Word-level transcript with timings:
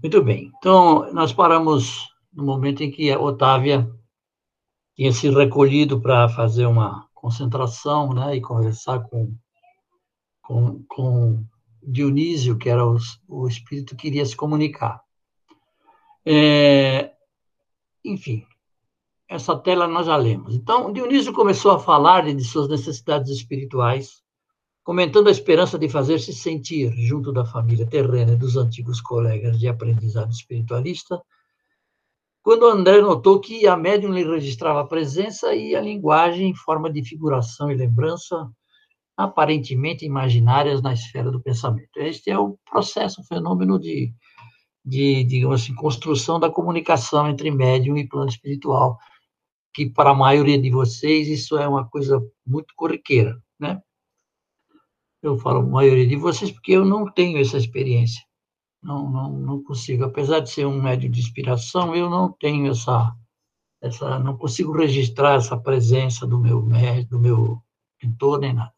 Muito 0.00 0.22
bem. 0.22 0.52
Então, 0.58 1.12
nós 1.12 1.32
paramos 1.32 2.08
no 2.32 2.44
momento 2.44 2.82
em 2.82 2.90
que 2.90 3.10
a 3.10 3.20
Otávia 3.20 3.90
tinha 4.94 5.12
se 5.12 5.28
recolhido 5.28 6.00
para 6.00 6.28
fazer 6.28 6.66
uma 6.66 7.08
concentração 7.14 8.12
né, 8.12 8.36
e 8.36 8.40
conversar 8.40 9.00
com, 9.00 9.34
com, 10.40 10.82
com 10.88 11.44
Dionísio, 11.82 12.58
que 12.58 12.68
era 12.68 12.86
o, 12.86 12.96
o 13.28 13.48
espírito 13.48 13.96
que 13.96 14.08
iria 14.08 14.24
se 14.24 14.36
comunicar. 14.36 15.02
É, 16.24 17.12
enfim, 18.04 18.46
essa 19.28 19.56
tela 19.56 19.88
nós 19.88 20.06
já 20.06 20.16
lemos. 20.16 20.54
Então, 20.54 20.92
Dionísio 20.92 21.32
começou 21.32 21.72
a 21.72 21.78
falar 21.78 22.32
de 22.32 22.44
suas 22.44 22.68
necessidades 22.68 23.30
espirituais, 23.30 24.21
comentando 24.84 25.28
a 25.28 25.30
esperança 25.30 25.78
de 25.78 25.88
fazer-se 25.88 26.32
sentir 26.32 26.92
junto 26.96 27.32
da 27.32 27.44
família 27.44 27.86
terrena 27.86 28.32
e 28.32 28.36
dos 28.36 28.56
antigos 28.56 29.00
colegas 29.00 29.58
de 29.58 29.68
aprendizado 29.68 30.32
espiritualista, 30.32 31.22
quando 32.42 32.66
André 32.66 33.00
notou 33.00 33.38
que 33.38 33.66
a 33.68 33.76
médium 33.76 34.12
lhe 34.12 34.24
registrava 34.24 34.80
a 34.80 34.86
presença 34.86 35.54
e 35.54 35.76
a 35.76 35.80
linguagem 35.80 36.50
em 36.50 36.56
forma 36.56 36.90
de 36.90 37.04
figuração 37.04 37.70
e 37.70 37.76
lembrança 37.76 38.50
aparentemente 39.16 40.04
imaginárias 40.04 40.82
na 40.82 40.92
esfera 40.92 41.30
do 41.30 41.40
pensamento. 41.40 41.96
Este 41.96 42.30
é 42.30 42.38
o 42.38 42.58
processo, 42.68 43.20
o 43.20 43.24
fenômeno 43.24 43.78
de, 43.78 44.12
de 44.84 45.22
digamos 45.22 45.62
assim, 45.62 45.74
construção 45.74 46.40
da 46.40 46.50
comunicação 46.50 47.28
entre 47.28 47.48
médium 47.50 47.96
e 47.96 48.08
plano 48.08 48.28
espiritual, 48.28 48.98
que 49.72 49.88
para 49.88 50.10
a 50.10 50.14
maioria 50.14 50.60
de 50.60 50.70
vocês 50.70 51.28
isso 51.28 51.56
é 51.56 51.68
uma 51.68 51.88
coisa 51.88 52.20
muito 52.44 52.74
corriqueira, 52.74 53.40
né? 53.60 53.80
Eu 55.22 55.38
falo 55.38 55.62
maioria 55.62 56.06
de 56.06 56.16
vocês 56.16 56.50
porque 56.50 56.72
eu 56.72 56.84
não 56.84 57.10
tenho 57.10 57.38
essa 57.40 57.56
experiência. 57.56 58.22
Não, 58.82 59.08
não, 59.08 59.32
não 59.32 59.62
consigo. 59.62 60.04
Apesar 60.04 60.40
de 60.40 60.50
ser 60.50 60.66
um 60.66 60.82
médio 60.82 61.08
de 61.08 61.20
inspiração, 61.20 61.94
eu 61.94 62.10
não 62.10 62.32
tenho 62.32 62.72
essa, 62.72 63.14
essa, 63.80 64.18
não 64.18 64.36
consigo 64.36 64.72
registrar 64.72 65.36
essa 65.36 65.56
presença 65.56 66.26
do 66.26 66.40
meu 66.40 66.60
médio, 66.60 67.10
do 67.10 67.20
meu 67.20 67.62
mentor 68.02 68.40
nem 68.40 68.52
nada. 68.52 68.72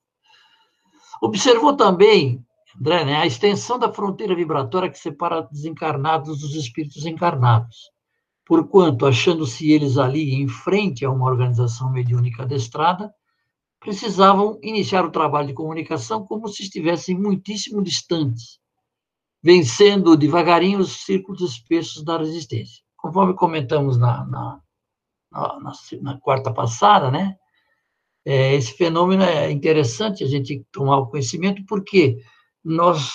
Observou 1.23 1.75
também, 1.75 2.45
André, 2.79 3.05
né, 3.07 3.17
a 3.17 3.27
extensão 3.27 3.79
da 3.79 3.91
fronteira 3.91 4.35
vibratória 4.35 4.91
que 4.91 4.99
separa 4.99 5.49
desencarnados 5.51 6.41
dos 6.41 6.55
espíritos 6.55 7.07
encarnados. 7.07 7.91
Porquanto, 8.45 9.07
achando-se 9.07 9.73
eles 9.73 9.97
ali 9.97 10.35
em 10.35 10.47
frente 10.47 11.03
a 11.03 11.11
uma 11.11 11.25
organização 11.25 11.91
mediúnica 11.91 12.43
adestrada, 12.43 13.11
precisavam 13.85 14.59
iniciar 14.63 15.05
o 15.05 15.11
trabalho 15.11 15.49
de 15.49 15.53
comunicação 15.53 16.25
como 16.25 16.49
se 16.49 16.63
estivessem 16.63 17.17
muitíssimo 17.21 17.83
distantes, 17.83 18.59
vencendo 19.43 20.17
devagarinho 20.17 20.79
os 20.79 21.05
círculos 21.05 21.43
espessos 21.43 22.03
da 22.03 22.17
resistência. 22.17 22.83
Conforme 22.97 23.35
comentamos 23.35 23.99
na, 23.99 24.25
na, 24.25 24.61
na, 25.31 25.73
na 26.01 26.19
quarta 26.19 26.51
passada, 26.51 27.11
né? 27.11 27.37
É, 28.25 28.55
esse 28.55 28.73
fenômeno 28.73 29.23
é 29.23 29.51
interessante 29.51 30.25
a 30.25 30.27
gente 30.27 30.67
tomar 30.73 30.97
o 30.97 31.09
conhecimento, 31.09 31.63
porque 31.67 32.17
nós 32.65 33.13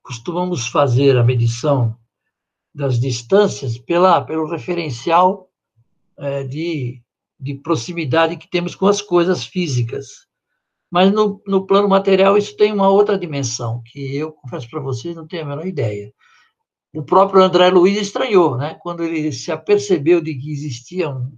costumamos 0.00 0.68
fazer 0.68 1.18
a 1.18 1.24
medição 1.24 1.98
das 2.72 3.00
distâncias 3.00 3.76
pela, 3.78 4.20
pelo 4.20 4.48
referencial 4.48 5.50
é, 6.16 6.44
de 6.44 7.02
de 7.42 7.54
proximidade 7.54 8.36
que 8.36 8.48
temos 8.48 8.76
com 8.76 8.86
as 8.86 9.02
coisas 9.02 9.44
físicas. 9.44 10.28
Mas 10.88 11.10
no, 11.12 11.42
no 11.46 11.66
plano 11.66 11.88
material 11.88 12.38
isso 12.38 12.56
tem 12.56 12.72
uma 12.72 12.88
outra 12.88 13.18
dimensão, 13.18 13.82
que 13.84 14.16
eu 14.16 14.30
confesso 14.32 14.70
para 14.70 14.80
vocês, 14.80 15.16
não 15.16 15.26
tenho 15.26 15.42
a 15.42 15.46
menor 15.46 15.66
ideia. 15.66 16.12
O 16.94 17.02
próprio 17.02 17.42
André 17.42 17.70
Luiz 17.70 17.98
estranhou, 17.98 18.56
né? 18.56 18.78
quando 18.80 19.02
ele 19.02 19.32
se 19.32 19.50
apercebeu 19.50 20.20
de 20.20 20.34
que 20.34 20.52
existia 20.52 21.10
um, 21.10 21.36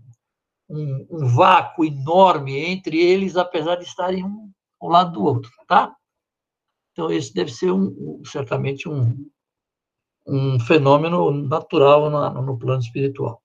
um, 0.68 1.06
um 1.10 1.26
vácuo 1.28 1.84
enorme 1.84 2.58
entre 2.58 3.00
eles, 3.00 3.36
apesar 3.36 3.76
de 3.76 3.84
estarem 3.84 4.24
um 4.24 4.50
ao 4.80 4.90
lado 4.90 5.12
do 5.12 5.24
outro, 5.24 5.50
tá? 5.66 5.94
Então, 6.92 7.10
esse 7.10 7.32
deve 7.32 7.50
ser 7.50 7.72
um, 7.72 8.22
certamente 8.26 8.88
um, 8.88 9.26
um 10.26 10.60
fenômeno 10.60 11.30
natural 11.30 12.10
no, 12.10 12.42
no 12.42 12.58
plano 12.58 12.82
espiritual. 12.82 13.42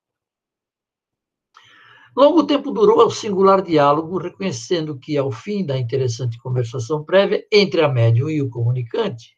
Longo 2.19 2.43
tempo 2.43 2.69
durou 2.69 3.05
o 3.05 3.09
singular 3.09 3.61
diálogo, 3.61 4.17
reconhecendo 4.17 4.99
que, 4.99 5.17
ao 5.17 5.31
fim 5.31 5.65
da 5.65 5.77
interessante 5.79 6.37
conversação 6.37 7.01
prévia 7.01 7.47
entre 7.49 7.81
a 7.81 7.87
médium 7.87 8.29
e 8.29 8.41
o 8.41 8.49
comunicante, 8.49 9.37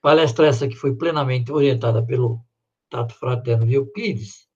palestra 0.00 0.46
essa 0.46 0.66
que 0.66 0.76
foi 0.76 0.96
plenamente 0.96 1.52
orientada 1.52 2.02
pelo 2.02 2.40
tato 2.88 3.12
fraterno 3.12 3.66
de 3.66 3.74
Euclides, 3.74 4.48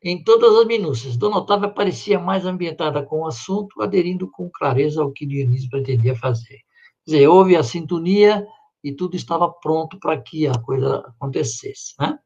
em 0.00 0.22
todas 0.22 0.56
as 0.56 0.64
minúcias, 0.68 1.16
Dona 1.16 1.38
Otávia 1.38 1.68
parecia 1.68 2.16
mais 2.16 2.46
ambientada 2.46 3.04
com 3.04 3.22
o 3.22 3.26
assunto, 3.26 3.82
aderindo 3.82 4.30
com 4.30 4.48
clareza 4.48 5.02
ao 5.02 5.10
que 5.10 5.26
Dionísio 5.26 5.68
pretendia 5.68 6.14
fazer. 6.14 6.58
Quer 7.04 7.10
dizer, 7.10 7.26
houve 7.26 7.56
a 7.56 7.64
sintonia 7.64 8.46
e 8.84 8.92
tudo 8.92 9.16
estava 9.16 9.50
pronto 9.50 9.98
para 9.98 10.16
que 10.16 10.46
a 10.46 10.56
coisa 10.60 10.98
acontecesse, 11.08 11.92
né? 11.98 12.16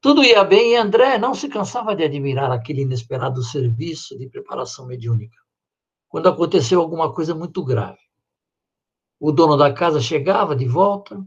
Tudo 0.00 0.24
ia 0.24 0.42
bem 0.42 0.72
e 0.72 0.76
André 0.76 1.18
não 1.18 1.34
se 1.34 1.48
cansava 1.48 1.94
de 1.94 2.02
admirar 2.02 2.50
aquele 2.50 2.82
inesperado 2.82 3.42
serviço 3.42 4.16
de 4.16 4.28
preparação 4.28 4.86
mediúnica. 4.86 5.36
Quando 6.08 6.28
aconteceu 6.28 6.80
alguma 6.80 7.12
coisa 7.12 7.34
muito 7.34 7.62
grave. 7.62 7.98
O 9.20 9.30
dono 9.30 9.58
da 9.58 9.70
casa 9.70 10.00
chegava 10.00 10.56
de 10.56 10.66
volta, 10.66 11.22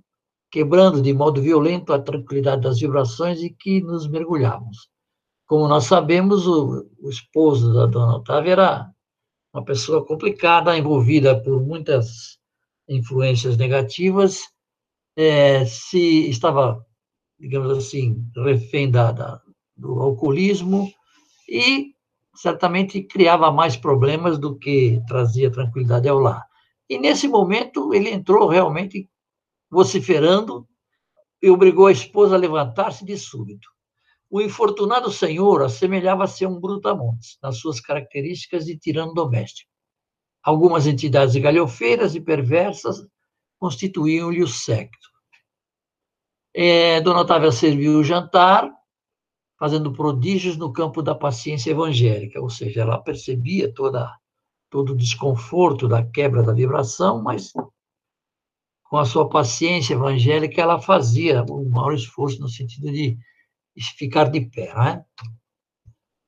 quebrando 0.49 1.01
de 1.03 1.13
modo 1.13 1.39
violento 1.39 1.93
a 1.93 2.01
tranquilidade 2.01 2.63
das 2.63 2.79
vibrações 2.79 3.43
e 3.43 3.51
que 3.51 3.79
nos 3.81 4.07
mergulhávamos. 4.07 4.89
Como 5.45 5.67
nós 5.67 5.85
sabemos, 5.85 6.47
o, 6.47 6.89
o 6.99 7.09
esposo 7.09 7.71
da 7.73 7.85
dona 7.85 8.15
Otávia 8.15 8.51
era 8.53 8.91
uma 9.53 9.63
pessoa 9.63 10.03
complicada, 10.03 10.75
envolvida 10.75 11.39
por 11.39 11.61
muitas 11.61 12.39
influências 12.87 13.55
negativas, 13.55 14.41
é, 15.15 15.63
se 15.65 16.27
estava 16.27 16.83
digamos 17.43 17.77
assim, 17.77 18.25
refém 18.37 18.89
da, 18.89 19.11
da, 19.11 19.41
do 19.75 19.99
alcoolismo 19.99 20.89
e 21.49 21.93
certamente 22.33 23.03
criava 23.03 23.51
mais 23.51 23.75
problemas 23.75 24.39
do 24.39 24.57
que 24.57 25.01
trazia 25.09 25.51
tranquilidade 25.51 26.07
ao 26.07 26.19
lar. 26.19 26.47
E 26.89 26.97
nesse 26.97 27.27
momento 27.27 27.93
ele 27.93 28.09
entrou 28.09 28.47
realmente 28.47 29.09
vociferando 29.69 30.65
e 31.41 31.49
obrigou 31.49 31.87
a 31.87 31.91
esposa 31.91 32.35
a 32.35 32.39
levantar-se 32.39 33.03
de 33.03 33.17
súbito. 33.17 33.67
O 34.29 34.39
infortunado 34.39 35.11
senhor 35.11 35.63
assemelhava-se 35.63 36.45
a 36.45 36.49
um 36.49 36.61
brutamontes, 36.61 37.37
nas 37.43 37.57
suas 37.57 37.81
características 37.81 38.63
de 38.63 38.77
tirano 38.77 39.13
doméstico. 39.13 39.69
Algumas 40.41 40.87
entidades 40.87 41.35
galhofeiras 41.35 42.15
e 42.15 42.21
perversas 42.21 43.05
constituíam-lhe 43.59 44.41
o 44.41 44.47
séquito. 44.47 45.12
É, 46.53 47.01
Dona 47.01 47.21
Otávia 47.21 47.51
serviu 47.51 47.99
o 47.99 48.03
jantar, 48.03 48.71
fazendo 49.57 49.93
prodígios 49.93 50.57
no 50.57 50.71
campo 50.71 51.01
da 51.01 51.15
paciência 51.15 51.71
evangélica, 51.71 52.39
ou 52.41 52.49
seja, 52.49 52.81
ela 52.81 53.01
percebia 53.01 53.73
toda, 53.73 54.13
todo 54.69 54.93
o 54.93 54.97
desconforto 54.97 55.87
da 55.87 56.05
quebra 56.05 56.43
da 56.43 56.53
vibração, 56.53 57.23
mas 57.23 57.51
com 58.83 58.97
a 58.97 59.05
sua 59.05 59.27
paciência 59.27 59.93
evangélica 59.95 60.61
ela 60.61 60.79
fazia 60.79 61.43
um 61.49 61.69
maior 61.69 61.93
esforço 61.93 62.39
no 62.39 62.47
sentido 62.47 62.91
de 62.91 63.17
ficar 63.97 64.25
de 64.25 64.41
pé. 64.41 64.71
Né? 64.75 65.05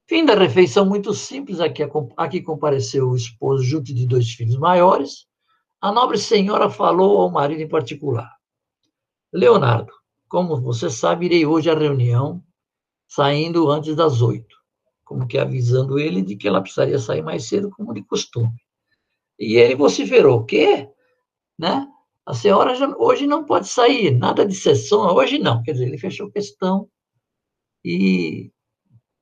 Fim 0.08 0.26
da 0.26 0.34
refeição 0.34 0.86
muito 0.86 1.14
simples, 1.14 1.60
aqui, 1.60 1.84
aqui 2.18 2.42
compareceu 2.42 3.10
o 3.10 3.16
esposo 3.16 3.64
junto 3.64 3.94
de 3.94 4.08
dois 4.08 4.32
filhos 4.32 4.58
maiores. 4.58 5.28
A 5.82 5.92
nobre 5.92 6.18
senhora 6.18 6.70
falou 6.70 7.22
ao 7.22 7.30
marido 7.30 7.62
em 7.62 7.68
particular. 7.68 8.32
Leonardo, 9.32 9.92
como 10.36 10.60
você 10.60 10.90
sabe, 10.90 11.28
irei 11.28 11.46
hoje 11.46 11.70
à 11.70 11.74
reunião, 11.74 12.44
saindo 13.08 13.72
antes 13.72 13.96
das 13.96 14.22
oito, 14.22 14.54
como 15.06 15.26
que 15.26 15.38
avisando 15.38 15.98
ele 15.98 16.22
de 16.22 16.36
que 16.36 16.46
ela 16.46 16.60
precisaria 16.60 17.00
sair 17.00 17.22
mais 17.22 17.48
cedo, 17.48 17.70
como 17.70 17.94
de 17.94 18.04
costume. 18.04 18.52
E 19.40 19.56
ele 19.56 19.76
vociferou, 19.76 20.42
o 20.42 20.44
quê? 20.44 20.90
Né? 21.58 21.88
A 22.26 22.34
senhora 22.34 22.76
já, 22.76 22.94
hoje 22.98 23.26
não 23.26 23.46
pode 23.46 23.70
sair, 23.70 24.12
nada 24.12 24.46
de 24.46 24.54
sessão, 24.54 25.06
hoje 25.16 25.40
não. 25.40 25.64
Quer 25.64 25.72
dizer, 25.72 25.88
ele 25.88 25.98
fechou 25.98 26.30
questão 26.30 26.90
e 27.82 28.52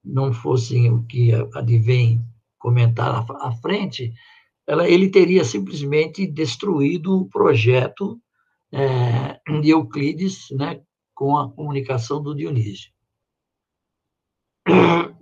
não 0.03 0.33
fosse 0.33 0.89
o 0.89 1.03
que 1.03 1.31
advém 1.53 2.25
comentar 2.57 3.23
à 3.29 3.51
frente, 3.51 4.11
ela, 4.65 4.89
ele 4.89 5.11
teria 5.11 5.45
simplesmente 5.45 6.25
destruído 6.25 7.19
o 7.19 7.29
projeto 7.29 8.19
é, 8.71 9.39
de 9.61 9.69
Euclides, 9.69 10.47
né, 10.49 10.81
com 11.13 11.37
a 11.37 11.51
comunicação 11.51 12.21
do 12.21 12.35
Dionísio. 12.35 12.91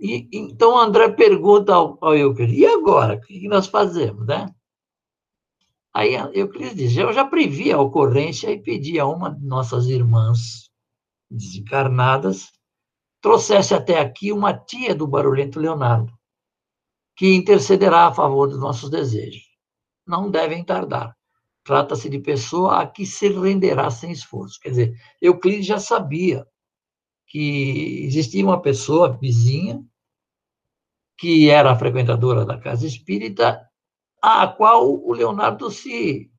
E, 0.00 0.28
então, 0.32 0.76
André 0.76 1.10
pergunta 1.10 1.74
ao, 1.74 1.96
ao 2.00 2.16
Euclides, 2.16 2.58
e 2.58 2.66
agora? 2.66 3.14
O 3.14 3.20
que 3.20 3.46
nós 3.46 3.68
fazemos, 3.68 4.26
né? 4.26 4.52
Aí 5.94 6.14
Euclides 6.34 6.74
diz: 6.74 6.96
Eu 6.96 7.12
já 7.12 7.24
previ 7.24 7.70
a 7.70 7.80
ocorrência 7.80 8.50
e 8.50 8.60
pedi 8.60 8.98
a 8.98 9.06
uma 9.06 9.32
de 9.32 9.46
nossas 9.46 9.86
irmãs 9.86 10.70
desencarnadas 11.30 12.50
trouxesse 13.22 13.72
até 13.72 14.00
aqui 14.00 14.32
uma 14.32 14.52
tia 14.52 14.94
do 14.94 15.06
barulhento 15.06 15.60
Leonardo, 15.60 16.12
que 17.16 17.34
intercederá 17.34 18.08
a 18.08 18.12
favor 18.12 18.48
dos 18.48 18.58
nossos 18.58 18.90
desejos. 18.90 19.44
Não 20.04 20.28
devem 20.28 20.64
tardar. 20.64 21.16
Trata-se 21.64 22.08
de 22.08 22.18
pessoa 22.18 22.80
a 22.80 22.86
que 22.86 23.06
se 23.06 23.28
renderá 23.28 23.90
sem 23.90 24.10
esforço. 24.10 24.58
Quer 24.60 24.70
dizer, 24.70 24.94
Euclides 25.20 25.66
já 25.66 25.78
sabia 25.78 26.46
que 27.26 28.04
existia 28.04 28.44
uma 28.44 28.60
pessoa 28.60 29.16
vizinha 29.16 29.82
que 31.16 31.48
era 31.48 31.76
frequentadora 31.76 32.44
da 32.44 32.58
casa 32.58 32.86
espírita, 32.86 33.64
a 34.20 34.46
qual 34.48 34.92
o 34.92 35.12
Leonardo 35.12 35.70
se, 35.70 36.30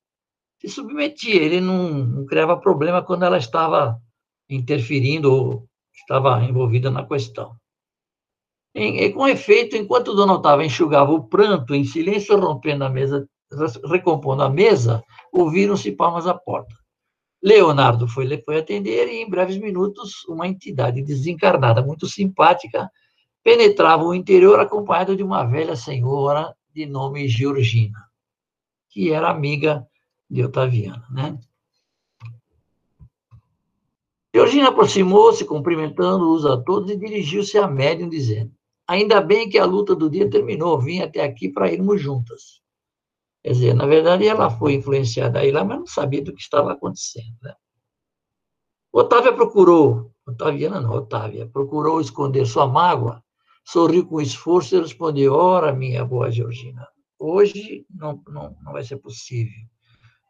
se 0.60 0.68
submetia. 0.68 1.42
Ele 1.42 1.62
não, 1.62 1.90
não 1.90 2.26
criava 2.26 2.60
problema 2.60 3.02
quando 3.02 3.24
ela 3.24 3.38
estava 3.38 3.98
interferindo 4.50 5.34
ou 5.34 5.70
estava 5.94 6.44
envolvida 6.44 6.92
na 6.92 7.08
questão. 7.08 7.56
E, 8.76 9.12
com 9.12 9.28
efeito, 9.28 9.76
enquanto 9.76 10.16
Dona 10.16 10.34
Otávia 10.34 10.66
enxugava 10.66 11.12
o 11.12 11.28
pranto 11.28 11.76
em 11.76 11.86
silêncio, 11.86 12.40
rompendo 12.40 12.84
a 12.84 12.90
mesa, 12.90 13.28
recompondo 13.90 14.44
a 14.44 14.50
mesa, 14.50 15.04
ouviram-se 15.32 15.92
palmas 15.92 16.28
à 16.28 16.34
porta. 16.34 16.76
Leonardo 17.42 18.08
foi, 18.08 18.42
foi 18.44 18.58
atender 18.58 19.08
e, 19.10 19.22
em 19.22 19.30
breves 19.30 19.58
minutos, 19.58 20.26
uma 20.30 20.48
entidade 20.48 21.02
desencarnada, 21.02 21.82
muito 21.82 22.08
simpática, 22.08 22.90
penetrava 23.44 24.04
o 24.04 24.14
interior 24.14 24.60
acompanhada 24.60 25.16
de 25.16 25.22
uma 25.22 25.44
velha 25.44 25.76
senhora 25.76 26.56
de 26.74 26.86
nome 26.86 27.28
Georgina, 27.28 28.00
que 28.90 29.12
era 29.12 29.30
amiga 29.30 29.86
de 30.30 30.44
Otaviana, 30.44 31.06
né? 31.12 31.38
Georgina 34.34 34.70
aproximou-se, 34.70 35.46
cumprimentando-os 35.46 36.44
a 36.46 36.58
todos 36.58 36.90
e 36.90 36.98
dirigiu-se 36.98 37.56
à 37.58 37.68
médium, 37.68 38.10
dizendo: 38.10 38.52
Ainda 38.88 39.22
bem 39.22 39.48
que 39.48 39.60
a 39.60 39.66
luta 39.66 39.96
do 39.96 40.10
dia 40.10 40.28
terminou, 40.28 40.80
vim 40.80 41.02
até 41.02 41.22
aqui 41.22 41.50
para 41.50 41.72
irmos 41.72 42.02
juntas. 42.02 42.63
Quer 43.44 43.52
dizer, 43.52 43.74
na 43.74 43.86
verdade, 43.86 44.26
ela 44.26 44.50
foi 44.50 44.74
influenciada 44.76 45.40
aí 45.40 45.52
lá, 45.52 45.66
mas 45.66 45.80
não 45.80 45.86
sabia 45.86 46.24
do 46.24 46.34
que 46.34 46.42
estava 46.42 46.72
acontecendo. 46.72 47.36
Né? 47.42 47.54
Otávia 48.92 49.34
procurou, 49.34 50.14
Otaviana 50.26 50.80
não, 50.80 50.92
Otávia, 50.92 51.50
procurou 51.52 52.00
esconder 52.00 52.46
sua 52.46 52.66
mágoa, 52.66 53.22
sorriu 53.66 54.08
com 54.08 54.22
esforço 54.22 54.76
e 54.76 54.80
respondeu: 54.80 55.34
Ora, 55.34 55.74
minha 55.74 56.06
boa 56.06 56.32
Georgina, 56.32 56.88
hoje 57.20 57.86
não, 57.90 58.24
não, 58.28 58.56
não 58.62 58.72
vai 58.72 58.84
ser 58.84 58.98
possível. 58.98 59.54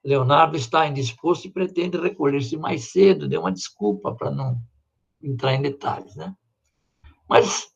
Leonardo 0.03 0.57
está 0.57 0.87
indisposto 0.87 1.47
e 1.47 1.51
pretende 1.51 1.97
recolher-se 1.97 2.57
mais 2.57 2.91
cedo, 2.91 3.27
deu 3.27 3.41
uma 3.41 3.51
desculpa 3.51 4.13
para 4.13 4.31
não 4.31 4.59
entrar 5.21 5.53
em 5.53 5.61
detalhes, 5.61 6.15
né? 6.15 6.35
Mas 7.29 7.72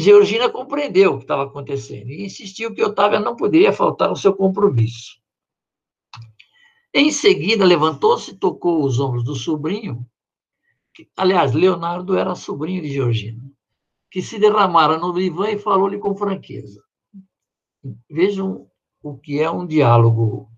Georgina 0.00 0.48
compreendeu 0.48 1.12
o 1.12 1.16
que 1.18 1.24
estava 1.24 1.44
acontecendo 1.44 2.10
e 2.10 2.24
insistiu 2.24 2.74
que 2.74 2.82
Otávia 2.82 3.20
não 3.20 3.36
poderia 3.36 3.72
faltar 3.72 4.08
ao 4.08 4.16
seu 4.16 4.34
compromisso. 4.34 5.20
Em 6.92 7.12
seguida, 7.12 7.64
levantou-se 7.64 8.32
e 8.32 8.36
tocou 8.36 8.84
os 8.84 8.98
ombros 8.98 9.22
do 9.22 9.36
sobrinho, 9.36 10.04
que, 10.92 11.08
aliás, 11.16 11.52
Leonardo 11.52 12.16
era 12.16 12.34
sobrinho 12.34 12.82
de 12.82 12.92
Georgina, 12.92 13.42
que 14.10 14.20
se 14.20 14.38
derramara 14.38 14.98
no 14.98 15.12
divã 15.12 15.50
e 15.50 15.58
falou-lhe 15.58 15.98
com 15.98 16.16
franqueza. 16.16 16.82
Vejam 18.10 18.68
o 19.02 19.16
que 19.16 19.40
é 19.40 19.50
um 19.50 19.66
diálogo 19.66 20.50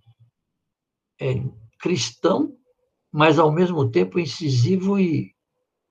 é, 1.21 1.35
cristão, 1.79 2.57
mas 3.11 3.39
ao 3.39 3.53
mesmo 3.53 3.91
tempo 3.91 4.19
incisivo 4.19 4.99
e, 4.99 5.35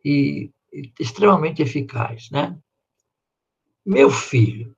e, 0.03 0.51
extremamente 0.99 1.61
eficaz, 1.61 2.29
né? 2.31 2.59
Meu 3.85 4.11
filho, 4.11 4.75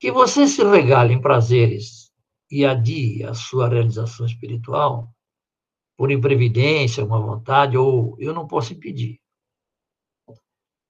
que 0.00 0.10
você 0.10 0.46
se 0.46 0.64
regale 0.64 1.12
em 1.12 1.20
prazeres 1.20 2.10
e 2.50 2.64
adie 2.64 3.22
a 3.22 3.34
sua 3.34 3.68
realização 3.68 4.24
espiritual, 4.24 5.14
por 5.94 6.10
imprevidência, 6.10 7.04
uma 7.04 7.20
vontade, 7.20 7.76
ou 7.76 8.16
eu 8.18 8.32
não 8.32 8.46
posso 8.46 8.72
impedir. 8.72 9.20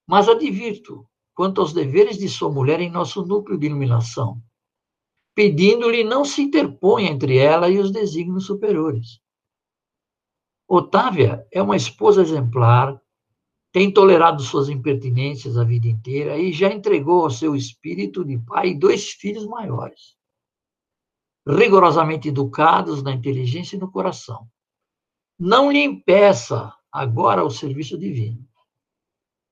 Mas 0.07 0.29
advirto 0.29 1.09
quanto 1.35 1.61
aos 1.61 1.73
deveres 1.73 2.19
de 2.19 2.29
sua 2.29 2.53
mulher 2.53 2.81
em 2.81 2.91
nosso 2.91 3.27
núcleo 3.27 3.59
de 3.59 3.67
iluminação, 3.67 4.41
pedindo-lhe 5.35 6.05
não 6.05 6.25
se 6.25 6.43
interponha 6.43 7.11
entre 7.11 7.37
ela 7.37 7.69
e 7.69 7.79
os 7.79 7.91
desígnios 7.91 8.47
superiores. 8.47 9.21
Otávia 10.69 11.47
é 11.51 11.61
uma 11.61 11.77
esposa 11.77 12.23
exemplar, 12.23 13.01
tem 13.79 13.93
tolerado 13.93 14.43
suas 14.43 14.69
impertinências 14.69 15.57
a 15.57 15.63
vida 15.63 15.87
inteira 15.87 16.37
e 16.37 16.53
já 16.53 16.69
entregou 16.69 17.23
ao 17.23 17.31
seu 17.31 17.55
espírito 17.55 18.25
de 18.25 18.37
pai 18.37 18.75
dois 18.75 19.11
filhos 19.11 19.47
maiores, 19.47 20.17
rigorosamente 21.47 22.27
educados 22.27 23.05
na 23.05 23.13
inteligência 23.13 23.77
e 23.77 23.79
no 23.79 23.89
coração. 23.89 24.49
Não 25.39 25.71
lhe 25.71 25.79
impeça 25.79 26.75
agora 26.91 27.45
o 27.45 27.51
serviço 27.53 27.97
divino. 27.97 28.45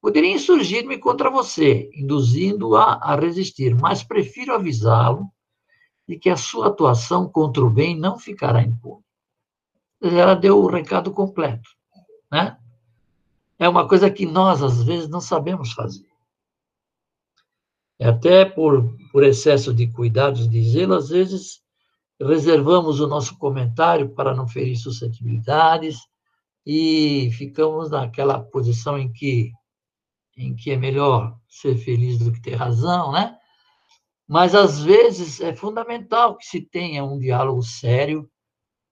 Poderia 0.01 0.35
insurgir-me 0.35 0.99
contra 0.99 1.31
você, 1.31 1.89
induzindo-a 1.95 2.95
a 2.95 3.15
resistir, 3.15 3.77
mas 3.77 4.03
prefiro 4.03 4.53
avisá-lo 4.53 5.31
de 6.09 6.19
que 6.19 6.31
a 6.31 6.37
sua 6.37 6.67
atuação 6.67 7.31
contra 7.31 7.65
o 7.65 7.71
bem 7.71 7.97
não 7.97 8.19
ficará 8.19 8.61
impune. 8.61 9.05
Ela 10.03 10.35
deu 10.35 10.59
o 10.59 10.67
recado 10.67 11.13
completo, 11.13 11.71
né? 12.29 12.59
É 13.59 13.69
uma 13.69 13.89
coisa 13.89 14.11
que 14.11 14.27
nós, 14.27 14.63
às 14.63 14.83
vezes, 14.83 15.09
não 15.09 15.21
sabemos 15.21 15.73
fazer. 15.73 16.07
Até 18.01 18.45
por, 18.45 18.97
por 19.11 19.25
excesso 19.25 19.73
de 19.73 19.91
cuidados 19.91 20.49
de 20.49 20.63
zelo, 20.63 20.95
às 20.95 21.09
vezes 21.09 21.63
reservamos 22.21 23.01
o 23.01 23.07
nosso 23.07 23.39
comentário 23.39 24.15
para 24.15 24.35
não 24.35 24.47
ferir 24.47 24.77
suscetibilidades 24.77 25.99
e 26.65 27.31
ficamos 27.33 27.91
naquela 27.91 28.43
posição 28.43 28.99
em 28.99 29.11
que, 29.13 29.53
em 30.37 30.55
que 30.55 30.71
é 30.73 30.77
melhor 30.77 31.39
ser 31.49 31.77
feliz 31.77 32.19
do 32.19 32.33
que 32.33 32.43
ter 32.43 32.55
razão, 32.55 33.13
né? 33.13 33.37
Mas, 34.29 34.55
às 34.55 34.83
vezes, 34.83 35.41
é 35.41 35.55
fundamental 35.55 36.37
que 36.37 36.45
se 36.45 36.61
tenha 36.61 37.05
um 37.05 37.19
diálogo 37.19 37.63
sério, 37.63 38.29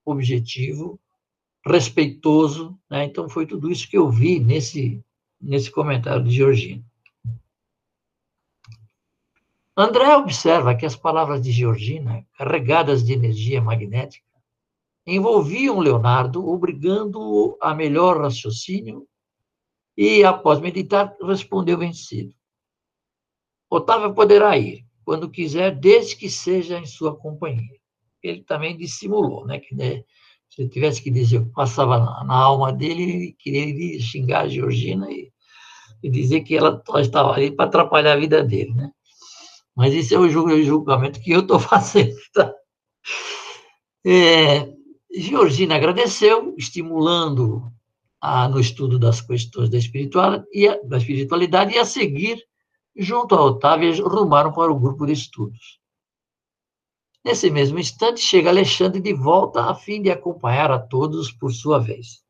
objetivo, 0.04 1.00
respeitoso. 1.66 2.78
Né? 2.90 3.04
Então, 3.04 3.28
foi 3.28 3.46
tudo 3.46 3.70
isso 3.70 3.88
que 3.88 3.96
eu 3.96 4.10
vi 4.10 4.38
nesse, 4.38 5.02
nesse 5.40 5.70
comentário 5.70 6.24
de 6.24 6.30
Georgina. 6.30 6.84
André 9.76 10.16
observa 10.16 10.74
que 10.74 10.86
as 10.86 10.94
palavras 10.94 11.42
de 11.42 11.50
Georgina, 11.50 12.24
carregadas 12.38 13.04
de 13.04 13.12
energia 13.12 13.60
magnética, 13.60 14.24
envolviam 15.04 15.80
Leonardo, 15.80 16.48
obrigando-o 16.48 17.58
a 17.60 17.74
melhor 17.74 18.20
raciocínio, 18.20 19.06
e, 19.96 20.24
após 20.24 20.60
meditar, 20.60 21.16
respondeu 21.22 21.78
vencido. 21.78 22.34
Otávio 23.68 24.14
poderá 24.14 24.56
ir, 24.56 24.84
quando 25.04 25.30
quiser, 25.30 25.74
desde 25.76 26.16
que 26.16 26.28
seja 26.30 26.78
em 26.78 26.86
sua 26.86 27.16
companhia. 27.16 27.78
Ele 28.22 28.42
também 28.42 28.76
dissimulou, 28.76 29.46
né, 29.46 29.58
que 29.58 29.74
né, 29.74 30.04
se 30.54 30.62
eu 30.62 30.68
tivesse 30.68 31.02
que 31.02 31.10
dizer 31.10 31.38
o 31.38 31.46
que 31.46 31.52
passava 31.52 31.98
na, 31.98 32.24
na, 32.24 32.34
alma 32.36 32.72
dele, 32.72 33.02
ele 33.02 33.36
queria 33.36 34.00
xingar 34.00 34.42
a 34.42 34.48
Georgina 34.48 35.10
e, 35.10 35.32
e 36.00 36.08
dizer 36.08 36.42
que 36.42 36.56
ela 36.56 36.80
estava 36.98 37.32
ali 37.32 37.50
para 37.50 37.64
atrapalhar 37.64 38.12
a 38.12 38.20
vida 38.20 38.42
dele, 38.44 38.72
né? 38.72 38.90
Mas 39.74 39.92
isso 39.92 40.14
é 40.14 40.18
o 40.18 40.28
julgamento 40.28 41.20
que 41.20 41.32
eu 41.32 41.40
estou 41.40 41.58
fazendo. 41.58 42.14
Tá? 42.32 42.54
É, 44.06 44.72
Georgina 45.16 45.74
agradeceu, 45.74 46.54
estimulando 46.56 47.64
a, 48.20 48.48
no 48.48 48.60
estudo 48.60 48.96
das 48.96 49.20
questões 49.20 49.68
da, 49.68 49.76
espiritual, 49.76 50.44
e 50.52 50.68
a, 50.68 50.80
da 50.84 50.98
espiritualidade, 50.98 51.74
e 51.74 51.78
a 51.78 51.84
seguir, 51.84 52.40
junto 52.96 53.34
a 53.34 53.42
Otávia, 53.42 53.92
rumaram 54.04 54.52
para 54.52 54.70
o 54.70 54.78
grupo 54.78 55.04
de 55.04 55.14
estudos. 55.14 55.80
Nesse 57.24 57.50
mesmo 57.50 57.78
instante, 57.78 58.20
chega 58.20 58.50
Alexandre 58.50 59.00
de 59.00 59.14
volta 59.14 59.70
a 59.70 59.74
fim 59.74 60.02
de 60.02 60.10
acompanhar 60.10 60.70
a 60.70 60.78
todos 60.78 61.32
por 61.32 61.52
sua 61.52 61.78
vez. 61.78 62.22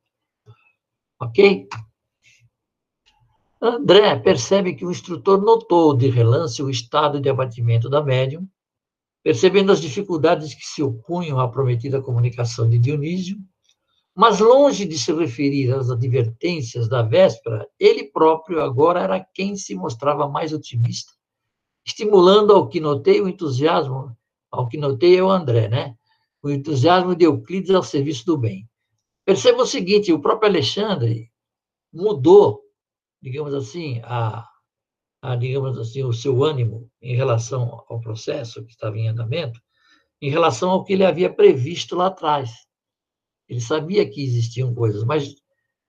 Ok? 1.20 1.68
André 3.60 4.14
percebe 4.16 4.74
que 4.74 4.86
o 4.86 4.92
instrutor 4.92 5.42
notou 5.42 5.96
de 5.96 6.08
relance 6.08 6.62
o 6.62 6.70
estado 6.70 7.20
de 7.20 7.28
abatimento 7.28 7.88
da 7.88 8.02
médium, 8.02 8.46
percebendo 9.22 9.72
as 9.72 9.80
dificuldades 9.80 10.54
que 10.54 10.64
se 10.64 10.82
opunham 10.82 11.40
à 11.40 11.48
prometida 11.48 12.00
comunicação 12.00 12.68
de 12.68 12.78
Dionísio, 12.78 13.38
mas 14.14 14.38
longe 14.38 14.84
de 14.84 14.96
se 14.96 15.12
referir 15.12 15.72
às 15.72 15.90
advertências 15.90 16.88
da 16.88 17.02
véspera, 17.02 17.66
ele 17.80 18.04
próprio 18.04 18.62
agora 18.62 19.00
era 19.00 19.18
quem 19.18 19.56
se 19.56 19.74
mostrava 19.74 20.28
mais 20.28 20.52
otimista, 20.52 21.12
estimulando 21.84 22.52
ao 22.52 22.68
que 22.68 22.78
notei 22.78 23.20
o 23.20 23.28
entusiasmo 23.28 24.16
ao 24.54 24.68
que 24.68 24.78
notei 24.78 25.16
é 25.16 25.22
o 25.22 25.30
André, 25.30 25.68
né? 25.68 25.94
o 26.44 26.50
entusiasmo 26.50 27.16
de 27.16 27.24
Euclides 27.24 27.70
ao 27.70 27.82
serviço 27.82 28.26
do 28.26 28.36
bem. 28.36 28.68
Perceba 29.24 29.62
o 29.62 29.66
seguinte: 29.66 30.12
o 30.12 30.20
próprio 30.20 30.50
Alexandre 30.50 31.30
mudou, 31.90 32.60
digamos 33.22 33.54
assim, 33.54 34.02
a, 34.04 34.46
a, 35.22 35.36
digamos 35.36 35.78
assim, 35.78 36.04
o 36.04 36.12
seu 36.12 36.44
ânimo 36.44 36.90
em 37.00 37.16
relação 37.16 37.82
ao 37.88 37.98
processo 37.98 38.62
que 38.62 38.72
estava 38.72 38.98
em 38.98 39.08
andamento, 39.08 39.58
em 40.20 40.28
relação 40.28 40.70
ao 40.70 40.84
que 40.84 40.92
ele 40.92 41.04
havia 41.04 41.32
previsto 41.32 41.96
lá 41.96 42.08
atrás. 42.08 42.50
Ele 43.48 43.60
sabia 43.60 44.08
que 44.08 44.22
existiam 44.22 44.74
coisas, 44.74 45.02
mas 45.02 45.34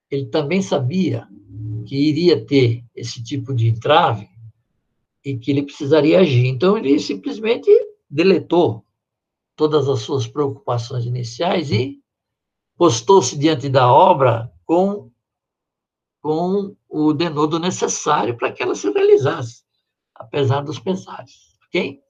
ele 0.10 0.27
também 0.27 0.62
sabia 0.62 1.27
que 1.86 1.98
iria 1.98 2.45
ter 2.45 2.86
esse 2.95 3.22
tipo 3.22 3.53
de 3.53 3.67
entrave 3.67 4.29
e 5.24 5.38
que 5.38 5.51
ele 5.51 5.63
precisaria 5.63 6.19
agir. 6.19 6.45
Então, 6.45 6.77
ele 6.77 6.98
simplesmente 6.98 7.69
deletou 8.15 8.86
todas 9.57 9.89
as 9.89 10.00
suas 10.00 10.25
preocupações 10.25 11.05
iniciais 11.05 11.69
e 11.69 12.01
postou-se 12.77 13.38
diante 13.38 13.67
da 13.67 13.91
obra 13.91 14.50
com, 14.65 15.12
com 16.22 16.74
o 16.88 17.12
denodo 17.12 17.60
necessário 17.60 18.38
para 18.38 18.53
que 18.53 18.63
ela 18.63 18.74
se 18.74 18.89
realizasse, 18.89 19.63
apesar 20.15 20.62
dos 20.62 20.79
pesares. 20.79 21.57
Ok? 21.67 22.01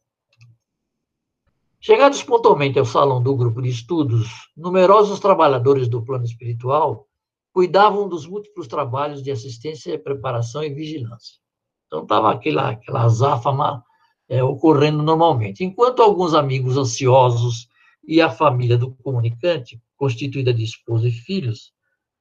Chegados 1.79 2.21
pontualmente 2.21 2.77
ao 2.77 2.85
salão 2.85 3.21
do 3.21 3.35
grupo 3.35 3.59
de 3.59 3.69
estudos, 3.69 4.27
numerosos 4.55 5.19
trabalhadores 5.19 5.87
do 5.87 6.03
plano 6.03 6.25
espiritual 6.25 7.07
cuidavam 7.51 8.07
dos 8.07 8.27
múltiplos 8.27 8.67
trabalhos 8.67 9.23
de 9.23 9.31
assistência, 9.31 9.97
preparação 9.97 10.63
e 10.63 10.69
vigilância. 10.69 11.39
Então, 11.87 12.03
estava 12.03 12.31
aquela, 12.31 12.69
aquela 12.69 13.03
azáfama 13.03 13.83
é, 14.27 14.43
ocorrendo 14.43 15.01
normalmente. 15.03 15.63
Enquanto 15.63 16.01
alguns 16.01 16.33
amigos 16.33 16.77
ansiosos 16.77 17.67
e 18.07 18.21
a 18.21 18.29
família 18.29 18.77
do 18.77 18.91
comunicante, 18.95 19.81
constituída 19.95 20.53
de 20.53 20.63
esposa 20.63 21.07
e 21.07 21.11
filhos, 21.11 21.73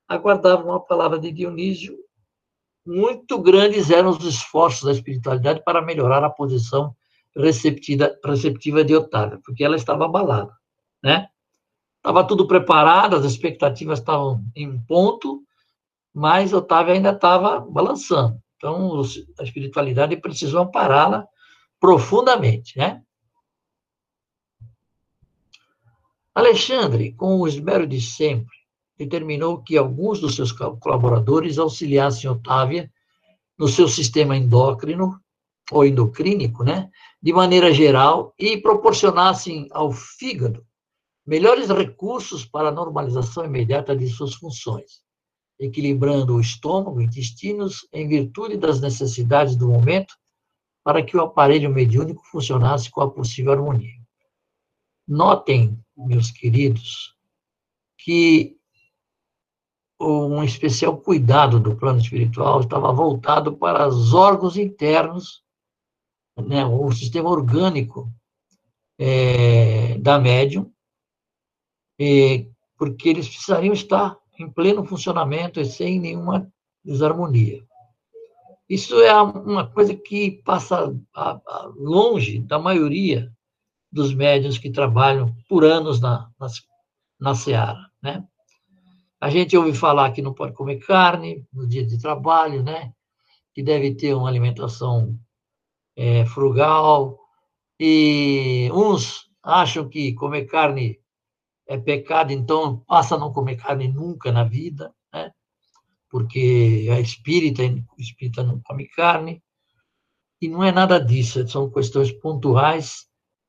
aguardavam 0.09 0.73
a 0.73 0.81
palavra 0.81 1.19
de 1.19 1.33
Dionísio, 1.33 1.97
muito 2.87 3.39
grandes 3.39 3.91
eram 3.91 4.11
os 4.11 4.25
esforços 4.25 4.83
da 4.83 4.93
espiritualidade 4.93 5.63
para 5.65 5.81
melhorar 5.81 6.23
a 6.23 6.31
posição 6.31 6.95
receptiva, 7.35 8.85
de 8.85 8.95
Otávia, 8.95 9.41
porque 9.45 9.65
ela 9.65 9.77
estava 9.77 10.05
abalada, 10.05 10.53
né? 11.03 11.29
Estava 11.97 12.23
tudo 12.23 12.47
preparado, 12.47 13.17
as 13.17 13.25
expectativas 13.25 13.99
estavam 13.99 14.45
em 14.55 14.79
ponto, 14.85 15.43
mas 16.13 16.53
Otávia 16.53 16.95
ainda 16.95 17.11
estava 17.11 17.61
balançando. 17.61 18.39
Então, 18.57 19.01
a 19.41 19.43
espiritualidade 19.43 20.17
precisou 20.19 20.63
ampará-la 20.63 21.27
profundamente, 21.85 22.79
né? 22.79 23.03
Alexandre, 26.35 27.13
com 27.13 27.39
o 27.39 27.47
esmero 27.47 27.87
de 27.87 28.01
sempre, 28.01 28.57
determinou 28.97 29.63
que 29.63 29.77
alguns 29.77 30.19
dos 30.19 30.35
seus 30.35 30.51
colaboradores 30.51 31.59
auxiliassem 31.59 32.31
Otávia 32.31 32.91
no 33.59 33.69
seu 33.69 33.87
sistema 33.87 34.35
endócrino 34.35 35.21
ou 35.71 35.85
endocrínico, 35.85 36.65
né, 36.65 36.89
de 37.21 37.35
maneira 37.35 37.71
geral 37.71 38.33
e 38.39 38.57
proporcionassem 38.57 39.69
ao 39.71 39.93
fígado 39.93 40.65
melhores 41.27 41.69
recursos 41.69 42.47
para 42.47 42.71
a 42.71 42.73
normalização 42.73 43.45
imediata 43.45 43.95
de 43.95 44.09
suas 44.09 44.35
funções, 44.37 45.03
equilibrando 45.61 46.37
o 46.37 46.41
estômago 46.41 47.03
e 47.03 47.05
intestinos 47.05 47.87
em 47.93 48.09
virtude 48.09 48.57
das 48.57 48.81
necessidades 48.81 49.55
do 49.55 49.69
momento 49.69 50.15
para 50.85 51.03
que 51.03 51.17
o 51.17 51.23
aparelho 51.23 51.71
mediúnico 51.71 52.23
funcionasse 52.27 52.91
com 52.91 53.01
a 53.01 53.11
possível 53.11 53.53
harmonia. 53.53 53.99
Notem, 55.09 55.79
meus 55.97 56.31
queridos, 56.31 57.17
que 57.99 58.59
um 59.99 60.45
especial 60.45 60.99
cuidado 60.99 61.59
do 61.59 61.75
plano 61.77 62.01
espiritual 62.01 62.61
estava 62.61 62.93
voltado 62.93 63.57
para 63.57 63.89
os 63.89 64.13
órgãos 64.13 64.59
internos, 64.59 65.43
né, 66.37 66.67
o 66.67 66.93
sistema 66.93 67.31
orgânico 67.31 68.13
é, 68.99 69.97
da 69.99 70.19
médium, 70.19 70.71
é, 71.99 72.47
porque 72.77 73.09
eles 73.09 73.29
precisariam 73.29 73.73
estar 73.73 74.19
em 74.39 74.51
pleno 74.51 74.85
funcionamento 74.85 75.61
e 75.61 75.65
sem 75.65 75.99
nenhuma 75.99 76.53
desarmonia. 76.85 77.65
Isso 78.69 78.99
é 79.01 79.15
uma 79.21 79.67
coisa 79.67 79.95
que 79.95 80.43
passa 80.43 80.95
longe 81.77 82.41
da 82.41 82.59
maioria 82.59 83.31
dos 83.93 84.15
médios 84.15 84.59
que 84.59 84.71
trabalham 84.71 85.35
por 85.49 85.65
anos 85.65 86.01
na, 86.01 86.31
na, 86.39 86.47
na 87.21 87.35
Seara, 87.35 87.91
né? 88.03 88.27
A 89.21 89.31
gente 89.31 89.57
ouve 89.57 89.73
falar 89.73 90.13
que 90.13 90.21
não 90.21 90.35
pode 90.35 90.53
comer 90.53 90.79
carne 90.79 91.47
no 91.53 91.67
dia 91.67 91.87
de 91.87 91.99
trabalho, 91.99 92.63
né? 92.63 92.93
Que 93.55 93.63
deve 93.63 93.95
ter 93.95 94.15
uma 94.15 94.29
alimentação 94.29 95.19
é, 95.97 96.27
frugal. 96.27 97.19
E 97.79 98.71
uns 98.73 99.31
acham 99.43 99.89
que 99.89 100.15
comer 100.15 100.47
carne 100.47 101.01
é 101.67 101.79
pecado, 101.79 102.33
então 102.33 102.79
passa 102.87 103.15
a 103.15 103.19
não 103.19 103.33
comer 103.33 103.57
carne 103.57 103.89
nunca 103.89 104.31
na 104.33 104.45
vida 104.45 104.95
porque 106.15 106.87
a 106.93 107.01
espírita, 107.01 107.65
espírita 107.99 108.45
não 108.45 108.61
come 108.61 108.87
carne, 108.87 109.43
e 110.41 110.47
não 110.47 110.63
é 110.63 110.71
nada 110.71 111.01
disso, 111.01 111.45
são 111.49 111.69
questões 111.69 112.13
pontuais, 112.13 113.09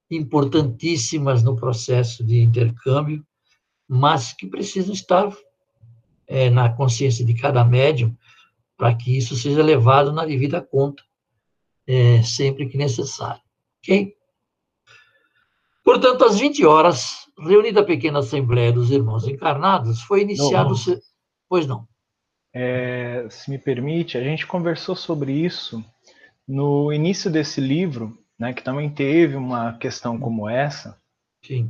importantíssimas 0.09 1.43
no 1.43 1.55
processo 1.55 2.23
de 2.23 2.41
intercâmbio, 2.41 3.23
mas 3.87 4.33
que 4.33 4.47
precisam 4.47 4.95
estar 4.95 5.31
é, 6.25 6.49
na 6.49 6.67
consciência 6.67 7.23
de 7.23 7.35
cada 7.35 7.63
médium 7.63 8.17
para 8.75 8.95
que 8.95 9.15
isso 9.15 9.35
seja 9.35 9.61
levado 9.61 10.11
na 10.11 10.25
devida 10.25 10.59
conta, 10.59 11.03
é, 11.85 12.23
sempre 12.23 12.67
que 12.67 12.79
necessário. 12.79 13.43
Ok? 13.77 14.15
Portanto, 15.83 16.25
às 16.25 16.39
20 16.39 16.65
horas, 16.65 17.29
reunida 17.37 17.81
a 17.81 17.85
pequena 17.85 18.19
assembleia 18.21 18.71
dos 18.73 18.89
irmãos 18.89 19.27
encarnados, 19.27 20.01
foi 20.01 20.23
iniciado... 20.23 20.73
Não, 20.73 20.93
não. 20.95 21.01
Pois 21.47 21.67
não 21.67 21.87
é, 22.57 23.27
se 23.29 23.51
me 23.51 23.57
permite, 23.57 24.17
a 24.17 24.23
gente 24.23 24.47
conversou 24.47 24.95
sobre 24.95 25.33
isso 25.33 25.83
no 26.47 26.93
início 26.93 27.29
desse 27.29 27.59
livro, 27.59 28.17
né, 28.39 28.53
que 28.53 28.63
também 28.63 28.89
teve 28.89 29.35
uma 29.35 29.73
questão 29.73 30.17
como 30.17 30.47
essa. 30.47 30.97
Sim. 31.45 31.69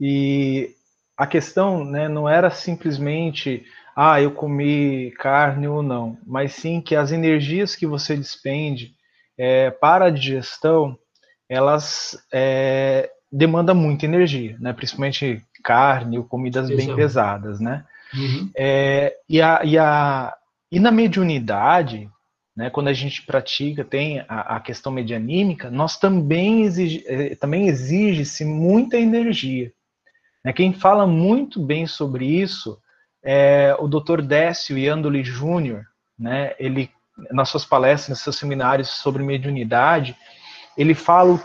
E 0.00 0.74
a 1.16 1.28
questão 1.28 1.84
né, 1.84 2.08
não 2.08 2.28
era 2.28 2.50
simplesmente, 2.50 3.64
ah, 3.94 4.20
eu 4.20 4.32
comi 4.32 5.12
carne 5.12 5.68
ou 5.68 5.80
não, 5.80 6.18
mas 6.26 6.54
sim 6.54 6.80
que 6.80 6.96
as 6.96 7.12
energias 7.12 7.76
que 7.76 7.86
você 7.86 8.16
despende 8.16 8.96
é, 9.38 9.70
para 9.70 10.06
a 10.06 10.10
digestão, 10.10 10.98
elas 11.48 12.18
é, 12.32 13.08
demandam 13.30 13.76
muita 13.76 14.06
energia, 14.06 14.56
né, 14.58 14.72
principalmente 14.72 15.40
carne 15.62 16.18
ou 16.18 16.24
comidas 16.24 16.68
bem 16.68 16.96
pesadas, 16.96 17.60
né? 17.60 17.84
Uhum. 18.16 18.50
É, 18.56 19.14
e, 19.28 19.40
a, 19.42 19.60
e, 19.64 19.78
a, 19.78 20.34
e 20.72 20.80
na 20.80 20.90
mediunidade, 20.90 22.08
né, 22.56 22.70
quando 22.70 22.88
a 22.88 22.92
gente 22.92 23.22
pratica, 23.22 23.84
tem 23.84 24.20
a, 24.28 24.56
a 24.56 24.60
questão 24.60 24.90
medianímica, 24.90 25.70
nós 25.70 25.98
também 25.98 26.62
exige, 26.62 27.04
é, 27.06 27.34
também 27.34 27.68
exige-se 27.68 28.44
muita 28.44 28.96
energia. 28.96 29.72
Né? 30.44 30.52
Quem 30.52 30.72
fala 30.72 31.06
muito 31.06 31.60
bem 31.60 31.86
sobre 31.86 32.26
isso 32.26 32.78
é 33.22 33.76
o 33.78 33.88
Dr. 33.88 34.22
Décio 34.22 34.78
Iandoli 34.78 35.24
Júnior, 35.24 35.84
né? 36.18 36.54
Ele 36.58 36.90
nas 37.30 37.48
suas 37.48 37.64
palestras, 37.64 38.10
nos 38.10 38.20
seus 38.20 38.36
seminários 38.36 38.90
sobre 38.90 39.22
mediunidade, 39.22 40.16
ele 40.76 40.94
fala 40.94 41.42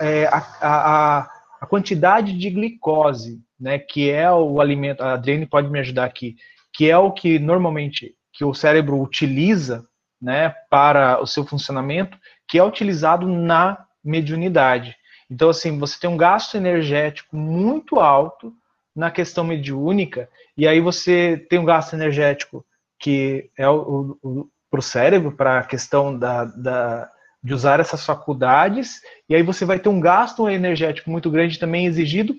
é, 0.00 0.26
a, 0.26 0.38
a, 0.60 1.30
a, 1.66 1.68
quantidade 1.68 2.36
de 2.36 2.50
glicose 2.50 3.40
né, 3.58 3.78
que 3.78 4.10
é 4.10 4.30
o 4.30 4.60
alimento, 4.60 5.02
a 5.02 5.14
Adriane 5.14 5.46
pode 5.46 5.68
me 5.68 5.80
ajudar 5.80 6.04
aqui, 6.04 6.36
que 6.72 6.90
é 6.90 6.96
o 6.96 7.10
que 7.10 7.38
normalmente 7.38 8.14
que 8.32 8.44
o 8.44 8.54
cérebro 8.54 9.00
utiliza, 9.00 9.86
né, 10.20 10.50
para 10.70 11.20
o 11.20 11.26
seu 11.26 11.44
funcionamento, 11.44 12.18
que 12.46 12.58
é 12.58 12.64
utilizado 12.64 13.26
na 13.26 13.84
mediunidade. 14.04 14.94
Então, 15.30 15.48
assim, 15.48 15.78
você 15.78 15.98
tem 15.98 16.08
um 16.08 16.16
gasto 16.16 16.56
energético 16.56 17.36
muito 17.36 17.98
alto 17.98 18.52
na 18.94 19.10
questão 19.10 19.44
mediúnica, 19.44 20.28
e 20.56 20.66
aí 20.66 20.80
você 20.80 21.44
tem 21.50 21.58
um 21.58 21.64
gasto 21.64 21.94
energético 21.94 22.64
que 22.98 23.50
é 23.58 23.68
o, 23.68 24.18
o 24.22 24.48
para 24.70 24.80
o 24.80 24.82
cérebro, 24.82 25.32
para 25.32 25.60
a 25.60 25.64
questão 25.64 26.18
da, 26.18 26.44
da, 26.44 27.10
de 27.42 27.54
usar 27.54 27.80
essas 27.80 28.04
faculdades, 28.04 29.00
e 29.28 29.34
aí 29.34 29.42
você 29.42 29.64
vai 29.64 29.78
ter 29.78 29.88
um 29.88 30.00
gasto 30.00 30.48
energético 30.48 31.10
muito 31.10 31.30
grande 31.30 31.58
também 31.58 31.86
exigido 31.86 32.34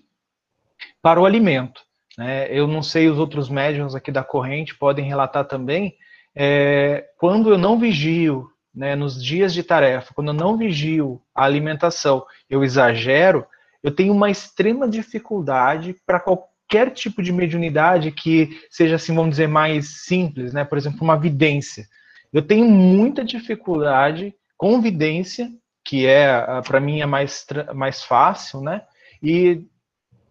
para 1.01 1.20
o 1.20 1.25
alimento. 1.25 1.82
Né? 2.18 2.48
Eu 2.51 2.68
não 2.68 2.82
sei, 2.84 3.08
os 3.08 3.18
outros 3.18 3.50
médiums 3.50 3.96
aqui 3.96 4.12
da 4.12 4.24
corrente 4.24 4.75
podem 4.75 5.06
relatar 5.06 5.46
também, 5.46 5.96
é, 6.36 7.06
quando 7.18 7.50
eu 7.50 7.58
não 7.58 7.80
vigio, 7.80 8.50
né, 8.74 8.96
nos 8.96 9.24
dias 9.24 9.54
de 9.54 9.63
tarefa, 9.63 10.13
quando 10.13 10.27
eu 10.27 10.34
não 10.34 10.56
vigio 10.56 11.20
a 11.34 11.44
alimentação, 11.44 12.24
eu 12.48 12.63
exagero, 12.63 13.44
eu 13.82 13.89
tenho 13.89 14.13
uma 14.13 14.30
extrema 14.30 14.88
dificuldade 14.88 15.96
para 16.06 16.20
qualquer 16.20 16.92
tipo 16.92 17.24
de 17.24 17.34
mediunidade 17.34 18.12
que 18.12 18.50
seja, 18.70 18.98
assim, 18.98 19.16
vamos 19.16 19.32
dizer, 19.32 19.48
mais 19.48 20.04
simples, 20.04 20.54
né? 20.54 20.63
Por 20.63 20.77
exemplo, 20.77 21.00
uma 21.01 21.18
vidência. 21.18 21.88
Eu 22.32 22.42
tenho 22.42 22.66
muita 22.66 23.24
dificuldade 23.24 24.36
com 24.57 24.81
vidência, 24.81 25.49
que 25.83 26.05
é, 26.05 26.43
para 26.65 26.79
mim, 26.79 27.01
é 27.01 27.05
mais, 27.05 27.45
mais 27.73 28.03
fácil, 28.03 28.61
né? 28.61 28.81
E 29.21 29.63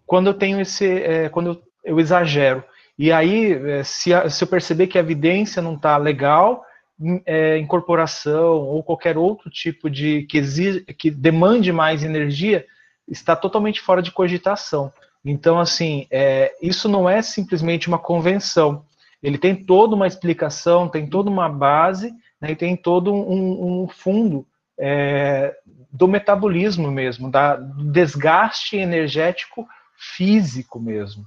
quando 0.05 0.27
eu 0.29 0.35
tenho 0.35 0.61
esse, 0.61 0.87
é, 0.87 1.29
quando 1.29 1.63
eu, 1.85 1.99
exagero. 1.99 2.63
E 2.99 3.13
aí, 3.13 3.53
é, 3.53 3.83
se, 3.83 4.11
se 4.31 4.45
eu 4.45 4.49
perceber 4.49 4.87
que 4.87 4.99
a 4.99 5.01
evidência 5.01 5.63
não 5.63 5.75
está 5.75 5.97
legal, 5.97 6.65
é, 7.27 7.59
incorporação 7.59 8.55
ou 8.55 8.83
qualquer 8.83 9.19
outro 9.19 9.51
tipo 9.51 9.91
de 9.91 10.23
que 10.23 10.39
exige, 10.39 10.81
que 10.81 11.11
demande 11.11 11.73
mais 11.73 12.03
energia, 12.03 12.65
está 13.07 13.37
totalmente 13.37 13.81
fora 13.81 14.03
de 14.03 14.11
cogitação. 14.11 14.93
Então, 15.25 15.59
assim, 15.59 16.07
é, 16.11 16.55
isso 16.63 16.89
não 16.89 17.09
é 17.09 17.21
simplesmente 17.21 17.89
uma 17.89 17.99
convenção. 17.99 18.85
Ele 19.23 19.39
tem 19.39 19.55
toda 19.55 19.95
uma 19.95 20.07
explicação, 20.07 20.89
tem 20.89 21.07
toda 21.09 21.29
uma 21.29 21.49
base, 21.49 22.15
né, 22.41 22.53
e 22.53 22.57
tem 22.57 22.77
todo 22.77 23.13
um, 23.13 23.83
um 23.83 23.89
fundo 23.89 24.47
é, 24.79 25.57
do 25.91 26.07
metabolismo 26.07 26.91
mesmo, 26.91 27.31
da, 27.31 27.57
do 27.57 27.91
desgaste 27.91 28.77
energético 28.77 29.67
físico 29.97 30.79
mesmo. 30.79 31.27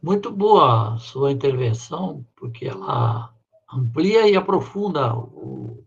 Muito 0.00 0.30
boa 0.30 0.96
sua 0.98 1.32
intervenção, 1.32 2.24
porque 2.36 2.66
ela 2.66 3.34
amplia 3.72 4.28
e 4.28 4.36
aprofunda 4.36 5.12
o, 5.16 5.84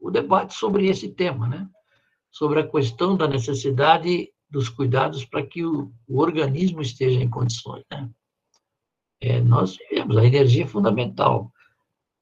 o 0.00 0.10
debate 0.10 0.54
sobre 0.54 0.86
esse 0.88 1.08
tema, 1.08 1.48
né? 1.48 1.68
Sobre 2.30 2.60
a 2.60 2.68
questão 2.68 3.16
da 3.16 3.26
necessidade 3.26 4.32
dos 4.48 4.68
cuidados 4.68 5.24
para 5.24 5.44
que 5.44 5.64
o, 5.64 5.92
o 6.06 6.20
organismo 6.20 6.80
esteja 6.80 7.20
em 7.20 7.28
condições, 7.28 7.84
né? 7.90 8.08
É, 9.20 9.40
nós 9.40 9.76
vivemos, 9.76 10.16
a 10.16 10.24
energia 10.24 10.64
é 10.64 10.68
fundamental. 10.68 11.50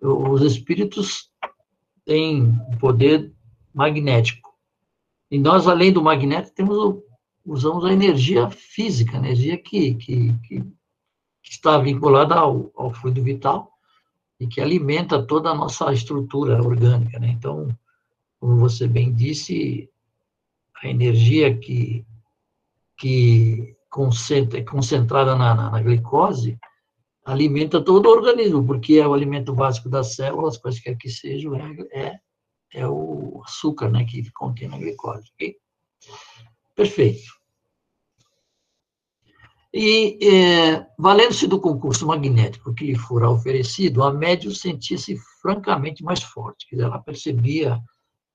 Os 0.02 0.42
espíritos 0.42 1.30
têm 2.04 2.59
poder 2.80 3.32
magnético. 3.73 4.52
E 5.30 5.38
nós, 5.38 5.68
além 5.68 5.92
do 5.92 6.02
magnético, 6.02 6.56
temos 6.56 7.02
usamos 7.44 7.85
a 7.85 7.92
energia 7.92 8.49
física, 8.50 9.16
a 9.16 9.21
energia 9.21 9.56
que, 9.56 9.94
que, 9.94 10.32
que, 10.44 10.61
que 10.61 11.50
está 11.50 11.78
vinculada 11.78 12.35
ao, 12.35 12.71
ao, 12.76 12.92
fluido 12.92 13.23
vital 13.23 13.73
e 14.38 14.47
que 14.47 14.61
alimenta 14.61 15.23
toda 15.23 15.50
a 15.50 15.54
nossa 15.54 15.92
estrutura 15.92 16.62
orgânica. 16.62 17.18
Né? 17.18 17.30
Então, 17.30 17.68
como 18.38 18.56
você 18.56 18.87
bem 18.87 19.12
disse, 19.12 19.88
a 20.82 20.88
energia 20.88 21.56
que, 21.56 22.04
que 22.97 23.76
concentra, 23.90 24.59
é 24.59 24.62
concentrada 24.62 25.37
na, 25.37 25.54
na, 25.54 25.71
na 25.71 25.82
glicose 25.82 26.59
alimenta 27.25 27.83
todo 27.83 28.07
o 28.07 28.12
organismo, 28.12 28.67
porque 28.67 28.95
é 28.95 29.07
o 29.07 29.14
alimento 29.14 29.55
básico 29.55 29.88
das 29.88 30.14
células, 30.14 30.59
quaisquer 30.59 30.97
que 30.97 31.09
sejam, 31.09 31.55
é, 31.55 32.19
é 32.75 32.87
o 32.87 33.43
açúcar 33.45 33.91
né, 33.91 34.05
que 34.05 34.31
contém 34.33 34.69
na 34.69 34.79
glicose. 34.79 35.31
Okay? 35.35 35.57
Perfeito. 36.75 37.43
E, 39.75 40.19
é, 40.23 40.87
valendo-se 40.99 41.47
do 41.47 41.59
concurso 41.59 42.07
magnético 42.07 42.75
que 42.75 42.85
lhe 42.85 42.95
fora 42.95 43.31
oferecido, 43.31 44.02
a 44.02 44.12
médium 44.12 44.52
sentia-se 44.52 45.17
francamente 45.41 46.05
mais 46.05 46.23
forte, 46.23 46.67
dizer, 46.71 46.85
ela 46.85 46.99
percebia 46.99 47.81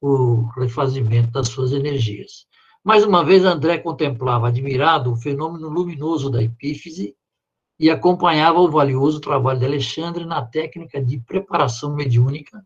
o 0.02 0.48
refazimento 0.58 1.32
das 1.32 1.50
suas 1.50 1.72
energias. 1.72 2.48
Mais 2.84 3.04
uma 3.04 3.24
vez, 3.24 3.44
André 3.44 3.78
contemplava 3.78 4.48
admirado 4.48 5.12
o 5.12 5.16
fenômeno 5.16 5.70
luminoso 5.70 6.30
da 6.30 6.42
epífise 6.42 7.16
e 7.80 7.90
acompanhava 7.90 8.60
o 8.60 8.70
valioso 8.70 9.20
trabalho 9.20 9.60
de 9.60 9.66
Alexandre 9.66 10.26
na 10.26 10.44
técnica 10.44 11.04
de 11.04 11.20
preparação 11.20 11.96
mediúnica 11.96 12.64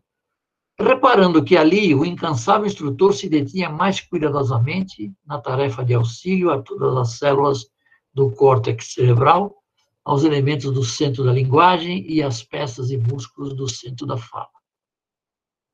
reparando 0.78 1.44
que 1.44 1.56
ali 1.56 1.94
o 1.94 2.04
incansável 2.04 2.66
instrutor 2.66 3.14
se 3.14 3.28
detinha 3.28 3.70
mais 3.70 4.00
cuidadosamente 4.00 5.12
na 5.24 5.40
tarefa 5.40 5.84
de 5.84 5.94
auxílio 5.94 6.50
a 6.50 6.60
todas 6.60 6.96
as 6.96 7.18
células 7.18 7.66
do 8.12 8.30
córtex 8.30 8.92
cerebral, 8.92 9.56
aos 10.04 10.24
elementos 10.24 10.72
do 10.72 10.82
centro 10.82 11.24
da 11.24 11.32
linguagem 11.32 12.04
e 12.10 12.22
às 12.22 12.42
peças 12.42 12.90
e 12.90 12.96
músculos 12.96 13.54
do 13.54 13.68
centro 13.68 14.04
da 14.04 14.16
fala. 14.16 14.48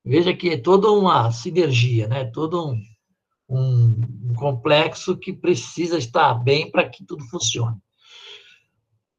Veja 0.05 0.35
que 0.35 0.51
é 0.51 0.57
toda 0.57 0.91
uma 0.91 1.33
sinergia, 1.33 2.07
né? 2.07 2.27
todo 2.27 2.69
um, 2.69 2.83
um, 3.49 4.31
um 4.31 4.35
complexo 4.35 5.17
que 5.17 5.33
precisa 5.33 5.97
estar 5.97 6.35
bem 6.35 6.71
para 6.71 6.89
que 6.89 7.05
tudo 7.05 7.25
funcione. 7.29 7.79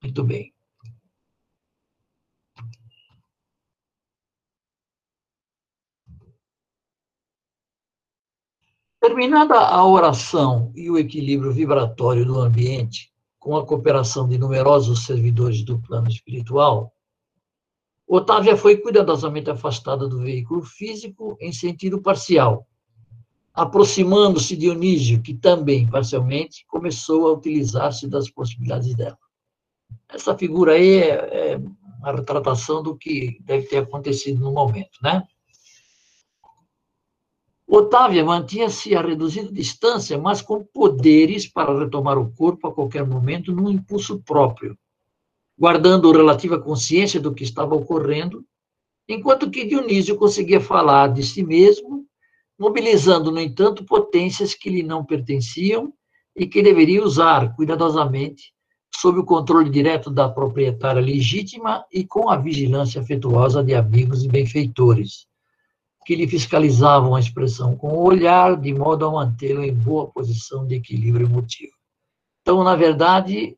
Muito 0.01 0.23
bem. 0.23 0.53
Terminada 9.01 9.55
a 9.57 9.85
oração 9.85 10.71
e 10.75 10.89
o 10.89 10.97
equilíbrio 10.97 11.51
vibratório 11.51 12.25
do 12.25 12.39
ambiente, 12.39 13.11
com 13.39 13.55
a 13.55 13.65
cooperação 13.65 14.27
de 14.27 14.37
numerosos 14.37 15.05
servidores 15.05 15.63
do 15.63 15.79
plano 15.79 16.09
espiritual, 16.09 16.93
Otávia 18.05 18.57
foi 18.57 18.77
cuidadosamente 18.77 19.49
afastada 19.49 20.07
do 20.07 20.19
veículo 20.21 20.63
físico 20.63 21.37
em 21.39 21.53
sentido 21.53 22.01
parcial, 22.01 22.67
aproximando-se 23.53 24.55
de 24.55 24.61
Dionísio, 24.61 25.21
que 25.21 25.33
também, 25.33 25.87
parcialmente, 25.87 26.65
começou 26.67 27.27
a 27.27 27.33
utilizar-se 27.33 28.07
das 28.07 28.29
possibilidades 28.29 28.95
dela. 28.95 29.17
Essa 30.09 30.35
figura 30.37 30.73
aí 30.73 30.97
é, 30.97 31.53
é 31.53 31.57
uma 31.99 32.11
retratação 32.11 32.81
do 32.81 32.97
que 32.97 33.37
deve 33.41 33.67
ter 33.67 33.77
acontecido 33.77 34.39
no 34.39 34.51
momento, 34.51 34.97
né? 35.03 35.23
Otávia 37.67 38.25
mantinha-se 38.25 38.95
a 38.95 39.01
reduzida 39.01 39.51
distância, 39.51 40.17
mas 40.17 40.41
com 40.41 40.63
poderes 40.63 41.47
para 41.47 41.77
retomar 41.77 42.17
o 42.17 42.31
corpo 42.31 42.67
a 42.67 42.73
qualquer 42.73 43.05
momento 43.05 43.51
num 43.51 43.69
impulso 43.69 44.19
próprio, 44.23 44.75
guardando 45.55 46.11
relativa 46.11 46.59
consciência 46.59 47.19
do 47.19 47.31
que 47.31 47.43
estava 47.43 47.75
ocorrendo, 47.75 48.43
enquanto 49.07 49.51
que 49.51 49.65
Dionísio 49.65 50.15
conseguia 50.15 50.59
falar 50.59 51.09
de 51.13 51.21
si 51.21 51.43
mesmo, 51.43 52.07
mobilizando, 52.57 53.31
no 53.31 53.39
entanto, 53.39 53.85
potências 53.85 54.55
que 54.55 54.69
lhe 54.71 54.81
não 54.81 55.05
pertenciam 55.05 55.93
e 56.35 56.47
que 56.47 56.63
deveria 56.63 57.03
usar 57.03 57.55
cuidadosamente, 57.55 58.51
sob 58.95 59.19
o 59.19 59.25
controle 59.25 59.69
direto 59.69 60.09
da 60.09 60.27
proprietária 60.27 61.01
legítima 61.01 61.85
e 61.91 62.05
com 62.05 62.29
a 62.29 62.37
vigilância 62.37 63.01
afetuosa 63.01 63.63
de 63.63 63.73
amigos 63.73 64.23
e 64.23 64.27
benfeitores 64.27 65.27
que 66.05 66.15
lhe 66.15 66.27
fiscalizavam 66.27 67.15
a 67.15 67.19
expressão 67.19 67.75
com 67.75 67.89
o 67.89 68.03
olhar, 68.03 68.59
de 68.59 68.73
modo 68.73 69.05
a 69.05 69.11
mantê-lo 69.11 69.63
em 69.63 69.73
boa 69.73 70.07
posição 70.07 70.65
de 70.65 70.75
equilíbrio 70.75 71.27
emotivo. 71.27 71.73
Então, 72.41 72.63
na 72.63 72.75
verdade, 72.75 73.55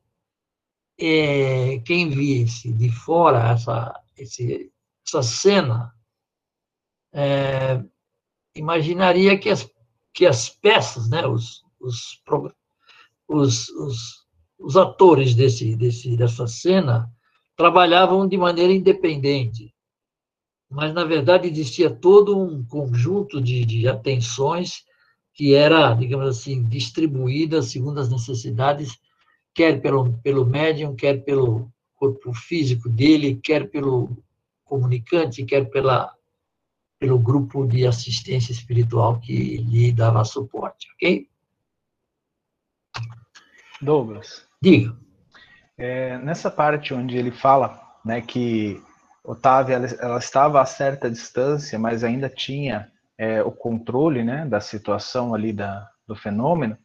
é, 1.00 1.80
quem 1.86 2.10
visse 2.10 2.74
de 2.74 2.92
fora 2.92 3.52
essa, 3.52 3.98
esse, 4.18 4.70
essa 5.08 5.24
cena, 5.24 5.94
é, 7.14 7.82
imaginaria 8.54 9.38
que 9.38 9.50
as, 9.50 9.70
que 10.14 10.26
as 10.26 10.50
peças, 10.50 11.10
né, 11.10 11.26
os, 11.26 11.64
os, 11.80 12.22
os, 13.28 13.70
os, 13.70 14.21
os 14.62 14.78
atores 14.78 15.36
desse, 15.36 15.76
desse, 15.76 16.16
dessa 16.16 16.48
cena, 16.48 17.10
trabalhavam 17.56 18.28
de 18.28 18.38
maneira 18.38 18.72
independente 18.72 19.74
mas 20.72 20.94
na 20.94 21.04
verdade 21.04 21.50
existia 21.50 21.90
todo 21.90 22.40
um 22.40 22.64
conjunto 22.64 23.42
de, 23.42 23.66
de 23.66 23.88
atenções 23.90 24.86
que 25.34 25.54
era, 25.54 25.94
digamos 25.94 26.28
assim, 26.28 26.64
distribuída 26.64 27.62
segundo 27.62 28.00
as 28.00 28.10
necessidades, 28.10 28.98
quer 29.54 29.82
pelo, 29.82 30.14
pelo 30.20 30.46
médium, 30.46 30.96
quer 30.96 31.26
pelo 31.26 31.70
corpo 31.96 32.34
físico 32.34 32.88
dele, 32.88 33.36
quer 33.36 33.70
pelo 33.70 34.18
comunicante, 34.64 35.44
quer 35.44 35.70
pela, 35.70 36.16
pelo 36.98 37.20
grupo 37.20 37.68
de 37.68 37.86
assistência 37.86 38.54
espiritual 38.54 39.20
que 39.20 39.58
lhe 39.58 39.92
dava 39.92 40.24
suporte, 40.24 40.88
ok? 40.96 41.28
Douglas. 43.82 44.48
Diga. 44.62 44.96
É, 45.78 46.18
nessa 46.20 46.52
parte 46.52 46.94
onde 46.94 47.18
ele 47.18 47.32
fala 47.32 47.82
né, 48.06 48.22
que 48.22 48.80
Otávia 49.24 49.76
ela, 49.76 49.88
ela, 50.00 50.18
estava 50.20 50.62
a 50.62 50.66
certa 50.66 51.10
distância, 51.10 51.78
mas 51.80 52.04
ainda 52.04 52.30
tinha 52.30 52.92
é, 53.18 53.42
o 53.44 53.52
controle 53.52 54.24
né, 54.24 54.46
da 54.46 54.60
situação 54.60 55.34
ali 55.34 55.54
da, 55.54 55.90
do 56.08 56.16
fenômeno. 56.16 56.78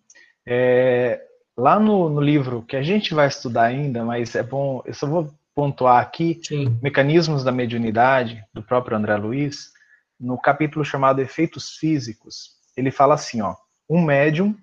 É, 0.47 1.21
lá 1.57 1.79
no, 1.79 2.09
no, 2.09 2.21
livro, 2.21 2.63
que 2.63 2.77
a 2.77 2.83
gente 2.83 3.15
vai 3.15 3.29
estudar 3.29 3.65
ainda, 3.65 4.05
mas 4.05 4.35
é 4.35 4.43
bom, 4.43 4.83
eu 4.85 4.95
só 4.95 5.07
vou 5.07 5.31
pontuar 5.55 6.01
aqui, 6.03 6.39
Sim. 6.43 6.79
Mecanismos 6.83 7.43
da 7.43 7.51
Mediunidade, 7.51 8.45
do 8.53 8.63
próprio 8.63 8.97
André 8.97 9.17
Luiz, 9.17 9.73
no 10.21 10.39
capítulo 10.39 10.85
chamado 10.85 11.21
Efeitos 11.21 11.77
Físicos, 11.77 12.57
ele 12.77 12.91
fala 12.91 13.15
assim, 13.15 13.41
ó, 13.41 13.55
um 13.89 14.03
médium, 14.03 14.55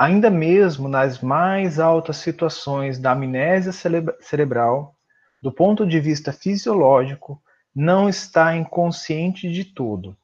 ainda 0.00 0.30
mesmo 0.30 0.88
nas 0.88 1.20
mais 1.20 1.78
altas 1.78 2.16
situações 2.16 2.98
da 2.98 3.12
amnésia 3.12 3.70
cerebral, 4.18 4.96
do 5.42 5.52
ponto 5.52 5.86
de 5.86 6.00
vista 6.00 6.32
fisiológico, 6.32 7.38
não 7.74 8.08
está 8.08 8.56
inconsciente 8.56 9.52
de 9.52 9.62
tudo. 9.62 10.16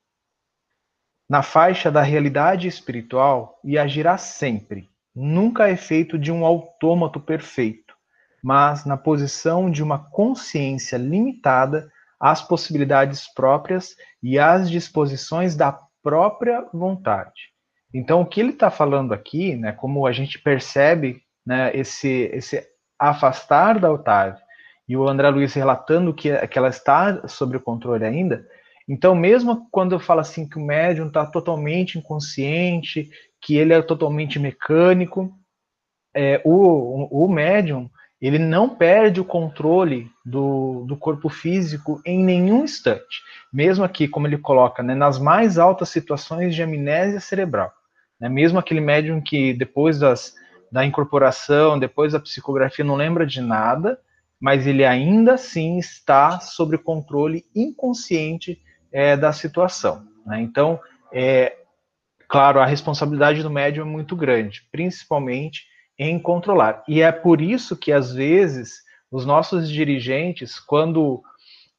Na 1.28 1.42
faixa 1.42 1.90
da 1.90 2.00
realidade 2.00 2.66
espiritual, 2.66 3.60
e 3.62 3.76
agirá 3.76 4.16
sempre, 4.16 4.88
nunca 5.14 5.68
é 5.68 5.76
feito 5.76 6.18
de 6.18 6.32
um 6.32 6.46
autômato 6.46 7.20
perfeito, 7.20 7.94
mas 8.42 8.86
na 8.86 8.96
posição 8.96 9.70
de 9.70 9.82
uma 9.82 9.98
consciência 10.10 10.96
limitada 10.96 11.86
às 12.18 12.40
possibilidades 12.40 13.30
próprias 13.34 13.94
e 14.22 14.38
às 14.38 14.70
disposições 14.70 15.54
da 15.54 15.78
própria 16.02 16.66
vontade. 16.72 17.55
Então, 17.96 18.20
o 18.20 18.26
que 18.26 18.40
ele 18.40 18.50
está 18.50 18.70
falando 18.70 19.14
aqui, 19.14 19.56
né, 19.56 19.72
como 19.72 20.06
a 20.06 20.12
gente 20.12 20.38
percebe 20.38 21.22
né, 21.46 21.70
esse, 21.74 22.30
esse 22.32 22.62
afastar 22.98 23.78
da 23.78 23.90
Otávia 23.90 24.40
e 24.88 24.96
o 24.96 25.08
André 25.08 25.30
Luiz 25.30 25.54
relatando 25.54 26.12
que, 26.12 26.46
que 26.46 26.58
ela 26.58 26.68
está 26.68 27.26
sob 27.26 27.56
o 27.56 27.60
controle 27.60 28.04
ainda, 28.04 28.46
então, 28.88 29.14
mesmo 29.14 29.66
quando 29.70 29.94
eu 29.94 29.98
falo 29.98 30.20
assim 30.20 30.48
que 30.48 30.58
o 30.58 30.64
médium 30.64 31.08
está 31.08 31.26
totalmente 31.26 31.98
inconsciente, 31.98 33.10
que 33.40 33.56
ele 33.56 33.72
é 33.72 33.82
totalmente 33.82 34.38
mecânico, 34.38 35.32
é, 36.14 36.40
o, 36.44 37.24
o 37.24 37.28
médium 37.28 37.90
ele 38.20 38.38
não 38.38 38.68
perde 38.68 39.20
o 39.20 39.24
controle 39.24 40.10
do, 40.24 40.84
do 40.86 40.96
corpo 40.96 41.28
físico 41.28 42.00
em 42.04 42.22
nenhum 42.22 42.64
instante. 42.64 43.22
Mesmo 43.52 43.84
aqui, 43.84 44.08
como 44.08 44.26
ele 44.26 44.38
coloca, 44.38 44.82
né, 44.82 44.94
nas 44.94 45.18
mais 45.18 45.58
altas 45.58 45.88
situações 45.88 46.54
de 46.54 46.62
amnésia 46.62 47.20
cerebral. 47.20 47.72
Né, 48.20 48.28
mesmo 48.28 48.58
aquele 48.58 48.80
médium 48.80 49.20
que 49.20 49.52
depois 49.52 49.98
das, 49.98 50.34
da 50.70 50.84
incorporação, 50.84 51.78
depois 51.78 52.12
da 52.12 52.20
psicografia, 52.20 52.84
não 52.84 52.94
lembra 52.94 53.26
de 53.26 53.40
nada, 53.40 53.98
mas 54.40 54.66
ele 54.66 54.84
ainda 54.84 55.34
assim 55.34 55.78
está 55.78 56.40
sob 56.40 56.76
controle 56.78 57.44
inconsciente 57.54 58.60
é, 58.92 59.16
da 59.16 59.32
situação. 59.32 60.06
Né? 60.26 60.40
Então, 60.40 60.80
é, 61.12 61.56
claro, 62.28 62.60
a 62.60 62.66
responsabilidade 62.66 63.42
do 63.42 63.50
médium 63.50 63.86
é 63.86 63.90
muito 63.90 64.14
grande, 64.14 64.66
principalmente 64.70 65.64
em 65.98 66.18
controlar. 66.18 66.82
E 66.86 67.00
é 67.00 67.10
por 67.10 67.40
isso 67.40 67.76
que, 67.76 67.92
às 67.92 68.12
vezes, 68.12 68.82
os 69.10 69.24
nossos 69.24 69.70
dirigentes, 69.70 70.58
quando 70.58 71.22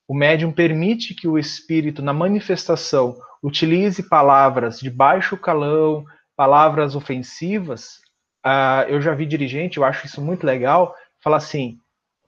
o 0.07 0.15
médium 0.15 0.51
permite 0.51 1.13
que 1.13 1.27
o 1.27 1.37
espírito, 1.37 2.01
na 2.01 2.13
manifestação, 2.13 3.17
utilize 3.43 4.01
palavras 4.01 4.79
de 4.79 4.89
baixo 4.89 5.37
calão, 5.37 6.05
palavras 6.37 6.95
ofensivas, 6.95 7.99
uh, 8.45 8.87
eu 8.87 9.01
já 9.01 9.13
vi 9.13 9.25
dirigente, 9.25 9.77
eu 9.77 9.83
acho 9.83 10.05
isso 10.05 10.21
muito 10.21 10.45
legal, 10.45 10.95
falar 11.21 11.37
assim, 11.37 11.79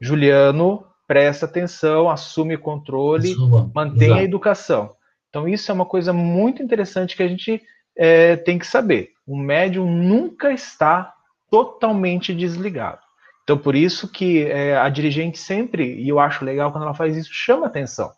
Juliano, 0.02 0.86
presta 1.08 1.46
atenção, 1.46 2.10
assume 2.10 2.56
o 2.56 2.60
controle, 2.60 3.32
Assuma. 3.32 3.72
mantenha 3.74 4.08
Exato. 4.08 4.20
a 4.20 4.24
educação. 4.24 4.96
Então, 5.30 5.48
isso 5.48 5.72
é 5.72 5.74
uma 5.74 5.86
coisa 5.86 6.12
muito 6.12 6.64
interessante 6.64 7.16
que 7.16 7.24
a 7.24 7.28
gente 7.28 7.62
é, 7.96 8.36
tem 8.36 8.58
que 8.58 8.66
saber. 8.66 9.10
O 9.28 9.38
médium 9.38 9.86
nunca 9.86 10.52
está 10.52 11.14
totalmente 11.52 12.34
desligado. 12.34 13.00
Então, 13.44 13.58
por 13.58 13.76
isso 13.76 14.08
que 14.08 14.46
é, 14.46 14.78
a 14.78 14.90
dirigente 14.90 15.38
sempre, 15.38 15.96
e 16.02 16.10
eu 16.10 16.20
acho 16.20 16.46
legal 16.46 16.72
quando 16.72 16.84
ela 16.84 16.94
faz 16.94 17.16
isso, 17.16 17.30
chama 17.32 17.68
atenção. 17.68 18.12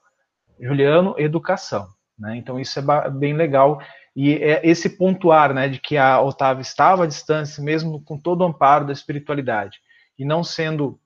Juliano, 0.60 1.16
educação. 1.18 1.88
Né? 2.18 2.38
Então, 2.38 2.60
isso 2.60 2.80
é 2.80 3.10
bem 3.10 3.34
legal. 3.34 3.82
E 4.16 4.34
é 4.34 4.62
esse 4.64 4.90
pontuar 4.90 5.54
né, 5.54 5.70
de 5.70 5.80
que 5.80 5.98
a 5.98 6.20
Otávia 6.22 6.62
estava 6.62 7.06
à 7.06 7.08
distância, 7.08 7.64
mesmo 7.64 8.02
com 8.02 8.18
todo 8.18 8.42
o 8.42 8.46
amparo 8.46 8.86
da 8.86 8.94
espiritualidade, 8.94 9.80
e 10.20 10.26
não 10.26 10.44
sendo 10.44 11.00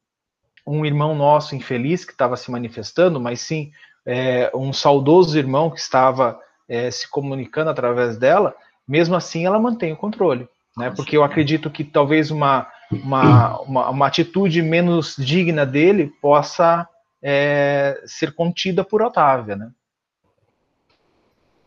um 0.65 0.85
irmão 0.85 1.13
nosso 1.13 1.55
infeliz 1.55 2.03
que 2.03 2.11
estava 2.11 2.35
se 2.35 2.49
manifestando, 2.49 3.19
mas 3.19 3.41
sim 3.41 3.71
é, 4.05 4.51
um 4.55 4.73
saudoso 4.73 5.37
irmão 5.37 5.69
que 5.69 5.79
estava 5.79 6.39
é, 6.67 6.89
se 6.89 7.09
comunicando 7.09 7.69
através 7.69 8.17
dela, 8.17 8.55
mesmo 8.87 9.15
assim 9.15 9.45
ela 9.45 9.59
mantém 9.59 9.93
o 9.93 9.97
controle. 9.97 10.47
Né? 10.77 10.91
Porque 10.91 11.15
eu 11.15 11.23
acredito 11.23 11.69
que 11.69 11.83
talvez 11.83 12.31
uma, 12.31 12.67
uma, 12.91 13.59
uma, 13.61 13.89
uma 13.89 14.07
atitude 14.07 14.61
menos 14.61 15.15
digna 15.17 15.65
dele 15.65 16.11
possa 16.21 16.87
é, 17.21 18.01
ser 18.05 18.33
contida 18.33 18.83
por 18.83 19.01
Otávia. 19.01 19.55
Né? 19.55 19.71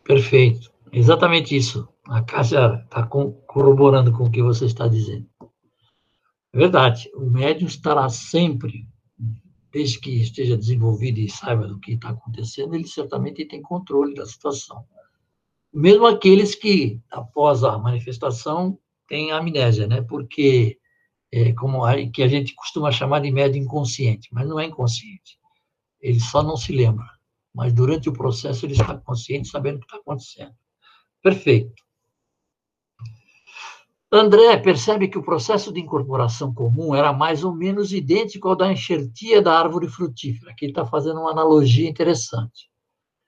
Perfeito. 0.03 0.71
Exatamente 0.91 1.55
isso. 1.55 1.87
A 2.07 2.21
Cássia 2.23 2.81
está 2.83 3.03
corroborando 3.05 4.11
com 4.11 4.23
o 4.23 4.31
que 4.31 4.41
você 4.41 4.65
está 4.65 4.87
dizendo. 4.87 5.27
É 6.51 6.57
verdade. 6.57 7.09
O 7.13 7.29
médium 7.29 7.67
estará 7.67 8.09
sempre, 8.09 8.87
desde 9.71 9.99
que 9.99 10.21
esteja 10.21 10.57
desenvolvido 10.57 11.19
e 11.19 11.29
saiba 11.29 11.67
do 11.67 11.79
que 11.79 11.93
está 11.93 12.09
acontecendo, 12.09 12.73
ele 12.73 12.87
certamente 12.87 13.45
tem 13.45 13.61
controle 13.61 14.15
da 14.15 14.25
situação. 14.25 14.83
Mesmo 15.71 16.07
aqueles 16.07 16.55
que, 16.55 16.99
após 17.11 17.63
a 17.63 17.77
manifestação, 17.77 18.79
têm 19.07 19.31
amnésia, 19.31 19.85
né? 19.85 20.01
Porque, 20.01 20.79
é, 21.31 21.53
como 21.53 21.85
a, 21.85 21.95
que 22.09 22.23
a 22.23 22.27
gente 22.27 22.55
costuma 22.55 22.91
chamar 22.91 23.19
de 23.19 23.31
médium 23.31 23.63
inconsciente, 23.63 24.29
mas 24.31 24.47
não 24.47 24.59
é 24.59 24.65
inconsciente. 24.65 25.37
Ele 26.01 26.19
só 26.19 26.41
não 26.41 26.57
se 26.57 26.71
lembra. 26.71 27.05
Mas 27.53 27.73
durante 27.73 28.09
o 28.09 28.13
processo 28.13 28.65
ele 28.65 28.73
está 28.73 28.97
consciente, 28.97 29.47
sabendo 29.47 29.77
o 29.77 29.79
que 29.79 29.85
está 29.85 29.97
acontecendo. 29.97 30.55
Perfeito. 31.21 31.83
André 34.11 34.57
percebe 34.57 35.07
que 35.07 35.19
o 35.19 35.23
processo 35.23 35.71
de 35.71 35.79
incorporação 35.79 36.51
comum 36.51 36.95
era 36.95 37.13
mais 37.13 37.43
ou 37.43 37.53
menos 37.53 37.93
idêntico 37.93 38.47
ao 38.47 38.55
da 38.55 38.71
enxertia 38.71 39.39
da 39.39 39.59
árvore 39.59 39.87
frutífera. 39.87 40.51
Aqui 40.51 40.65
está 40.65 40.83
fazendo 40.83 41.19
uma 41.19 41.31
analogia 41.31 41.87
interessante. 41.87 42.69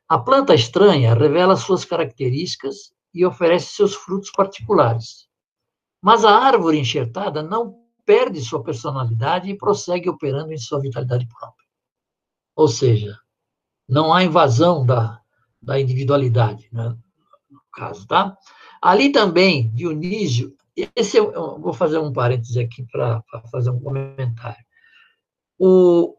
A 0.09 0.17
planta 0.17 0.55
estranha 0.55 1.13
revela 1.13 1.55
suas 1.55 1.85
características 1.85 2.91
e 3.13 3.23
oferece 3.23 3.75
seus 3.75 3.93
frutos 3.93 4.31
particulares. 4.31 5.27
Mas 6.01 6.25
a 6.25 6.35
árvore 6.35 6.79
enxertada 6.79 7.43
não 7.43 7.79
perde 8.03 8.41
sua 8.41 8.63
personalidade 8.63 9.51
e 9.51 9.57
prossegue 9.57 10.09
operando 10.09 10.51
em 10.51 10.57
sua 10.57 10.81
vitalidade 10.81 11.27
própria. 11.27 11.67
Ou 12.55 12.67
seja, 12.67 13.17
não 13.87 14.11
há 14.11 14.23
invasão 14.23 14.83
da, 14.83 15.21
da 15.61 15.79
individualidade, 15.79 16.67
né, 16.71 16.97
caso, 17.71 18.07
tá? 18.07 18.37
Ali 18.81 19.11
também, 19.11 19.71
Dionísio 19.73 20.55
esse 20.95 21.17
eu, 21.17 21.31
eu 21.33 21.59
vou 21.59 21.73
fazer 21.73 21.97
um 21.97 22.13
parêntese 22.13 22.59
aqui 22.59 22.83
para 22.83 23.21
fazer 23.51 23.69
um 23.69 23.79
comentário. 23.79 24.63
O, 25.59 26.15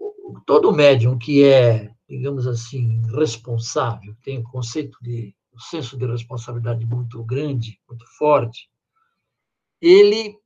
todo 0.46 0.72
médium 0.72 1.18
que 1.18 1.42
é, 1.42 1.92
digamos 2.08 2.46
assim, 2.46 3.00
responsável, 3.16 4.14
tem 4.22 4.38
o 4.38 4.44
conceito 4.44 4.98
de, 5.02 5.34
o 5.52 5.60
senso 5.60 5.96
de 5.96 6.06
responsabilidade 6.06 6.84
muito 6.86 7.22
grande, 7.24 7.80
muito 7.88 8.06
forte, 8.16 8.70
ele, 9.80 10.38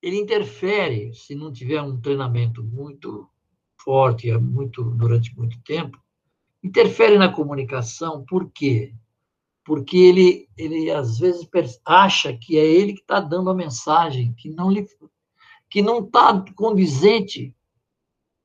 ele 0.00 0.16
interfere, 0.16 1.12
se 1.12 1.34
não 1.34 1.52
tiver 1.52 1.82
um 1.82 2.00
treinamento 2.00 2.62
muito 2.62 3.28
forte, 3.76 4.32
muito 4.38 4.82
durante 4.82 5.36
muito 5.36 5.60
tempo, 5.62 6.00
interfere 6.62 7.18
na 7.18 7.30
comunicação, 7.30 8.24
por 8.24 8.50
quê? 8.50 8.94
Porque 9.68 9.98
ele, 9.98 10.48
ele 10.56 10.90
às 10.90 11.18
vezes 11.18 11.46
acha 11.84 12.34
que 12.34 12.56
é 12.56 12.64
ele 12.64 12.94
que 12.94 13.02
está 13.02 13.20
dando 13.20 13.50
a 13.50 13.54
mensagem, 13.54 14.32
que 14.32 14.48
não 14.48 14.70
lhe, 14.70 14.88
que 15.68 15.82
não 15.82 15.98
está 15.98 16.42
condizente 16.54 17.54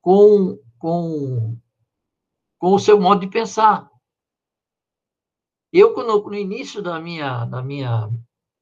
com, 0.02 0.58
com, 0.78 1.58
com 2.58 2.74
o 2.74 2.78
seu 2.78 3.00
modo 3.00 3.22
de 3.22 3.28
pensar. 3.28 3.90
Eu, 5.72 5.94
quando, 5.94 6.28
no 6.28 6.34
início 6.34 6.82
da 6.82 7.00
minha, 7.00 7.46
da 7.46 7.62
minha 7.62 8.10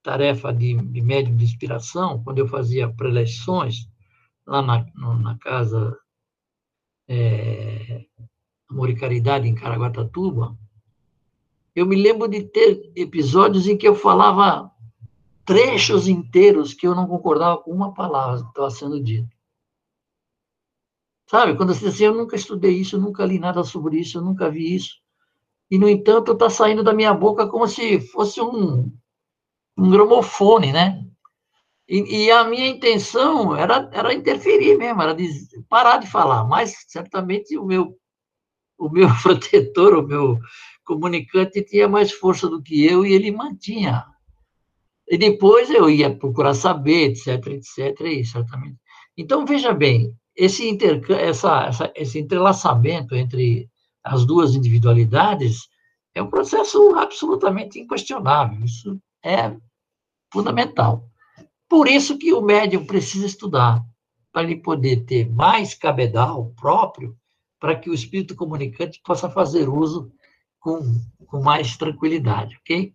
tarefa 0.01 0.55
de, 0.55 0.77
de 0.77 1.01
médium 1.01 1.37
de 1.37 1.43
inspiração, 1.43 2.23
quando 2.23 2.39
eu 2.39 2.47
fazia 2.47 2.89
preleções 2.89 3.89
lá 4.47 4.63
na, 4.63 4.87
na 5.19 5.37
casa 5.39 5.99
é, 7.09 8.07
Amor 8.71 8.89
e 8.89 8.95
Caridade, 8.95 9.49
em 9.49 9.55
Caraguatatuba, 9.57 10.57
eu 11.75 11.87
me 11.87 11.97
lembro 11.97 12.29
de 12.29 12.43
ter 12.43 12.93
episódios 12.95 13.67
em 13.67 13.77
que 13.77 13.89
eu 13.89 13.95
falava 13.95 14.71
trechos 15.45 16.07
inteiros 16.07 16.75
que 16.75 16.87
eu 16.87 16.95
não 16.95 17.07
concordava 17.07 17.59
com 17.59 17.73
uma 17.73 17.95
palavra 17.95 18.43
que 18.43 18.49
estava 18.49 18.71
sendo 18.71 19.03
dito. 19.03 19.29
Sabe? 21.29 21.57
Quando 21.57 21.75
você 21.75 21.87
diz 21.87 21.95
assim, 21.95 22.05
eu 22.05 22.15
nunca 22.15 22.37
estudei 22.37 22.73
isso, 22.73 22.97
eu 22.97 23.01
nunca 23.01 23.25
li 23.25 23.39
nada 23.39 23.65
sobre 23.65 23.99
isso, 23.99 24.19
eu 24.19 24.23
nunca 24.23 24.51
vi 24.51 24.75
isso. 24.75 25.01
E, 25.71 25.79
no 25.79 25.89
entanto, 25.89 26.33
está 26.33 26.51
saindo 26.51 26.85
da 26.85 26.93
minha 26.93 27.15
boca 27.15 27.47
como 27.47 27.67
se 27.67 28.01
fosse 28.01 28.39
um, 28.41 28.93
um 29.79 29.91
gramofone, 29.91 30.71
né? 30.73 31.03
E, 31.89 32.25
e, 32.25 32.31
a 32.31 32.45
minha 32.45 32.69
intenção 32.69 33.57
era, 33.57 33.89
era 33.93 34.13
interferir 34.13 34.77
mesmo, 34.77 35.01
era 35.01 35.15
de 35.15 35.27
parar 35.69 35.97
de 35.97 36.07
falar. 36.07 36.45
Mas, 36.45 36.85
certamente, 36.87 37.57
o 37.57 37.65
meu, 37.65 37.99
o 38.79 38.91
meu 38.91 39.09
protetor, 39.23 39.95
o 39.95 40.07
meu 40.07 40.39
comunicante 40.95 41.63
tinha 41.63 41.89
mais 41.89 42.13
força 42.13 42.49
do 42.49 42.63
que 42.63 42.85
eu 42.85 43.05
e 43.05 43.13
ele 43.13 43.31
mantinha 43.31 44.05
E 45.09 45.17
depois 45.17 45.71
eu 45.71 45.89
ia 45.91 46.15
procurar 46.15 46.55
saber, 46.55 47.11
etc, 47.11 47.47
etc, 47.49 48.01
e 48.01 48.25
certamente. 48.25 48.79
Então, 49.17 49.45
veja 49.45 49.73
bem, 49.73 50.17
esse, 50.35 50.79
essa, 51.11 51.65
essa, 51.65 51.93
esse 51.95 52.19
entrelaçamento 52.19 53.15
entre 53.15 53.69
as 54.03 54.25
duas 54.25 54.55
individualidades 54.55 55.69
é 56.15 56.23
um 56.23 56.31
processo 56.31 56.95
absolutamente 56.95 57.79
inquestionável. 57.79 58.65
Isso 58.65 59.01
é 59.25 59.55
fundamental. 60.33 61.09
Por 61.69 61.89
isso 61.89 62.19
que 62.19 62.33
o 62.33 62.43
médium 62.43 62.85
precisa 62.85 63.27
estudar, 63.27 63.83
para 64.33 64.43
ele 64.43 64.57
poder 64.57 65.05
ter 65.05 65.31
mais 65.31 65.75
cabedal 65.75 66.53
próprio, 66.61 67.17
para 67.61 67.77
que 67.79 67.89
o 67.89 67.95
espírito 67.95 68.35
comunicante 68.35 69.01
possa 69.05 69.31
fazer 69.31 69.69
uso 69.69 70.11
com, 70.63 70.81
com 71.27 71.43
mais 71.43 71.77
tranquilidade, 71.77 72.57
ok? 72.57 72.95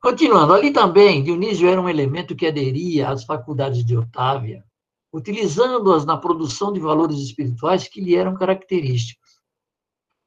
Continuando, 0.00 0.54
ali 0.54 0.72
também, 0.72 1.22
Dionísio 1.22 1.68
era 1.68 1.80
um 1.80 1.88
elemento 1.88 2.34
que 2.34 2.46
aderia 2.46 3.10
às 3.10 3.24
faculdades 3.24 3.84
de 3.84 3.96
Otávia, 3.96 4.64
utilizando-as 5.12 6.06
na 6.06 6.16
produção 6.16 6.72
de 6.72 6.80
valores 6.80 7.18
espirituais 7.18 7.86
que 7.86 8.00
lhe 8.00 8.16
eram 8.16 8.34
característicos. 8.34 9.40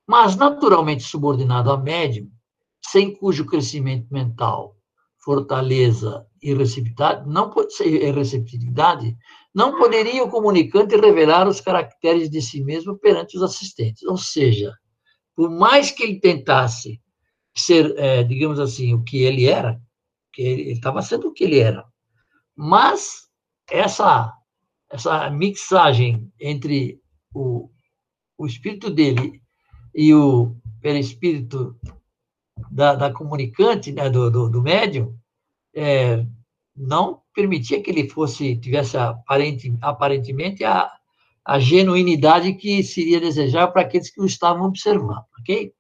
Mas 0.07 0.35
naturalmente 0.35 1.03
subordinado 1.03 1.71
a 1.71 1.77
médium, 1.77 2.29
sem 2.81 3.15
cujo 3.15 3.45
crescimento 3.45 4.07
mental, 4.11 4.75
fortaleza 5.17 6.25
e 6.41 6.53
receptividade 6.53 7.27
não, 7.27 7.51
receptividade, 8.13 9.17
não 9.53 9.77
poderia 9.77 10.23
o 10.23 10.29
comunicante 10.29 10.95
revelar 10.95 11.47
os 11.47 11.61
caracteres 11.61 12.29
de 12.29 12.41
si 12.41 12.63
mesmo 12.63 12.97
perante 12.97 13.37
os 13.37 13.43
assistentes. 13.43 14.03
Ou 14.03 14.17
seja, 14.17 14.73
por 15.39 15.49
mais 15.49 15.89
que 15.89 16.03
ele 16.03 16.19
tentasse 16.19 17.01
ser, 17.55 17.97
é, 17.97 18.23
digamos 18.23 18.59
assim, 18.59 18.93
o 18.93 19.05
que 19.05 19.23
ele 19.23 19.45
era, 19.45 19.81
que 20.33 20.41
ele 20.41 20.71
estava 20.71 21.01
sendo 21.01 21.29
o 21.29 21.31
que 21.31 21.45
ele 21.45 21.59
era, 21.59 21.85
mas 22.53 23.29
essa 23.71 24.35
essa 24.91 25.29
mixagem 25.29 26.29
entre 26.37 26.99
o, 27.33 27.69
o 28.37 28.45
espírito 28.45 28.89
dele 28.89 29.41
e 29.95 30.13
o 30.13 30.57
perispírito 30.81 31.79
da, 32.69 32.95
da 32.95 33.13
comunicante, 33.13 33.93
né, 33.93 34.09
do, 34.09 34.29
do, 34.29 34.49
do 34.49 34.61
médium, 34.61 35.17
é, 35.73 36.27
não 36.75 37.21
permitia 37.33 37.81
que 37.81 37.89
ele 37.89 38.09
fosse, 38.09 38.57
tivesse 38.57 38.97
aparente, 38.97 39.73
aparentemente 39.81 40.65
a, 40.65 40.91
a 41.49 41.57
genuinidade 41.57 42.53
que 42.53 42.83
seria 42.83 43.19
desejável 43.19 43.73
para 43.73 43.81
aqueles 43.81 44.11
que 44.11 44.21
o 44.21 44.25
estavam 44.25 44.67
observando, 44.67 45.25
ok? 45.39 45.73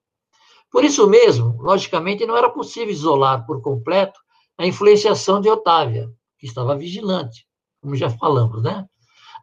Por 0.71 0.83
isso 0.83 1.07
mesmo, 1.07 1.61
logicamente, 1.61 2.25
não 2.25 2.35
era 2.35 2.49
possível 2.49 2.89
isolar 2.89 3.45
por 3.45 3.61
completo 3.61 4.19
a 4.57 4.65
influenciação 4.65 5.39
de 5.39 5.47
Otávia, 5.47 6.09
que 6.39 6.47
estava 6.47 6.75
vigilante, 6.75 7.45
como 7.79 7.95
já 7.95 8.09
falamos, 8.09 8.63
né? 8.63 8.83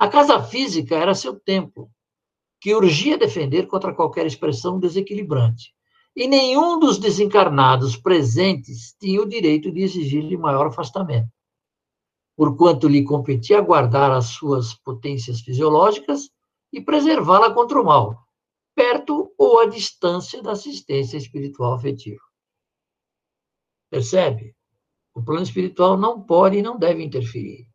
A 0.01 0.09
casa 0.09 0.43
física 0.43 0.97
era 0.97 1.15
seu 1.15 1.39
templo, 1.39 1.89
que 2.61 2.75
urgia 2.75 3.17
defender 3.17 3.69
contra 3.69 3.95
qualquer 3.95 4.27
expressão 4.27 4.81
desequilibrante. 4.81 5.73
E 6.17 6.27
nenhum 6.27 6.81
dos 6.81 6.99
desencarnados 6.99 7.97
presentes 7.97 8.97
tinha 9.01 9.23
o 9.23 9.29
direito 9.29 9.71
de 9.71 9.83
exigir-lhe 9.83 10.37
maior 10.37 10.67
afastamento, 10.67 11.29
porquanto 12.37 12.87
lhe 12.87 13.03
competia 13.03 13.61
guardar 13.61 14.12
as 14.12 14.27
suas 14.27 14.75
potências 14.75 15.40
fisiológicas 15.40 16.31
e 16.72 16.81
preservá-la 16.81 17.53
contra 17.53 17.81
o 17.81 17.85
mal, 17.85 18.27
perto 18.75 19.33
ou 19.38 19.61
à 19.61 19.66
distância 19.66 20.42
da 20.42 20.53
assistência 20.53 21.16
espiritual 21.16 21.75
afetiva. 21.75 22.20
Percebe? 23.90 24.55
O 25.14 25.22
plano 25.22 25.42
espiritual 25.42 25.96
não 25.96 26.20
pode 26.20 26.59
e 26.59 26.62
não 26.62 26.79
deve 26.79 27.03
interferir. 27.03 27.66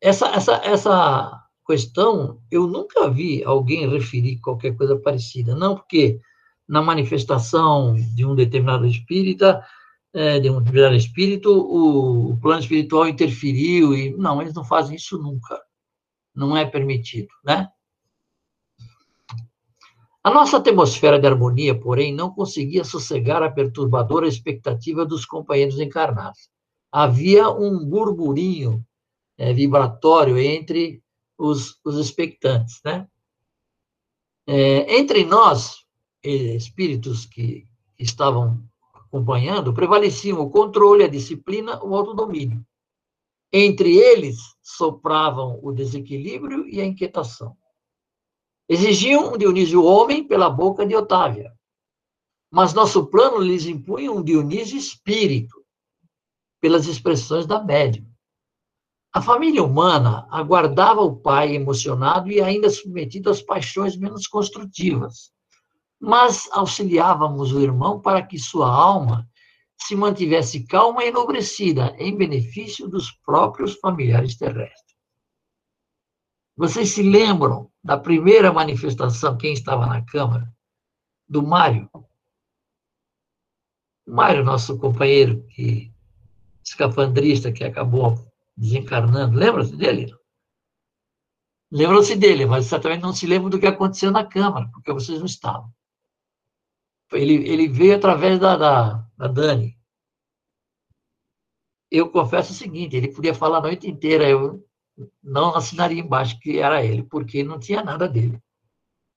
Essa, 0.00 0.28
essa, 0.28 0.54
essa 0.64 1.44
questão, 1.66 2.40
eu 2.50 2.66
nunca 2.68 3.10
vi 3.10 3.42
alguém 3.42 3.88
referir 3.88 4.38
qualquer 4.38 4.76
coisa 4.76 4.96
parecida. 4.96 5.56
Não 5.56 5.74
porque 5.74 6.20
na 6.68 6.80
manifestação 6.80 7.96
de 8.14 8.24
um 8.24 8.36
determinado 8.36 8.86
espírita, 8.86 9.66
é, 10.12 10.40
de 10.40 10.50
um 10.50 10.58
determinado 10.58 10.96
espírito, 10.96 11.50
o, 11.52 12.32
o, 12.32 12.40
plano 12.40 12.60
espiritual 12.60 13.08
interferiu 13.08 13.94
e 13.94 14.10
não, 14.16 14.40
eles 14.40 14.54
não 14.54 14.64
fazem 14.64 14.96
isso 14.96 15.18
nunca. 15.18 15.60
Não 16.34 16.56
é 16.56 16.64
permitido, 16.64 17.28
né? 17.44 17.68
A 20.22 20.30
nossa 20.30 20.58
atmosfera 20.58 21.18
de 21.18 21.26
harmonia, 21.26 21.78
porém, 21.78 22.14
não 22.14 22.30
conseguia 22.30 22.84
sossegar 22.84 23.42
a 23.42 23.50
perturbadora 23.50 24.28
expectativa 24.28 25.06
dos 25.06 25.24
companheiros 25.24 25.80
encarnados. 25.80 26.50
Havia 26.92 27.48
um 27.48 27.84
burburinho 27.84 28.84
é, 29.38 29.52
vibratório 29.54 30.38
entre 30.38 31.02
os, 31.38 31.80
os 31.84 31.96
expectantes, 31.96 32.80
né? 32.84 33.08
É, 34.46 34.98
entre 34.98 35.24
nós, 35.24 35.86
espíritos 36.22 37.24
que 37.24 37.64
estavam 37.98 38.62
acompanhando, 39.10 39.74
prevaleciam 39.74 40.40
o 40.40 40.48
controle, 40.48 41.02
a 41.02 41.08
disciplina, 41.08 41.82
o 41.84 41.96
autodomínio. 41.96 42.64
Entre 43.52 43.96
eles, 43.96 44.36
sopravam 44.62 45.58
o 45.62 45.72
desequilíbrio 45.72 46.68
e 46.68 46.80
a 46.80 46.84
inquietação. 46.86 47.56
Exigiam 48.68 49.34
um 49.34 49.36
Dionísio 49.36 49.82
homem 49.84 50.24
pela 50.24 50.48
boca 50.48 50.86
de 50.86 50.94
Otávia, 50.94 51.52
mas 52.52 52.72
nosso 52.72 53.06
plano 53.06 53.38
lhes 53.38 53.66
impunha 53.66 54.12
um 54.12 54.22
Dionísio 54.22 54.78
espírito, 54.78 55.60
pelas 56.60 56.86
expressões 56.86 57.46
da 57.46 57.62
médium. 57.62 58.06
A 59.12 59.20
família 59.20 59.64
humana 59.64 60.28
aguardava 60.30 61.00
o 61.00 61.16
pai 61.16 61.56
emocionado 61.56 62.30
e 62.30 62.40
ainda 62.40 62.70
submetido 62.70 63.28
às 63.28 63.42
paixões 63.42 63.96
menos 63.96 64.28
construtivas, 64.28 65.32
mas 66.00 66.48
auxiliávamos 66.52 67.52
o 67.52 67.60
irmão 67.60 68.00
para 68.00 68.26
que 68.26 68.38
sua 68.38 68.72
alma 68.72 69.28
se 69.76 69.94
mantivesse 69.94 70.66
calma 70.66 71.04
e 71.04 71.08
enobrecida 71.08 71.94
em 71.98 72.16
benefício 72.16 72.88
dos 72.88 73.10
próprios 73.10 73.74
familiares 73.76 74.36
terrestres. 74.36 74.96
Vocês 76.56 76.90
se 76.90 77.02
lembram 77.02 77.70
da 77.82 77.98
primeira 77.98 78.52
manifestação, 78.52 79.36
quem 79.36 79.52
estava 79.52 79.86
na 79.86 80.04
Câmara? 80.04 80.52
Do 81.28 81.42
Mário. 81.42 81.88
O 84.06 84.12
Mário, 84.12 84.44
nosso 84.44 84.78
companheiro 84.78 85.46
que 85.48 85.92
escafandrista 86.64 87.52
que 87.52 87.64
acabou 87.64 88.14
desencarnando. 88.56 89.38
Lembra-se 89.38 89.76
dele? 89.76 90.14
Lembram-se 91.72 92.16
dele, 92.16 92.46
mas 92.46 92.66
certamente 92.66 93.02
não 93.02 93.12
se 93.12 93.26
lembram 93.26 93.48
do 93.48 93.58
que 93.58 93.66
aconteceu 93.66 94.10
na 94.10 94.26
Câmara, 94.26 94.68
porque 94.72 94.92
vocês 94.92 95.18
não 95.18 95.26
estavam. 95.26 95.72
Ele, 97.12 97.48
ele 97.48 97.68
veio 97.68 97.96
através 97.96 98.38
da, 98.38 98.56
da, 98.56 99.06
da 99.16 99.26
Dani. 99.26 99.76
Eu 101.90 102.08
confesso 102.08 102.52
o 102.52 102.54
seguinte, 102.54 102.96
ele 102.96 103.12
podia 103.12 103.34
falar 103.34 103.58
a 103.58 103.62
noite 103.62 103.88
inteira, 103.88 104.28
eu 104.28 104.64
não 105.22 105.54
assinaria 105.56 106.00
embaixo 106.00 106.38
que 106.38 106.58
era 106.58 106.84
ele, 106.84 107.02
porque 107.02 107.42
não 107.42 107.58
tinha 107.58 107.82
nada 107.82 108.08
dele. 108.08 108.40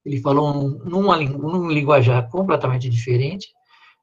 Ele 0.04 0.20
falou 0.20 0.70
numa, 0.84 1.16
num 1.18 1.68
linguajar 1.70 2.28
completamente 2.28 2.90
diferente, 2.90 3.48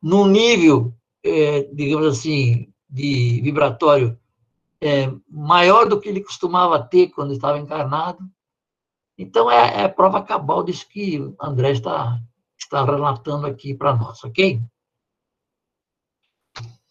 num 0.01 0.25
nível, 0.25 0.95
é, 1.23 1.63
digamos 1.73 2.08
assim, 2.08 2.73
de 2.89 3.41
vibratório 3.41 4.17
é, 4.82 5.12
maior 5.30 5.88
do 5.88 5.99
que 5.99 6.10
ele 6.10 6.23
costumava 6.23 6.82
ter 6.82 7.10
quando 7.10 7.34
estava 7.34 7.60
encarnado. 7.60 8.19
Então, 9.17 9.51
é, 9.51 9.84
é 9.84 9.88
prova 9.88 10.23
cabal 10.23 10.63
disso 10.63 10.88
que 10.89 11.19
André 11.39 11.71
está, 11.71 12.19
está 12.72 12.86
relatando 12.86 13.46
aqui 13.46 13.74
para 13.74 13.94
nós, 13.94 14.24
ok? 14.24 14.62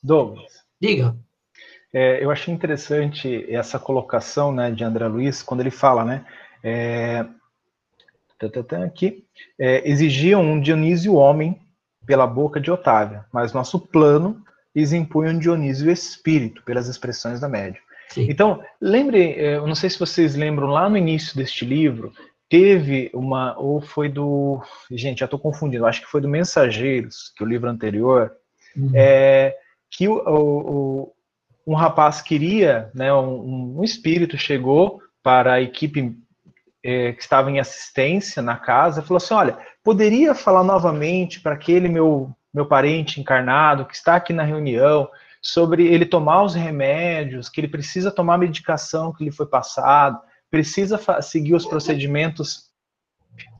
Douglas. 0.02 0.62
Diga. 0.78 1.16
É, 1.92 2.22
eu 2.22 2.30
achei 2.30 2.52
interessante 2.52 3.50
essa 3.52 3.78
colocação 3.78 4.52
né, 4.52 4.70
de 4.70 4.84
André 4.84 5.08
Luiz, 5.08 5.42
quando 5.42 5.60
ele 5.60 5.70
fala, 5.70 6.04
né? 6.04 6.26
É, 6.62 7.26
aqui, 8.84 9.26
é, 9.58 9.88
exigiam 9.88 10.42
um 10.42 10.60
Dionísio 10.60 11.14
homem 11.14 11.58
pela 12.06 12.26
boca 12.26 12.60
de 12.60 12.70
Otávia, 12.70 13.24
mas 13.32 13.52
nosso 13.52 13.78
plano 13.78 14.42
eles 14.74 14.92
impunham 14.92 15.38
Dionísio 15.38 15.90
espírito, 15.90 16.62
pelas 16.62 16.88
expressões 16.88 17.40
da 17.40 17.48
médium. 17.48 17.82
Sim. 18.10 18.26
Então, 18.28 18.62
lembre, 18.80 19.32
eh, 19.32 19.56
eu 19.56 19.66
não 19.66 19.74
sei 19.74 19.88
se 19.88 19.98
vocês 19.98 20.34
lembram, 20.34 20.68
lá 20.68 20.88
no 20.88 20.96
início 20.96 21.36
deste 21.36 21.64
livro, 21.64 22.12
teve 22.50 23.10
uma, 23.14 23.56
ou 23.56 23.80
foi 23.80 24.08
do, 24.08 24.60
gente, 24.90 25.20
já 25.20 25.24
estou 25.24 25.38
confundindo, 25.38 25.86
acho 25.86 26.02
que 26.02 26.10
foi 26.10 26.20
do 26.20 26.28
Mensageiros, 26.28 27.32
que 27.36 27.42
é 27.42 27.46
o 27.46 27.48
livro 27.48 27.70
anterior, 27.70 28.32
uhum. 28.76 28.90
é, 28.92 29.56
que 29.88 30.08
o, 30.08 30.16
o, 30.26 31.12
um 31.66 31.74
rapaz 31.74 32.20
queria, 32.20 32.90
né, 32.92 33.12
um, 33.14 33.78
um 33.78 33.84
espírito 33.84 34.36
chegou 34.36 35.00
para 35.22 35.54
a 35.54 35.62
equipe 35.62 36.16
é, 36.82 37.12
que 37.12 37.22
estava 37.22 37.50
em 37.50 37.60
assistência 37.60 38.42
na 38.42 38.56
casa, 38.56 39.00
falou 39.00 39.18
assim, 39.18 39.34
olha, 39.34 39.56
poderia 39.84 40.34
falar 40.34 40.64
novamente 40.64 41.40
para 41.40 41.54
aquele 41.54 41.88
meu 41.88 42.34
meu 42.52 42.66
parente 42.66 43.20
encarnado 43.20 43.86
que 43.86 43.94
está 43.94 44.16
aqui 44.16 44.32
na 44.32 44.42
reunião, 44.42 45.08
sobre 45.40 45.86
ele 45.86 46.04
tomar 46.04 46.42
os 46.42 46.54
remédios, 46.54 47.48
que 47.48 47.60
ele 47.60 47.68
precisa 47.68 48.10
tomar 48.10 48.34
a 48.34 48.38
medicação 48.38 49.12
que 49.12 49.24
lhe 49.24 49.30
foi 49.30 49.46
passado, 49.46 50.20
precisa 50.50 51.00
seguir 51.22 51.54
os 51.54 51.64
procedimentos 51.64 52.70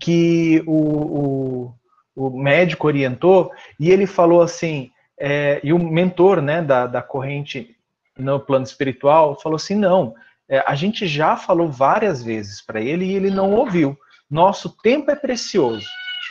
que 0.00 0.62
o, 0.66 1.74
o, 2.16 2.28
o 2.28 2.38
médico 2.42 2.86
orientou, 2.86 3.50
e 3.78 3.90
ele 3.90 4.06
falou 4.06 4.42
assim, 4.42 4.90
é, 5.18 5.60
e 5.62 5.72
o 5.72 5.78
mentor 5.78 6.40
né, 6.40 6.60
da, 6.60 6.86
da 6.86 7.02
corrente 7.02 7.76
no 8.18 8.40
plano 8.40 8.64
espiritual 8.64 9.38
falou 9.40 9.56
assim, 9.56 9.74
não, 9.74 10.14
é, 10.48 10.64
a 10.66 10.74
gente 10.74 11.06
já 11.06 11.36
falou 11.36 11.70
várias 11.70 12.22
vezes 12.22 12.60
para 12.60 12.80
ele 12.80 13.04
e 13.04 13.14
ele 13.14 13.30
não 13.30 13.52
ouviu. 13.52 13.96
Nosso 14.28 14.76
tempo 14.82 15.10
é 15.10 15.16
precioso. 15.16 15.86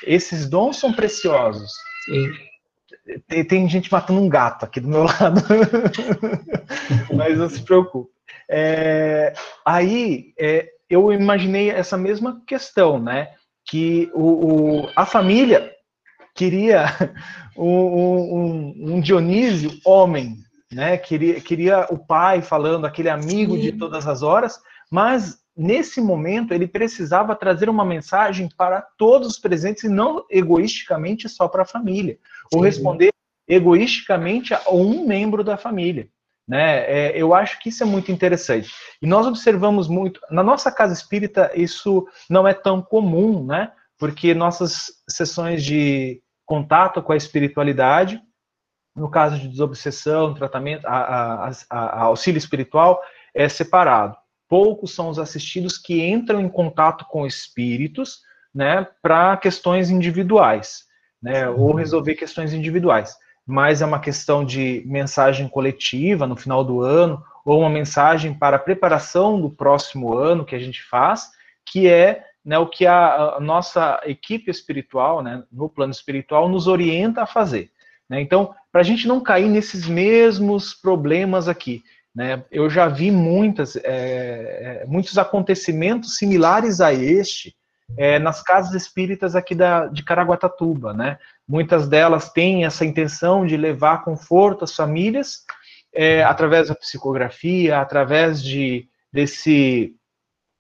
Esses 0.06 0.50
dons 0.50 0.78
são 0.78 0.94
preciosos. 0.94 1.72
Tem, 3.28 3.44
tem, 3.46 3.70
gente 3.70 3.92
matando 3.92 4.22
um 4.22 4.30
gato 4.30 4.66
aqui 4.66 4.80
do 4.80 4.88
meu 4.88 5.04
lado. 5.08 5.42
Mas 7.14 7.38
não 7.38 7.50
se 7.50 7.62
preocupe. 7.62 8.12
É, 8.50 9.34
aí 9.66 10.34
é, 10.40 10.68
eu 10.90 11.14
imaginei 11.14 11.70
essa 11.70 11.98
mesma 11.98 12.42
questão, 12.48 13.00
né? 13.00 13.30
Que 13.70 14.10
o, 14.14 14.84
o 14.84 14.90
a 14.96 15.06
família 15.06 15.72
queria 16.34 16.86
um, 17.56 17.68
um, 17.68 18.74
um, 18.96 19.02
Dionísio 19.02 19.72
homem, 19.86 20.38
né? 20.72 20.98
Queria, 20.98 21.40
queria 21.40 21.88
o 21.92 21.98
pai 21.98 22.42
falando, 22.42 22.86
aquele 22.86 23.10
amigo 23.10 23.56
Sim. 23.56 23.62
de 23.62 23.72
todas 23.74 24.08
as 24.08 24.24
horas, 24.24 24.60
mas 24.92 25.38
nesse 25.56 26.02
momento 26.02 26.54
ele 26.54 26.68
precisava 26.68 27.36
trazer 27.36 27.70
uma 27.70 27.86
mensagem 27.86 28.50
para 28.58 28.82
todos 28.98 29.28
os 29.28 29.40
presentes 29.40 29.84
e 29.84 29.90
não 29.90 30.26
egoisticamente 30.30 31.28
só 31.28 31.48
para 31.48 31.64
a 31.64 31.68
família, 31.68 32.14
Sim. 32.52 32.58
ou 32.58 32.62
responder 32.62 33.12
egoisticamente 33.48 34.54
a 34.54 34.72
um 34.72 35.06
membro 35.06 35.44
da 35.44 35.58
família. 35.58 36.08
Né? 36.50 36.80
É, 36.80 37.12
eu 37.16 37.36
acho 37.36 37.60
que 37.60 37.70
isso 37.70 37.84
é 37.84 37.86
muito 37.86 38.12
interessante. 38.12 38.74
E 39.00 39.06
nós 39.06 39.28
observamos 39.28 39.88
muito, 39.88 40.20
na 40.32 40.42
nossa 40.42 40.72
casa 40.72 40.94
espírita, 40.94 41.52
isso 41.54 42.08
não 42.28 42.48
é 42.48 42.56
tão 42.56 42.82
comum, 42.82 43.46
né? 43.46 43.72
Porque 44.00 44.34
nossas 44.34 44.88
sessões 45.08 45.64
de 45.64 46.20
contato 46.48 47.04
com 47.04 47.14
a 47.14 47.18
espiritualidade, 47.18 48.20
no 48.96 49.12
caso 49.12 49.38
de 49.38 49.48
desobsessão, 49.48 50.34
tratamento, 50.34 50.88
a, 50.88 51.50
a, 51.50 51.52
a, 51.70 52.02
auxílio 52.06 52.40
espiritual, 52.40 53.00
é 53.36 53.48
separado. 53.48 54.18
Poucos 54.48 54.96
são 54.96 55.10
os 55.10 55.20
assistidos 55.20 55.78
que 55.78 56.04
entram 56.04 56.42
em 56.42 56.50
contato 56.50 57.06
com 57.06 57.28
espíritos, 57.28 58.22
né, 58.52 58.88
para 59.04 59.38
questões 59.38 59.92
individuais, 59.92 60.86
né, 61.22 61.48
ou 61.48 61.76
resolver 61.76 62.16
questões 62.16 62.52
individuais 62.54 63.16
mas 63.50 63.82
é 63.82 63.86
uma 63.86 64.00
questão 64.00 64.46
de 64.46 64.84
mensagem 64.86 65.48
coletiva 65.48 66.28
no 66.28 66.36
final 66.36 66.64
do 66.64 66.84
ano, 66.84 67.24
ou 67.44 67.62
uma 67.62 67.70
mensagem 67.70 68.32
para 68.32 68.58
a 68.58 68.60
preparação 68.60 69.42
do 69.42 69.50
próximo 69.50 70.16
ano 70.16 70.46
que 70.46 70.54
a 70.54 70.60
gente 70.60 70.84
faz, 70.84 71.32
que 71.66 71.88
é 71.88 72.24
né, 72.46 72.60
o 72.60 72.68
que 72.68 72.86
a, 72.86 73.38
a, 73.38 73.40
nossa 73.40 74.00
equipe 74.06 74.52
espiritual, 74.52 75.24
né, 75.24 75.44
no 75.52 75.68
plano 75.68 75.92
espiritual, 75.92 76.48
nos 76.48 76.68
orienta 76.68 77.24
a 77.24 77.26
fazer. 77.26 77.72
Né? 78.08 78.22
Então, 78.22 78.54
para 78.72 78.82
a 78.82 78.84
gente 78.84 79.08
não 79.08 79.20
cair 79.20 79.50
nesses 79.50 79.88
mesmos 79.88 80.76
problemas 80.76 81.48
aqui, 81.48 81.82
né, 82.14 82.46
eu 82.52 82.70
já 82.70 82.88
vi 82.88 83.10
muitas, 83.10 83.76
é, 83.78 84.84
é 84.84 84.86
muitos 84.86 85.18
acontecimentos 85.18 86.18
similares 86.18 86.82
a 86.82 86.94
este 86.94 87.56
é, 87.98 88.20
nas 88.20 88.42
casas 88.42 88.74
espíritas 88.74 89.36
aqui 89.36 89.56
da, 89.56 89.88
de 89.88 90.04
Caraguatatuba, 90.04 90.94
né? 90.94 91.18
Muitas 91.48 91.88
delas 91.88 92.32
têm 92.32 92.66
essa 92.66 92.86
intenção 92.86 93.46
de 93.46 93.58
levar 93.58 94.04
conforto 94.04 94.64
às 94.64 94.76
famílias 94.76 95.46
é, 95.94 96.24
através 96.24 96.70
da 96.70 96.76
psicografia, 96.76 97.80
através 97.80 98.44
de 98.44 98.88
desse 99.12 99.96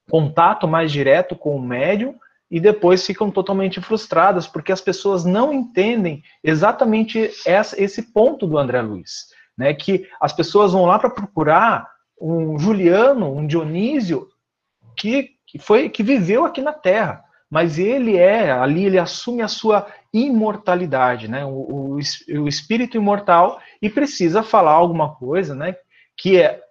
contato 0.09 0.67
mais 0.67 0.91
direto 0.91 1.35
com 1.35 1.55
o 1.55 1.61
médium 1.61 2.15
e 2.49 2.59
depois 2.59 3.05
ficam 3.05 3.29
totalmente 3.29 3.79
frustradas 3.79 4.47
porque 4.47 4.71
as 4.71 4.81
pessoas 4.81 5.23
não 5.23 5.53
entendem 5.53 6.23
exatamente 6.43 7.31
esse 7.45 8.01
ponto 8.11 8.47
do 8.47 8.57
André 8.57 8.81
Luiz, 8.81 9.27
né? 9.55 9.73
Que 9.73 10.07
as 10.19 10.33
pessoas 10.33 10.73
vão 10.73 10.85
lá 10.85 10.97
para 10.97 11.11
procurar 11.11 11.87
um 12.19 12.57
Juliano, 12.57 13.33
um 13.33 13.45
Dionísio 13.45 14.27
que 14.97 15.38
que 15.49 15.57
foi 15.57 15.89
que 15.89 16.03
viveu 16.03 16.45
aqui 16.45 16.61
na 16.61 16.73
Terra, 16.73 17.23
mas 17.49 17.79
ele 17.79 18.17
é 18.17 18.51
ali 18.51 18.85
ele 18.85 18.99
assume 18.99 19.41
a 19.41 19.47
sua 19.47 19.87
imortalidade, 20.13 21.27
né? 21.27 21.43
O, 21.43 21.97
o, 21.97 21.99
o 22.41 22.47
espírito 22.47 22.97
imortal 22.97 23.59
e 23.81 23.89
precisa 23.89 24.43
falar 24.43 24.73
alguma 24.73 25.15
coisa, 25.15 25.55
né? 25.55 25.75
Que 26.15 26.39
é 26.39 26.61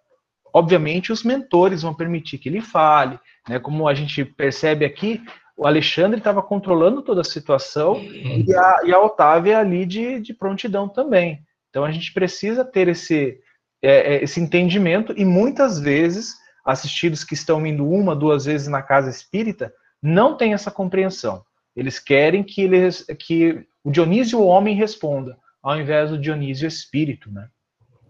obviamente 0.54 1.12
os 1.12 1.24
mentores 1.24 1.82
vão 1.82 1.92
permitir 1.92 2.38
que 2.38 2.48
ele 2.48 2.60
fale, 2.60 3.18
né? 3.48 3.58
Como 3.58 3.88
a 3.88 3.94
gente 3.94 4.24
percebe 4.24 4.84
aqui, 4.84 5.20
o 5.56 5.66
Alexandre 5.66 6.18
estava 6.18 6.40
controlando 6.40 7.02
toda 7.02 7.22
a 7.22 7.24
situação 7.24 8.00
e 8.00 8.54
a, 8.54 8.80
e 8.84 8.94
a 8.94 9.00
Otávia 9.00 9.58
ali 9.58 9.84
de, 9.84 10.20
de 10.20 10.32
prontidão 10.32 10.88
também. 10.88 11.40
Então 11.68 11.84
a 11.84 11.90
gente 11.90 12.12
precisa 12.12 12.64
ter 12.64 12.86
esse, 12.86 13.40
é, 13.82 14.14
é 14.14 14.22
esse 14.22 14.40
entendimento 14.40 15.12
e 15.16 15.24
muitas 15.24 15.80
vezes 15.80 16.36
assistidos 16.68 17.24
que 17.24 17.33
estão 17.33 17.66
indo 17.66 17.88
uma, 17.88 18.14
duas 18.14 18.44
vezes 18.44 18.68
na 18.68 18.83
casa 18.83 19.09
espírita, 19.09 19.72
não 20.02 20.37
têm 20.37 20.52
essa 20.52 20.70
compreensão. 20.70 21.42
Eles 21.74 21.98
querem 21.98 22.44
que, 22.44 22.61
eles, 22.61 23.07
que 23.18 23.66
o 23.83 23.90
Dionísio 23.90 24.38
o 24.38 24.46
homem 24.46 24.76
responda, 24.76 25.38
ao 25.62 25.81
invés 25.81 26.11
do 26.11 26.18
Dionísio 26.18 26.68
espírito, 26.68 27.31
né? 27.31 27.48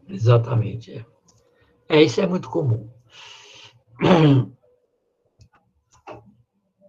Exatamente. 0.09 0.93
É, 1.89 1.99
é 1.99 2.03
isso 2.03 2.21
é 2.21 2.27
muito 2.27 2.51
comum. 2.51 2.91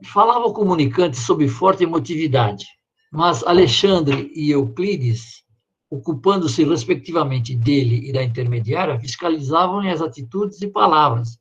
Falava 0.06 0.46
o 0.46 0.54
comunicante 0.54 1.18
sob 1.18 1.48
forte 1.48 1.84
emotividade, 1.84 2.66
mas 3.12 3.44
Alexandre 3.44 4.32
e 4.34 4.50
Euclides, 4.50 5.44
ocupando-se 5.88 6.64
respectivamente 6.64 7.56
dele 7.56 8.10
e 8.10 8.12
da 8.12 8.24
intermediária, 8.24 9.00
fiscalizavam 9.00 9.88
as 9.88 10.02
atitudes 10.02 10.60
e 10.64 10.68
palavras, 10.68 11.39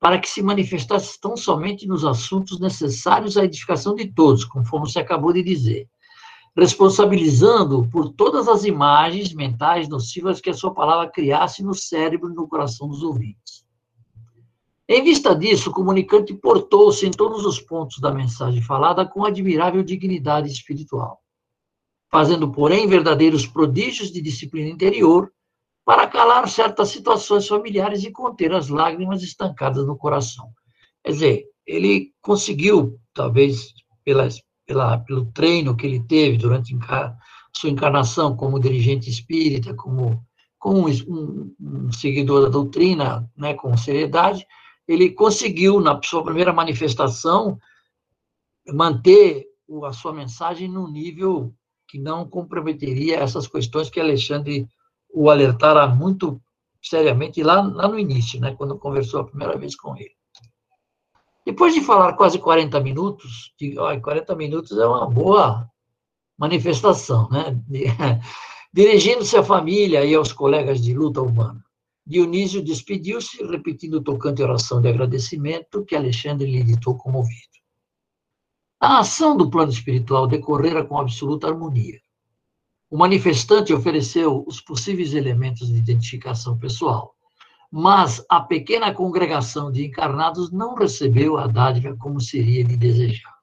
para 0.00 0.18
que 0.18 0.28
se 0.28 0.42
manifestasse 0.42 1.20
tão 1.20 1.36
somente 1.36 1.86
nos 1.86 2.04
assuntos 2.04 2.60
necessários 2.60 3.36
à 3.36 3.44
edificação 3.44 3.94
de 3.94 4.06
todos, 4.12 4.44
conforme 4.44 4.88
se 4.88 4.98
acabou 4.98 5.32
de 5.32 5.42
dizer, 5.42 5.88
responsabilizando 6.56 7.88
por 7.90 8.10
todas 8.10 8.48
as 8.48 8.64
imagens 8.64 9.32
mentais 9.32 9.88
nocivas 9.88 10.40
que 10.40 10.50
a 10.50 10.54
sua 10.54 10.72
palavra 10.72 11.10
criasse 11.10 11.62
no 11.62 11.74
cérebro 11.74 12.30
e 12.30 12.34
no 12.34 12.48
coração 12.48 12.88
dos 12.88 13.02
ouvintes. 13.02 13.66
Em 14.88 15.02
vista 15.02 15.34
disso, 15.34 15.68
o 15.68 15.72
comunicante 15.72 16.32
portou-se 16.32 17.06
em 17.06 17.10
todos 17.10 17.44
os 17.44 17.60
pontos 17.60 18.00
da 18.00 18.10
mensagem 18.10 18.62
falada 18.62 19.04
com 19.04 19.24
admirável 19.24 19.82
dignidade 19.82 20.50
espiritual, 20.50 21.20
fazendo, 22.10 22.50
porém, 22.50 22.86
verdadeiros 22.86 23.46
prodígios 23.46 24.10
de 24.10 24.22
disciplina 24.22 24.70
interior 24.70 25.30
para 25.88 26.06
calar 26.06 26.46
certas 26.50 26.90
situações 26.90 27.48
familiares 27.48 28.04
e 28.04 28.10
conter 28.10 28.52
as 28.52 28.68
lágrimas 28.68 29.22
estancadas 29.22 29.86
no 29.86 29.96
coração. 29.96 30.52
Quer 31.02 31.12
dizer, 31.12 31.44
ele 31.66 32.12
conseguiu, 32.20 33.00
talvez 33.14 33.72
pela, 34.04 34.28
pela, 34.66 34.98
pelo 34.98 35.32
treino 35.32 35.74
que 35.74 35.86
ele 35.86 36.00
teve 36.00 36.36
durante 36.36 36.76
a 36.90 37.16
sua 37.56 37.70
encarnação 37.70 38.36
como 38.36 38.60
dirigente 38.60 39.08
espírita, 39.08 39.72
como, 39.72 40.22
como 40.58 40.90
um, 40.90 41.54
um, 41.58 41.90
seguidor 41.90 42.42
da 42.42 42.48
doutrina, 42.50 43.26
né, 43.34 43.54
com 43.54 43.74
seriedade, 43.74 44.46
ele 44.86 45.08
conseguiu, 45.12 45.80
na 45.80 45.98
sua 46.04 46.22
primeira 46.22 46.52
manifestação, 46.52 47.58
manter 48.74 49.46
a 49.86 49.92
sua 49.94 50.12
mensagem 50.12 50.68
num 50.68 50.86
nível 50.86 51.50
que 51.88 51.98
não 51.98 52.28
comprometeria 52.28 53.16
essas 53.16 53.48
questões 53.48 53.88
que 53.88 53.98
Alexandre 53.98 54.68
o 55.12 55.30
alertara 55.30 55.86
muito 55.86 56.40
seriamente 56.82 57.42
lá, 57.42 57.60
lá 57.60 57.88
no 57.88 57.98
início, 57.98 58.40
né, 58.40 58.54
quando 58.54 58.78
conversou 58.78 59.20
a 59.20 59.24
primeira 59.24 59.56
vez 59.56 59.74
com 59.76 59.96
ele. 59.96 60.16
Depois 61.44 61.72
de 61.72 61.80
falar 61.80 62.12
quase 62.12 62.38
40 62.38 62.78
minutos, 62.80 63.54
de, 63.58 63.78
ó, 63.78 63.98
40 63.98 64.36
minutos 64.36 64.78
é 64.78 64.86
uma 64.86 65.08
boa 65.08 65.68
manifestação, 66.38 67.28
né? 67.30 67.58
Dirigindo-se 68.72 69.36
à 69.36 69.42
família 69.42 70.04
e 70.04 70.14
aos 70.14 70.30
colegas 70.30 70.80
de 70.80 70.92
luta 70.94 71.22
humana, 71.22 71.64
Dionísio 72.06 72.62
despediu-se, 72.62 73.42
repetindo 73.44 74.02
tocante 74.02 74.42
oração 74.42 74.80
de 74.80 74.88
agradecimento 74.88 75.84
que 75.84 75.96
Alexandre 75.96 76.50
lhe 76.50 76.62
ditou 76.62 76.96
comovido. 76.96 77.58
A 78.80 79.00
ação 79.00 79.36
do 79.36 79.50
plano 79.50 79.72
espiritual 79.72 80.26
decorrera 80.26 80.84
com 80.84 80.98
absoluta 80.98 81.48
harmonia. 81.48 82.00
O 82.90 82.96
manifestante 82.96 83.72
ofereceu 83.72 84.44
os 84.46 84.60
possíveis 84.60 85.12
elementos 85.12 85.68
de 85.68 85.76
identificação 85.76 86.58
pessoal, 86.58 87.14
mas 87.70 88.24
a 88.30 88.40
pequena 88.40 88.94
congregação 88.94 89.70
de 89.70 89.84
encarnados 89.84 90.50
não 90.50 90.74
recebeu 90.74 91.36
a 91.36 91.46
dádiva 91.46 91.94
como 91.96 92.18
seria 92.18 92.64
de 92.64 92.76
desejar. 92.76 93.36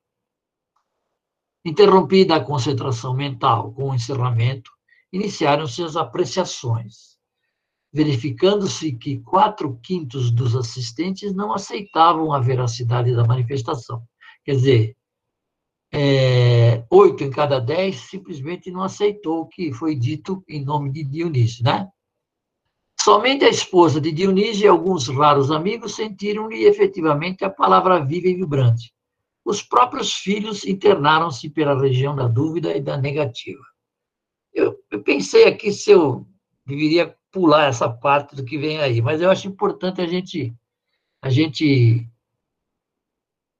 Interrompida 1.64 2.36
a 2.36 2.44
concentração 2.44 3.14
mental 3.14 3.72
com 3.74 3.90
o 3.90 3.96
encerramento, 3.96 4.72
iniciaram-se 5.14 5.84
as 5.84 5.96
apreciações, 5.96 7.16
verificando-se 7.94 8.94
que 8.94 9.20
quatro 9.20 9.80
quintos 9.82 10.32
dos 10.32 10.56
assistentes 10.56 11.34
não 11.34 11.54
aceitavam 11.54 12.34
a 12.34 12.40
veracidade 12.40 13.16
da 13.16 13.24
manifestação. 13.24 14.04
Quer 14.44 14.56
dizer, 14.56 14.98
é, 15.98 16.86
oito 16.92 17.24
em 17.24 17.32
cada 17.32 17.58
dez 17.58 18.02
simplesmente 18.02 18.70
não 18.70 18.84
aceitou 18.84 19.44
o 19.44 19.48
que 19.48 19.72
foi 19.72 19.96
dito 19.96 20.44
em 20.46 20.62
nome 20.62 20.92
de 20.92 21.06
Dionísio, 21.06 21.64
né? 21.64 21.88
Somente 23.00 23.46
a 23.46 23.50
esposa 23.50 24.02
de 24.02 24.12
Dionísio 24.12 24.66
e 24.66 24.68
alguns 24.68 25.08
raros 25.08 25.52
amigos 25.52 25.96
sentiram-lhe 25.96 26.66
efetivamente 26.66 27.46
a 27.46 27.50
palavra 27.50 28.04
viva 28.04 28.28
e 28.28 28.36
vibrante. 28.36 28.94
Os 29.46 29.62
próprios 29.62 30.12
filhos 30.14 30.66
internaram-se 30.66 31.50
pela 31.50 31.80
região 31.80 32.14
da 32.14 32.28
dúvida 32.28 32.76
e 32.76 32.82
da 32.82 32.98
negativa. 32.98 33.64
Eu, 34.54 34.78
eu, 34.92 35.02
pensei 35.02 35.46
aqui 35.46 35.72
se 35.72 35.92
eu 35.92 36.28
deveria 36.66 37.16
pular 37.32 37.70
essa 37.70 37.88
parte 37.88 38.36
do 38.36 38.44
que 38.44 38.58
vem 38.58 38.80
aí, 38.80 39.02
mas 39.02 39.22
eu 39.22 39.32
acho 39.32 39.48
importante 39.48 40.02
a 40.02 40.08
gente 40.08 40.54
a 41.22 41.30
gente 41.30 42.06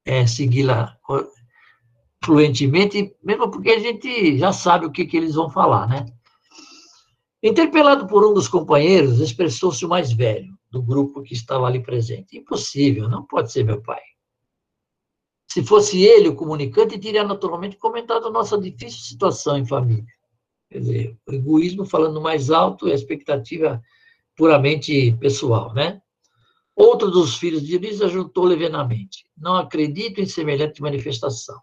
é, 0.04 0.26
seguir 0.26 0.64
lá 0.64 0.98
fluentemente, 2.26 3.14
mesmo 3.22 3.48
porque 3.48 3.70
a 3.70 3.78
gente 3.78 4.36
já 4.36 4.52
sabe 4.52 4.84
o 4.84 4.90
que, 4.90 5.06
que 5.06 5.16
eles 5.16 5.36
vão 5.36 5.48
falar, 5.48 5.88
né? 5.88 6.04
Interpelado 7.40 8.08
por 8.08 8.26
um 8.26 8.34
dos 8.34 8.48
companheiros, 8.48 9.20
expressou-se 9.20 9.84
o 9.86 9.88
mais 9.88 10.12
velho 10.12 10.52
do 10.68 10.82
grupo 10.82 11.22
que 11.22 11.34
estava 11.34 11.66
ali 11.66 11.80
presente. 11.80 12.36
Impossível, 12.36 13.08
não 13.08 13.24
pode 13.24 13.52
ser 13.52 13.62
meu 13.62 13.80
pai. 13.80 14.00
Se 15.48 15.64
fosse 15.64 16.02
ele 16.02 16.28
o 16.28 16.34
comunicante, 16.34 16.98
teria 16.98 17.22
naturalmente 17.22 17.76
comentado 17.76 18.28
nossa 18.28 18.58
difícil 18.58 19.00
situação 19.04 19.56
em 19.56 19.64
família. 19.64 20.04
Quer 20.68 20.80
dizer, 20.80 21.16
o 21.28 21.32
egoísmo 21.32 21.84
falando 21.84 22.20
mais 22.20 22.50
alto 22.50 22.88
e 22.88 22.92
a 22.92 22.96
expectativa 22.96 23.80
puramente 24.34 25.12
pessoal, 25.20 25.72
né? 25.72 26.02
Outro 26.74 27.08
dos 27.08 27.36
filhos 27.36 27.64
de 27.64 27.76
Elisa 27.76 28.08
juntou 28.08 28.44
levianamente. 28.44 29.24
Não 29.36 29.54
acredito 29.54 30.20
em 30.20 30.26
semelhante 30.26 30.82
manifestação. 30.82 31.62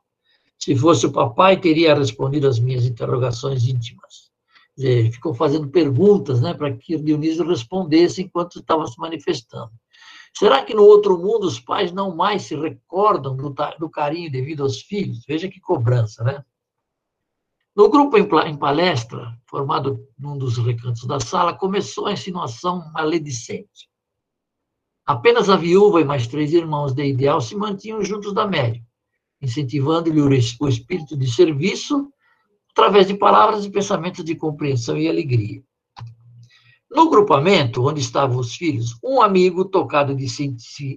Se 0.60 0.76
fosse 0.76 1.06
o 1.06 1.12
papai, 1.12 1.60
teria 1.60 1.94
respondido 1.94 2.48
às 2.48 2.60
minhas 2.60 2.86
interrogações 2.86 3.68
íntimas. 3.68 4.32
Ele 4.78 5.12
ficou 5.12 5.34
fazendo 5.34 5.68
perguntas 5.68 6.42
né, 6.42 6.54
para 6.54 6.76
que 6.76 6.98
Dionísio 6.98 7.48
respondesse 7.48 8.22
enquanto 8.22 8.60
estava 8.60 8.88
se 8.88 8.98
manifestando. 8.98 9.72
Será 10.36 10.64
que 10.64 10.74
no 10.74 10.84
outro 10.84 11.18
mundo 11.18 11.46
os 11.46 11.60
pais 11.60 11.92
não 11.92 12.16
mais 12.16 12.44
se 12.44 12.56
recordam 12.56 13.36
do, 13.36 13.54
do 13.78 13.90
carinho 13.90 14.32
devido 14.32 14.64
aos 14.64 14.82
filhos? 14.82 15.24
Veja 15.28 15.48
que 15.48 15.60
cobrança, 15.60 16.24
né? 16.24 16.44
No 17.76 17.90
grupo 17.90 18.18
em 18.18 18.58
palestra, 18.58 19.38
formado 19.48 20.08
num 20.18 20.38
dos 20.38 20.58
recantos 20.58 21.06
da 21.06 21.20
sala, 21.20 21.54
começou 21.54 22.08
a 22.08 22.14
insinuação 22.14 22.92
maledicente. 22.94 23.90
Apenas 25.06 25.50
a 25.50 25.58
viúva 25.58 26.00
e 26.00 26.06
mais 26.06 26.26
três 26.26 26.54
irmãos 26.54 26.94
de 26.94 27.04
Ideal 27.04 27.42
se 27.42 27.56
mantinham 27.56 28.04
juntos 28.04 28.34
da 28.34 28.48
média 28.48 28.82
incentivando-lhe 29.44 30.22
o 30.22 30.68
espírito 30.70 31.18
de 31.18 31.30
serviço 31.30 32.10
através 32.72 33.08
de 33.08 33.14
palavras 33.14 33.66
e 33.66 33.70
pensamentos 33.70 34.24
de 34.24 34.36
compreensão 34.36 34.98
e 34.98 35.08
alegria. 35.08 35.62
No 36.90 37.10
grupamento, 37.10 37.86
onde 37.86 38.00
estavam 38.00 38.38
os 38.38 38.56
filhos, 38.56 38.98
um 39.04 39.22
amigo 39.22 39.66
tocado 39.66 40.16
de 40.16 40.28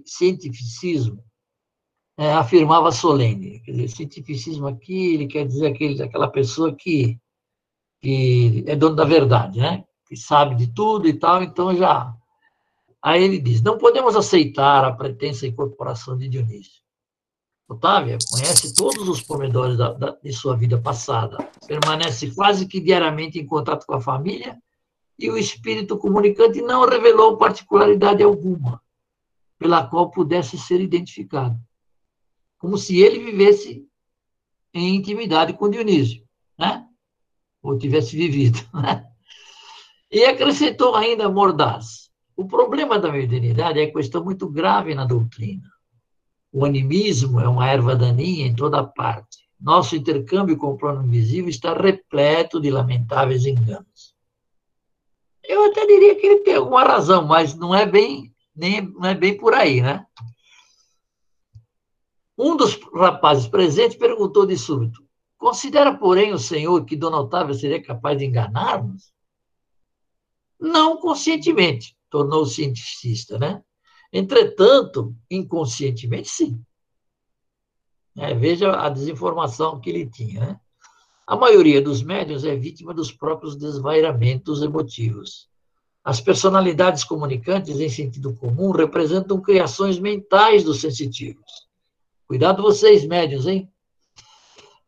cientificismo 0.05 1.23
é, 2.17 2.33
afirmava 2.33 2.91
solene. 2.91 3.59
Quer 3.61 3.71
dizer, 3.71 3.89
cientificismo 3.89 4.67
aqui, 4.67 5.15
ele 5.15 5.27
quer 5.27 5.45
dizer 5.45 5.67
aquele, 5.67 6.01
aquela 6.01 6.27
pessoa 6.27 6.73
que, 6.73 7.19
que 8.01 8.63
é 8.65 8.75
dono 8.75 8.95
da 8.95 9.05
verdade, 9.05 9.59
né? 9.59 9.83
Que 10.07 10.15
sabe 10.15 10.55
de 10.55 10.67
tudo 10.67 11.07
e 11.07 11.13
tal, 11.13 11.43
então 11.43 11.75
já. 11.75 12.15
Aí 13.01 13.23
ele 13.23 13.39
diz: 13.39 13.61
não 13.61 13.77
podemos 13.77 14.15
aceitar 14.15 14.85
a 14.85 14.93
pretensa 14.93 15.45
incorporação 15.45 16.17
de 16.17 16.27
Dionísio. 16.27 16.86
Otávia 17.69 18.17
conhece 18.31 18.73
todos 18.73 19.09
os 19.09 19.21
pormenores 19.21 19.77
da, 19.77 19.91
da, 19.91 20.17
de 20.23 20.31
sua 20.31 20.55
vida 20.55 20.79
passada, 20.79 21.37
permanece 21.67 22.33
quase 22.33 22.65
que 22.65 22.79
diariamente 22.79 23.37
em 23.37 23.45
contato 23.45 23.85
com 23.85 23.93
a 23.93 24.01
família 24.01 24.57
e 25.19 25.29
o 25.29 25.37
espírito 25.37 25.97
comunicante 25.97 26.61
não 26.61 26.87
revelou 26.87 27.35
particularidade 27.37 28.23
alguma 28.23 28.81
pela 29.59 29.85
qual 29.85 30.09
pudesse 30.09 30.57
ser 30.57 30.79
identificado, 30.79 31.59
como 32.57 32.77
se 32.77 33.01
ele 33.01 33.19
vivesse 33.19 33.85
em 34.73 34.95
intimidade 34.95 35.53
com 35.53 35.69
Dionísio, 35.69 36.23
né? 36.57 36.85
ou 37.61 37.77
tivesse 37.77 38.15
vivido. 38.15 38.59
Né? 38.73 39.03
E 40.09 40.23
acrescentou 40.23 40.95
ainda 40.95 41.27
mordaz: 41.27 42.09
o 42.33 42.47
problema 42.47 42.97
da 42.97 43.11
mediunidade 43.11 43.77
é 43.77 43.87
questão 43.87 44.23
muito 44.23 44.47
grave 44.47 44.95
na 44.95 45.03
doutrina 45.03 45.69
o 46.57 46.65
animismo 46.65 47.39
é 47.39 47.47
uma 47.47 47.69
erva 47.69 47.95
daninha 47.95 48.47
em 48.47 48.55
toda 48.55 48.83
parte. 48.83 49.47
Nosso 49.61 49.95
intercâmbio 49.95 50.57
com 50.57 50.71
o 50.71 50.77
plano 50.77 51.05
invisível 51.05 51.49
está 51.51 51.71
repleto 51.71 52.59
de 52.59 52.71
lamentáveis 52.71 53.45
enganos. 53.45 54.15
Eu 55.43 55.65
até 55.65 55.85
diria 55.85 56.15
que 56.15 56.25
ele 56.25 56.39
tem 56.39 56.55
alguma 56.55 56.83
razão, 56.83 57.27
mas 57.27 57.53
não 57.53 57.75
é 57.75 57.85
bem, 57.85 58.33
nem, 58.55 58.81
não 58.81 59.05
é 59.05 59.13
bem 59.13 59.37
por 59.37 59.53
aí, 59.53 59.81
né? 59.81 60.03
Um 62.35 62.57
dos 62.57 62.79
rapazes 62.91 63.47
presentes 63.47 63.95
perguntou 63.95 64.43
de 64.43 64.57
súbito: 64.57 65.05
Considera, 65.37 65.95
porém, 65.95 66.33
o 66.33 66.39
senhor 66.39 66.83
que 66.85 66.95
Dona 66.95 67.19
Otávia 67.19 67.53
seria 67.53 67.83
capaz 67.83 68.17
de 68.17 68.25
enganar-nos? 68.25 69.13
Não 70.59 70.97
conscientemente, 70.97 71.95
tornou 72.09 72.41
o 72.41 72.47
cientista, 72.47 73.37
né? 73.37 73.63
Entretanto, 74.11 75.15
inconscientemente, 75.29 76.29
sim. 76.29 76.61
É, 78.17 78.33
veja 78.33 78.71
a 78.71 78.89
desinformação 78.89 79.79
que 79.79 79.89
ele 79.89 80.09
tinha. 80.09 80.39
Né? 80.39 80.59
A 81.27 81.35
maioria 81.35 81.81
dos 81.81 82.01
médios 82.01 82.43
é 82.45 82.55
vítima 82.55 82.93
dos 82.93 83.11
próprios 83.11 83.55
desvairamentos 83.55 84.61
emotivos. 84.61 85.47
As 86.03 86.21
personalidades 86.21 87.03
comunicantes, 87.03 87.79
em 87.79 87.89
sentido 87.89 88.33
comum, 88.33 88.71
representam 88.71 89.41
criações 89.41 89.99
mentais 89.99 90.63
dos 90.63 90.79
sensitivos. 90.79 91.67
Cuidado 92.25 92.63
vocês, 92.63 93.05
médios, 93.05 93.45
hein? 93.45 93.69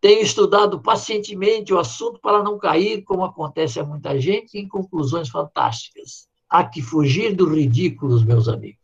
Tenho 0.01 0.22
estudado 0.22 0.82
pacientemente 0.82 1.74
o 1.74 1.78
assunto 1.78 2.22
para 2.22 2.41
não 2.41 2.57
cair, 2.57 3.03
como 3.03 3.26
acontece 3.26 3.80
a 3.80 3.84
muita 3.84 4.17
gente, 4.17 4.57
em 4.57 4.67
conclusões 4.67 5.28
fantásticas. 5.28 6.30
Há 6.49 6.63
que 6.63 6.82
fugir 6.82 7.36
do 7.36 7.53
ridículo, 7.53 8.20
meus 8.22 8.47
amigos. 8.47 8.78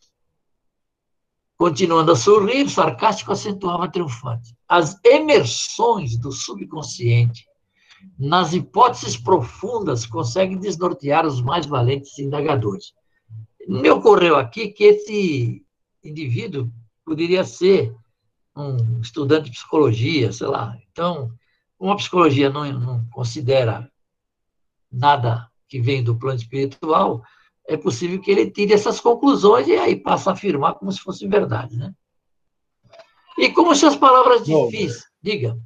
Continuando 1.58 2.12
a 2.12 2.16
sorrir, 2.16 2.70
sarcástico 2.70 3.32
acentuava 3.32 3.89
triunfante. 3.89 4.53
As 4.68 4.99
emersões 5.03 6.18
do 6.18 6.32
subconsciente, 6.32 7.47
nas 8.20 8.53
hipóteses 8.53 9.16
profundas, 9.16 10.06
conseguem 10.06 10.60
desnortear 10.60 11.26
os 11.26 11.41
mais 11.41 11.66
valentes 11.66 12.20
indagadores. 12.20 12.93
Me 13.68 13.89
ocorreu 13.89 14.36
aqui 14.36 14.68
que 14.68 14.84
esse 14.84 15.66
indivíduo 16.03 16.70
poderia 17.06 17.43
ser 17.43 17.95
um 18.56 18.99
estudante 18.99 19.45
de 19.45 19.51
psicologia, 19.51 20.32
sei 20.32 20.47
lá. 20.47 20.78
Então, 20.91 21.32
uma 21.80 21.95
psicologia 21.95 22.49
não, 22.49 22.72
não 22.72 23.06
considera 23.12 23.89
nada 24.91 25.49
que 25.68 25.82
vem 25.82 26.03
do 26.03 26.16
plano 26.16 26.39
espiritual, 26.39 27.24
é 27.68 27.78
possível 27.78 28.22
que 28.22 28.32
ele 28.32 28.49
tire 28.49 28.74
essas 28.74 28.99
conclusões 28.99 29.68
e 29.68 29.74
aí 29.74 29.95
passa 29.95 30.30
a 30.30 30.34
afirmar 30.34 30.76
como 30.76 30.91
se 30.91 30.99
fosse 30.99 31.28
verdade, 31.28 31.78
né? 31.78 31.91
E 33.38 33.49
como 33.49 33.76
se 33.76 33.86
as 33.86 33.95
palavras 33.95 34.43
difíceis, 34.45 35.03
diga. 35.22 35.57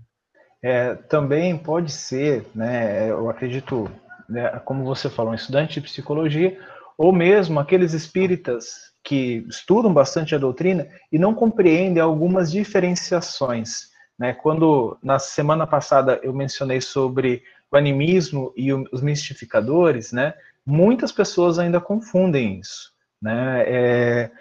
É, 0.62 0.96
também 0.96 1.58
pode 1.58 1.92
ser, 1.92 2.46
né, 2.54 3.10
eu 3.10 3.30
acredito, 3.30 3.90
né, 4.28 4.50
como 4.66 4.84
você 4.84 5.10
falou, 5.10 5.32
um 5.32 5.36
estudante 5.36 5.76
de 5.76 5.82
psicologia, 5.82 6.60
ou 6.98 7.14
mesmo 7.14 7.60
aqueles 7.60 7.94
espíritas 7.94 8.90
que 9.04 9.46
estudam 9.48 9.94
bastante 9.94 10.36
a 10.36 10.38
doutrina 10.38 10.88
e 11.12 11.18
não 11.18 11.34
compreendem 11.34 12.02
algumas 12.02 12.52
diferenciações. 12.52 13.90
Né? 14.18 14.34
Quando 14.34 14.98
na 15.02 15.18
semana 15.18 15.66
passada 15.66 16.20
eu 16.22 16.34
mencionei 16.34 16.82
sobre 16.82 17.42
o 17.72 17.78
animismo 17.78 18.52
e 18.58 18.74
os 18.74 19.02
mistificadores, 19.02 20.12
né? 20.12 20.34
Muitas 20.70 21.12
pessoas 21.12 21.58
ainda 21.58 21.82
confundem 21.82 22.60
isso. 22.60 22.92
Né? 23.22 23.64
É, 23.66 24.32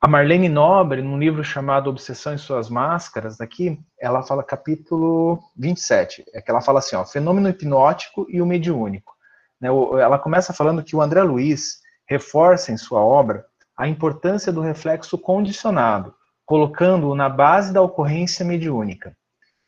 a 0.00 0.08
Marlene 0.08 0.48
Nobre, 0.48 1.02
num 1.02 1.18
livro 1.18 1.44
chamado 1.44 1.90
Obsessão 1.90 2.34
e 2.34 2.38
Suas 2.38 2.68
Máscaras, 2.70 3.40
aqui, 3.40 3.78
ela 4.00 4.22
fala 4.22 4.42
capítulo 4.42 5.38
27, 5.56 6.24
é 6.34 6.40
que 6.40 6.50
ela 6.50 6.60
fala 6.60 6.78
assim, 6.78 6.96
ó, 6.96 7.04
fenômeno 7.04 7.48
hipnótico 7.48 8.26
e 8.28 8.40
o 8.40 8.46
mediúnico. 8.46 9.12
Né? 9.60 9.68
Ela 9.68 10.18
começa 10.18 10.52
falando 10.52 10.82
que 10.82 10.96
o 10.96 11.02
André 11.02 11.22
Luiz 11.22 11.80
reforça 12.08 12.72
em 12.72 12.76
sua 12.76 13.00
obra 13.00 13.44
a 13.76 13.86
importância 13.86 14.50
do 14.50 14.60
reflexo 14.60 15.18
condicionado, 15.18 16.14
colocando-o 16.46 17.14
na 17.14 17.28
base 17.28 17.72
da 17.72 17.82
ocorrência 17.82 18.44
mediúnica. 18.44 19.14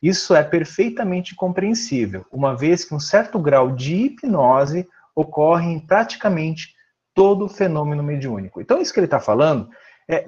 Isso 0.01 0.35
é 0.35 0.45
perfeitamente 0.45 1.35
compreensível, 1.35 2.25
uma 2.33 2.57
vez 2.57 2.85
que 2.85 2.95
um 2.95 3.01
certo 3.01 3.39
grau 3.39 3.73
de 3.73 3.95
hipnose 3.95 4.89
ocorre 5.21 5.73
em 5.73 5.81
praticamente 5.81 6.75
todo 7.15 7.47
o 7.47 7.49
fenômeno 7.49 8.03
mediúnico. 8.03 8.61
Então, 8.61 8.81
isso 8.81 8.93
que 8.93 9.01
ele 9.01 9.07
está 9.07 9.19
falando 9.19 9.69
é, 10.09 10.25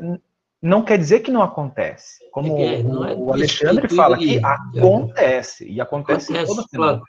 não 0.61 0.82
quer 0.82 0.99
dizer 0.99 1.20
que 1.20 1.30
não 1.30 1.43
acontece. 1.43 2.18
Como 2.32 2.59
é, 2.59 2.82
não 2.82 3.07
é 3.07 3.14
o 3.14 3.32
Alexandre 3.32 3.88
fala, 3.95 4.18
que 4.18 4.41
acontece, 4.45 5.68
e 5.68 5.80
acontece, 5.80 6.36
acontece 6.36 6.47
todo 6.47 6.68
claro, 6.68 7.03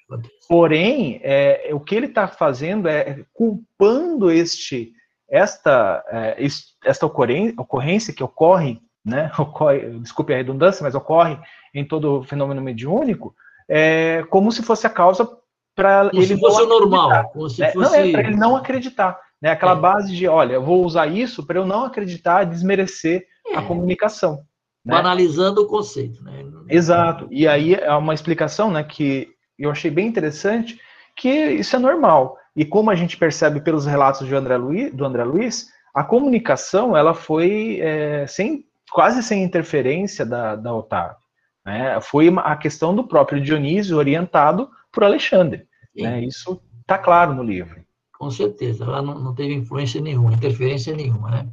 Porém, 0.48 1.20
é, 1.24 1.72
o 1.74 1.80
que 1.80 1.96
ele 1.96 2.06
está 2.06 2.28
fazendo 2.28 2.88
é 2.88 3.26
culpando 3.34 4.32
este, 4.32 4.94
esta, 5.28 6.04
é, 6.10 6.38
esta 6.86 7.06
ocorrência 7.06 8.14
que 8.14 8.24
ocorre, 8.24 8.80
né, 9.04 9.32
ocorre, 9.40 10.00
desculpe 10.00 10.34
a 10.34 10.38
redundância, 10.38 10.84
mas 10.84 10.94
ocorre 10.94 11.40
em 11.74 11.84
todo 11.84 12.20
o 12.20 12.24
fenômeno 12.24 12.62
mediúnico, 12.62 13.36
é, 13.68 14.24
como 14.30 14.52
se 14.52 14.62
fosse 14.62 14.86
a 14.86 14.90
causa 14.90 15.41
para 15.76 16.10
ele 16.14 16.26
se 16.26 16.38
fosse 16.38 16.62
o 16.62 16.68
normal, 16.68 17.30
como 17.32 17.50
se 17.50 17.64
fosse... 17.72 17.78
Não, 17.78 17.96
é 17.96 18.12
para 18.12 18.22
ele 18.22 18.36
não 18.36 18.56
acreditar. 18.56 19.20
Né? 19.42 19.50
Aquela 19.52 19.74
é. 19.74 19.80
base 19.80 20.16
de, 20.16 20.28
olha, 20.28 20.54
eu 20.54 20.64
vou 20.64 20.86
usar 20.86 21.08
isso 21.08 21.46
para 21.46 21.60
eu 21.60 21.66
não 21.66 21.86
acreditar, 21.86 22.44
desmerecer 22.44 23.26
é. 23.48 23.56
a 23.56 23.62
comunicação. 23.62 24.44
Né? 24.86 24.96
Banalizando 24.96 25.62
o 25.62 25.68
conceito. 25.68 26.24
Né? 26.24 26.46
Exato. 26.70 27.28
E 27.32 27.48
aí 27.48 27.74
é 27.76 27.94
uma 27.94 28.14
explicação 28.14 28.72
né, 28.72 28.84
que 28.84 29.30
eu 29.58 29.72
achei 29.72 29.90
bem 29.90 30.08
interessante, 30.08 30.80
que 31.16 31.30
isso 31.30 31.76
é 31.76 31.80
normal. 31.80 32.38
E 32.56 32.66
como 32.66 32.90
a 32.90 32.96
gente 32.96 33.18
percebe 33.18 33.62
pelos 33.62 33.86
relatos 33.86 34.28
do 34.28 34.36
André 34.36 34.58
Luiz, 34.58 34.94
do 34.94 35.06
André 35.06 35.24
Luiz 35.24 35.68
a 35.94 36.04
comunicação 36.04 36.96
ela 36.96 37.14
foi 37.14 37.80
é, 37.82 38.26
sem, 38.28 38.66
quase 38.92 39.22
sem 39.22 39.44
interferência 39.44 40.26
da, 40.26 40.56
da 40.56 40.74
Otávio. 40.74 41.18
Né? 41.66 42.00
Foi 42.02 42.34
a 42.38 42.56
questão 42.56 42.96
do 42.96 43.08
próprio 43.08 43.42
Dionísio 43.42 43.98
orientado 43.98 44.70
por 44.92 45.04
Alexandre. 45.04 45.68
Né? 45.96 46.26
Isso 46.26 46.62
está 46.82 46.98
claro 46.98 47.34
no 47.34 47.44
livro. 47.44 47.84
Com 48.18 48.30
certeza, 48.30 48.84
ela 48.84 49.02
não, 49.02 49.20
não 49.20 49.34
teve 49.34 49.54
influência 49.54 50.00
nenhuma, 50.00 50.34
interferência 50.34 50.96
nenhuma, 50.96 51.32
né? 51.32 51.50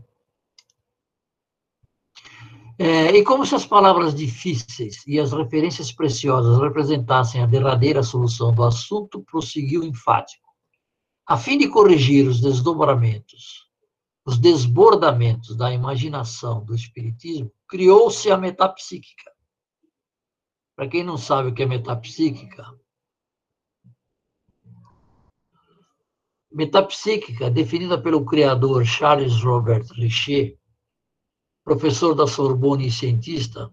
É, 2.81 3.11
e 3.11 3.25
como 3.25 3.45
se 3.45 3.57
as 3.57 3.67
palavras 3.67 4.15
difíceis 4.15 5.05
e 5.05 5.19
as 5.19 5.33
referências 5.33 5.91
preciosas 5.91 6.61
representassem 6.61 7.43
a 7.43 7.47
derradeira 7.47 8.05
solução 8.05 8.55
do 8.55 8.63
assunto, 8.63 9.25
prosseguiu 9.25 9.83
enfático. 9.83 10.49
A 11.27 11.37
fim 11.37 11.59
de 11.59 11.69
corrigir 11.69 12.29
os 12.29 12.41
desdobramentos, 12.41 13.69
os 14.25 14.39
desbordamentos 14.39 15.57
da 15.57 15.73
imaginação 15.73 16.65
do 16.65 16.73
Espiritismo, 16.73 17.51
criou-se 17.67 18.31
a 18.31 18.37
metapsíquica. 18.37 19.33
Para 20.77 20.87
quem 20.87 21.03
não 21.03 21.19
sabe 21.19 21.49
o 21.49 21.55
que 21.55 21.65
é 21.65 21.67
metapsíquica, 21.67 22.65
Metapsíquica, 26.59 27.49
definida 27.49 27.97
pelo 27.97 28.25
criador 28.25 28.85
Charles 28.85 29.45
Robert 29.45 29.87
Richer, 29.93 30.59
professor 31.65 32.17
da 32.17 32.27
Sorbonne 32.27 32.89
e 32.89 32.91
cientista, 32.91 33.73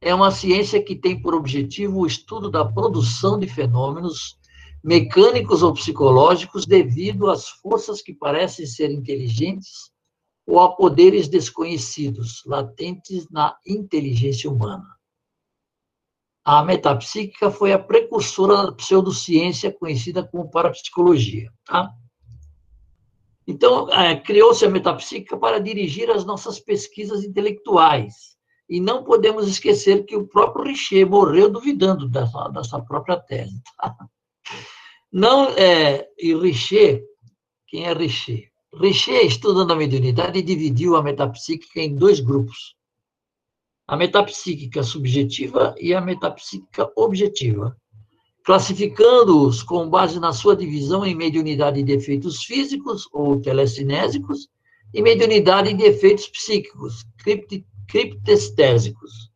é 0.00 0.12
uma 0.12 0.32
ciência 0.32 0.82
que 0.82 0.96
tem 0.96 1.22
por 1.22 1.32
objetivo 1.32 2.00
o 2.00 2.06
estudo 2.08 2.50
da 2.50 2.64
produção 2.64 3.38
de 3.38 3.46
fenômenos 3.46 4.36
mecânicos 4.82 5.62
ou 5.62 5.72
psicológicos 5.72 6.66
devido 6.66 7.30
às 7.30 7.50
forças 7.50 8.02
que 8.02 8.12
parecem 8.12 8.66
ser 8.66 8.90
inteligentes 8.90 9.92
ou 10.44 10.58
a 10.58 10.74
poderes 10.74 11.28
desconhecidos, 11.28 12.42
latentes 12.44 13.30
na 13.30 13.56
inteligência 13.64 14.50
humana. 14.50 14.88
A 16.44 16.64
metapsíquica 16.64 17.48
foi 17.48 17.72
a 17.72 17.78
precursora 17.78 18.56
da 18.56 18.72
pseudociência 18.72 19.72
conhecida 19.72 20.26
como 20.26 20.50
parapsicologia. 20.50 21.52
Tá? 21.64 21.94
Então, 23.48 23.90
é, 23.90 24.14
criou-se 24.14 24.62
a 24.62 24.68
metapsíquica 24.68 25.38
para 25.38 25.58
dirigir 25.58 26.10
as 26.10 26.26
nossas 26.26 26.60
pesquisas 26.60 27.24
intelectuais. 27.24 28.36
E 28.68 28.78
não 28.78 29.02
podemos 29.02 29.48
esquecer 29.48 30.04
que 30.04 30.14
o 30.14 30.28
próprio 30.28 30.66
Richer 30.66 31.08
morreu 31.08 31.48
duvidando 31.48 32.06
dessa, 32.06 32.48
dessa 32.48 32.78
própria 32.78 33.16
tese. 33.16 33.58
Tá? 33.78 33.96
Não, 35.10 35.48
é, 35.56 36.06
e 36.18 36.34
Richer, 36.34 37.02
quem 37.66 37.86
é 37.86 37.94
Richer? 37.94 38.50
Richer, 38.74 39.24
estudando 39.24 39.72
a 39.72 39.76
mediunidade, 39.76 40.42
dividiu 40.42 40.94
a 40.94 41.02
metapsíquica 41.02 41.80
em 41.80 41.94
dois 41.94 42.20
grupos 42.20 42.76
a 43.88 43.96
metapsíquica 43.96 44.82
subjetiva 44.82 45.74
e 45.80 45.94
a 45.94 46.00
metapsíquica 46.02 46.92
objetiva, 46.94 47.74
classificando-os 48.48 49.62
com 49.62 49.90
base 49.90 50.18
na 50.18 50.32
sua 50.32 50.56
divisão 50.56 51.04
em 51.04 51.14
mediunidade 51.14 51.82
de 51.82 51.92
efeitos 51.92 52.42
físicos 52.44 53.06
ou 53.12 53.38
telecinésicos 53.38 54.48
e 54.94 55.02
mediunidade 55.02 55.74
de 55.74 55.84
efeitos 55.84 56.28
psíquicos, 56.28 57.04
criptestésicos. 57.86 59.30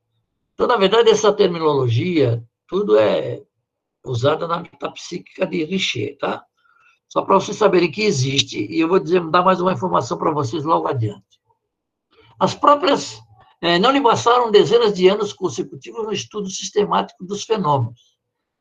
Então, 0.55 0.67
na 0.67 0.79
verdade, 0.79 1.11
essa 1.11 1.31
terminologia, 1.31 2.43
tudo 2.67 2.97
é 2.97 3.43
usada 4.03 4.49
na 4.49 4.61
metapsíquica 4.61 5.47
de 5.47 5.63
Richer, 5.63 6.17
tá? 6.17 6.43
Só 7.07 7.21
para 7.21 7.35
vocês 7.35 7.59
saberem 7.59 7.91
que 7.91 8.05
existe, 8.05 8.65
e 8.65 8.81
eu 8.81 8.89
vou 8.89 8.99
dizer, 8.99 9.21
dar 9.29 9.43
mais 9.43 9.61
uma 9.61 9.75
informação 9.75 10.17
para 10.17 10.31
vocês 10.31 10.65
logo 10.65 10.89
adiante. 10.89 11.39
As 12.41 12.55
próprias 12.55 13.21
é, 13.61 13.79
não 13.79 13.91
lhe 13.91 14.01
bastaram 14.01 14.51
dezenas 14.51 14.95
de 14.95 15.07
anos 15.07 15.35
consecutivos 15.35 16.03
no 16.03 16.15
estudo 16.15 16.49
sistemático 16.49 17.27
dos 17.27 17.45
fenômenos. 17.45 18.12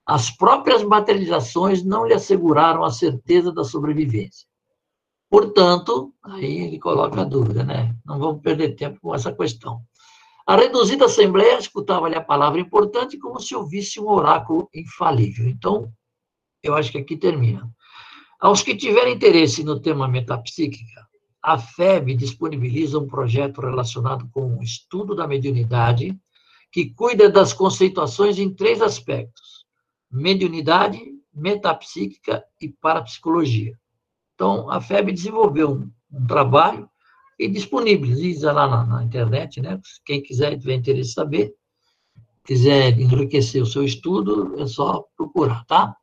As 0.06 0.30
próprias 0.30 0.84
materializações 0.84 1.84
não 1.84 2.06
lhe 2.06 2.14
asseguraram 2.14 2.84
a 2.84 2.92
certeza 2.92 3.52
da 3.52 3.64
sobrevivência. 3.64 4.48
Portanto, 5.30 6.14
aí 6.24 6.64
ele 6.64 6.80
coloca 6.80 7.22
a 7.22 7.26
dúvida, 7.26 7.64
né? 7.64 7.96
Não 8.06 8.20
vamos 8.20 8.42
perder 8.42 8.76
tempo 8.76 9.00
com 9.02 9.16
essa 9.16 9.32
questão. 9.32 9.82
A 10.46 10.58
reduzida 10.58 11.06
assembleia 11.06 11.58
escutava-lhe 11.58 12.16
a 12.16 12.24
palavra 12.24 12.60
importante 12.60 13.18
como 13.18 13.40
se 13.40 13.56
ouvisse 13.56 14.00
um 14.00 14.10
oráculo 14.10 14.68
infalível. 14.74 15.48
Então, 15.48 15.92
eu 16.62 16.76
acho 16.76 16.92
que 16.92 16.98
aqui 16.98 17.16
termina. 17.16 17.70
Aos 18.40 18.62
que 18.62 18.76
tiverem 18.76 19.14
interesse 19.14 19.64
no 19.64 19.80
tema 19.80 20.08
metapsíquica, 20.08 21.08
a 21.44 21.58
FEB 21.58 22.16
disponibiliza 22.16 23.00
um 23.00 23.08
projeto 23.08 23.62
relacionado 23.62 24.28
com 24.32 24.58
o 24.58 24.64
estudo 24.64 25.16
da 25.16 25.28
mediunidade, 25.28 26.20
que 26.72 26.94
cuida 26.94 27.30
das 27.30 27.54
conceituações 27.54 28.38
em 28.38 28.54
três 28.54 28.82
aspectos: 28.82 29.61
mediunidade, 30.12 31.00
metapsíquica 31.34 32.44
e 32.60 32.70
parapsicologia. 32.70 33.78
Então, 34.36 34.70
a 34.70 34.82
FEB 34.82 35.12
desenvolveu 35.12 35.72
um, 35.72 35.92
um 36.12 36.28
trabalho 36.28 36.90
e 37.40 37.48
disponibiliza 37.48 38.52
lá 38.52 38.68
na, 38.68 38.86
na, 38.86 39.04
internet, 39.04 39.62
né? 39.62 39.80
Quem 40.06 40.22
quiser, 40.22 40.58
tiver 40.58 40.76
interesse 40.76 41.12
em 41.12 41.14
saber, 41.14 41.54
quiser 42.44 43.00
enriquecer 43.00 43.62
o 43.62 43.66
seu 43.66 43.84
estudo, 43.84 44.60
é 44.62 44.68
só 44.68 45.06
procurar, 45.16 45.64
tá? 45.66 45.96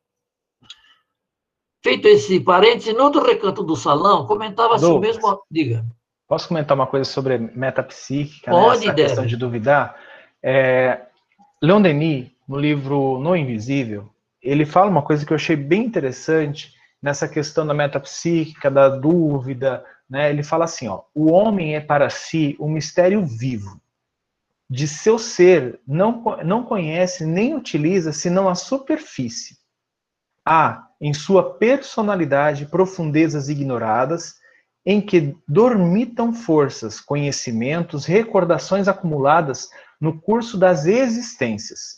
Feito 1.83 2.09
esse 2.09 2.41
parêntese, 2.41 2.93
no 2.93 3.05
outro 3.05 3.25
recanto 3.25 3.63
do 3.63 3.77
salão, 3.77 4.27
comentava-se 4.27 4.85
o 4.85 4.99
mesmo. 4.99 5.43
Diga. 5.51 5.85
Posso 6.27 6.49
comentar 6.49 6.77
uma 6.77 6.87
coisa 6.87 7.09
sobre 7.09 7.39
metapsíquica? 7.39 8.51
Né? 8.51 8.57
Pode, 8.57 8.81
né? 8.81 8.87
Essa 8.87 8.95
deve. 8.95 9.09
questão 9.09 9.27
de 9.27 9.37
duvidar. 9.37 9.97
É, 10.43 11.07
Leon 11.63 11.81
Denis, 11.81 12.31
no 12.49 12.59
livro 12.59 13.19
No 13.19 13.37
Invisível, 13.37 14.09
ele 14.43 14.65
fala 14.65 14.91
uma 14.91 15.03
coisa 15.03 15.27
que 15.27 15.33
eu 15.33 15.37
achei 15.37 15.55
bem 15.55 15.85
interessante 15.85 16.73
nessa 17.03 17.29
questão 17.29 17.67
da 17.67 17.75
metapsíquica, 17.75 18.71
da 18.71 18.89
dúvida. 18.89 19.85
Né? 20.09 20.31
Ele 20.31 20.43
fala 20.43 20.65
assim: 20.65 20.89
ó, 20.89 21.03
o 21.15 21.31
homem 21.31 21.77
é 21.77 21.81
para 21.81 22.09
si 22.09 22.57
um 22.59 22.71
mistério 22.71 23.25
vivo. 23.27 23.79
De 24.71 24.87
seu 24.87 25.19
ser, 25.19 25.81
não, 25.87 26.23
não 26.45 26.63
conhece 26.63 27.25
nem 27.25 27.55
utiliza 27.55 28.13
senão 28.13 28.49
a 28.49 28.55
superfície. 28.55 29.57
Há 30.45 30.87
em 31.01 31.13
sua 31.15 31.55
personalidade 31.55 32.67
profundezas 32.67 33.49
ignoradas, 33.49 34.37
em 34.85 35.01
que 35.01 35.37
dormitam 35.47 36.33
forças, 36.33 37.01
conhecimentos, 37.01 38.05
recordações 38.05 38.89
acumuladas 38.89 39.69
no 40.01 40.19
curso 40.21 40.57
das 40.57 40.87
existências. 40.87 41.98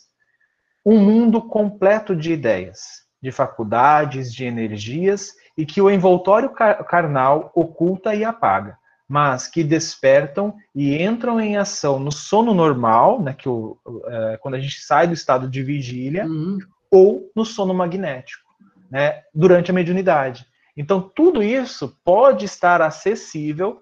Um 0.85 0.99
mundo 0.99 1.41
completo 1.41 2.15
de 2.15 2.33
ideias, 2.33 3.03
de 3.21 3.31
faculdades, 3.31 4.33
de 4.33 4.45
energias, 4.45 5.31
e 5.57 5.65
que 5.65 5.81
o 5.81 5.89
envoltório 5.89 6.49
carnal 6.49 7.51
oculta 7.53 8.15
e 8.15 8.23
apaga, 8.23 8.77
mas 9.07 9.47
que 9.47 9.63
despertam 9.63 10.55
e 10.73 11.01
entram 11.01 11.39
em 11.39 11.57
ação 11.57 11.99
no 11.99 12.11
sono 12.11 12.53
normal, 12.53 13.21
né, 13.21 13.33
que 13.33 13.47
o, 13.47 13.77
é, 14.07 14.37
quando 14.41 14.55
a 14.55 14.59
gente 14.59 14.81
sai 14.81 15.07
do 15.07 15.13
estado 15.13 15.49
de 15.49 15.61
vigília, 15.61 16.25
uhum. 16.25 16.57
ou 16.89 17.29
no 17.35 17.45
sono 17.45 17.73
magnético 17.73 18.51
né, 18.91 19.21
durante 19.33 19.71
a 19.71 19.73
mediunidade. 19.73 20.45
Então, 20.75 21.01
tudo 21.01 21.41
isso 21.41 21.97
pode 22.03 22.45
estar 22.45 22.81
acessível 22.81 23.79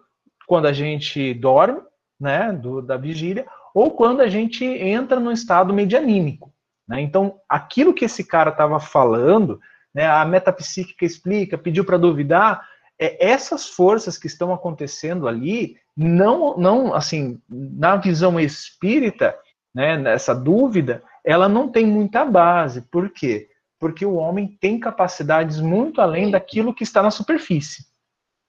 quando 0.48 0.68
a 0.68 0.74
gente 0.74 1.34
dorme, 1.34 1.82
né, 2.20 2.52
do, 2.54 2.82
da 2.82 2.98
vigília, 2.98 3.46
ou 3.74 3.92
quando 3.92 4.22
a 4.22 4.28
gente 4.28 4.64
entra 4.66 5.20
no 5.20 5.32
estado 5.32 5.74
medianímico. 5.74 6.54
Né? 6.90 7.02
Então, 7.02 7.40
aquilo 7.48 7.94
que 7.94 8.06
esse 8.06 8.24
cara 8.24 8.50
estava 8.50 8.80
falando, 8.80 9.62
né, 9.94 10.08
a 10.08 10.26
metapsíquica 10.26 11.06
explica, 11.06 11.56
pediu 11.56 11.86
para 11.86 11.98
duvidar, 11.98 12.68
é, 12.98 13.30
essas 13.30 13.68
forças 13.68 14.18
que 14.18 14.26
estão 14.26 14.52
acontecendo 14.52 15.28
ali, 15.28 15.78
não, 15.96 16.58
não, 16.58 16.94
assim, 16.96 17.40
na 17.48 17.96
visão 17.96 18.40
espírita, 18.40 19.38
né, 19.74 19.98
nessa 19.98 20.34
dúvida, 20.34 21.04
ela 21.24 21.48
não 21.48 21.72
tem 21.72 21.86
muita 21.86 22.26
base. 22.26 22.82
Por 22.82 23.12
quê? 23.12 23.48
Porque 23.80 24.04
o 24.04 24.16
homem 24.16 24.58
tem 24.60 24.80
capacidades 24.80 25.62
muito 25.62 26.02
além 26.02 26.32
daquilo 26.32 26.74
que 26.74 26.84
está 26.84 27.04
na 27.04 27.12
superfície, 27.12 27.86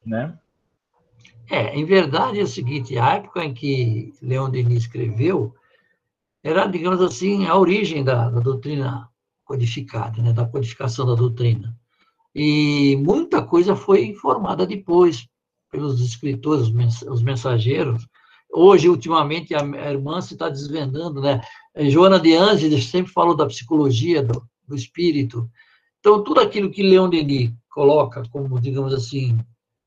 né? 0.04 0.34
É, 1.48 1.74
em 1.74 1.84
verdade 1.84 2.38
é 2.38 2.42
o 2.44 2.46
seguinte, 2.46 2.96
a 2.96 3.14
época 3.14 3.44
em 3.44 3.52
que 3.52 4.14
Leon 4.22 4.48
Denis 4.48 4.84
escreveu 4.84 5.52
era, 6.42 6.66
digamos 6.66 7.00
assim, 7.00 7.46
a 7.46 7.56
origem 7.56 8.02
da, 8.02 8.30
da 8.30 8.40
doutrina 8.40 9.08
codificada, 9.44 10.22
né, 10.22 10.32
da 10.32 10.46
codificação 10.46 11.06
da 11.06 11.14
doutrina. 11.14 11.76
E 12.34 12.96
muita 13.04 13.42
coisa 13.42 13.74
foi 13.74 14.04
informada 14.06 14.66
depois 14.66 15.26
pelos 15.70 16.00
escritores, 16.00 16.68
os 17.06 17.22
mensageiros. 17.22 18.06
Hoje, 18.52 18.88
ultimamente, 18.88 19.54
a 19.54 19.90
irmã 19.90 20.20
se 20.20 20.34
está 20.34 20.48
desvendando, 20.48 21.20
né? 21.20 21.40
Joana 21.88 22.18
de 22.18 22.34
Angeles 22.34 22.86
sempre 22.86 23.12
falou 23.12 23.36
da 23.36 23.46
psicologia 23.46 24.22
do, 24.22 24.42
do 24.66 24.74
espírito. 24.74 25.48
Então, 25.98 26.22
tudo 26.24 26.40
aquilo 26.40 26.70
que 26.70 26.82
Leon 26.82 27.08
Denis 27.08 27.52
coloca 27.68 28.22
como, 28.30 28.60
digamos 28.60 28.92
assim, 28.92 29.38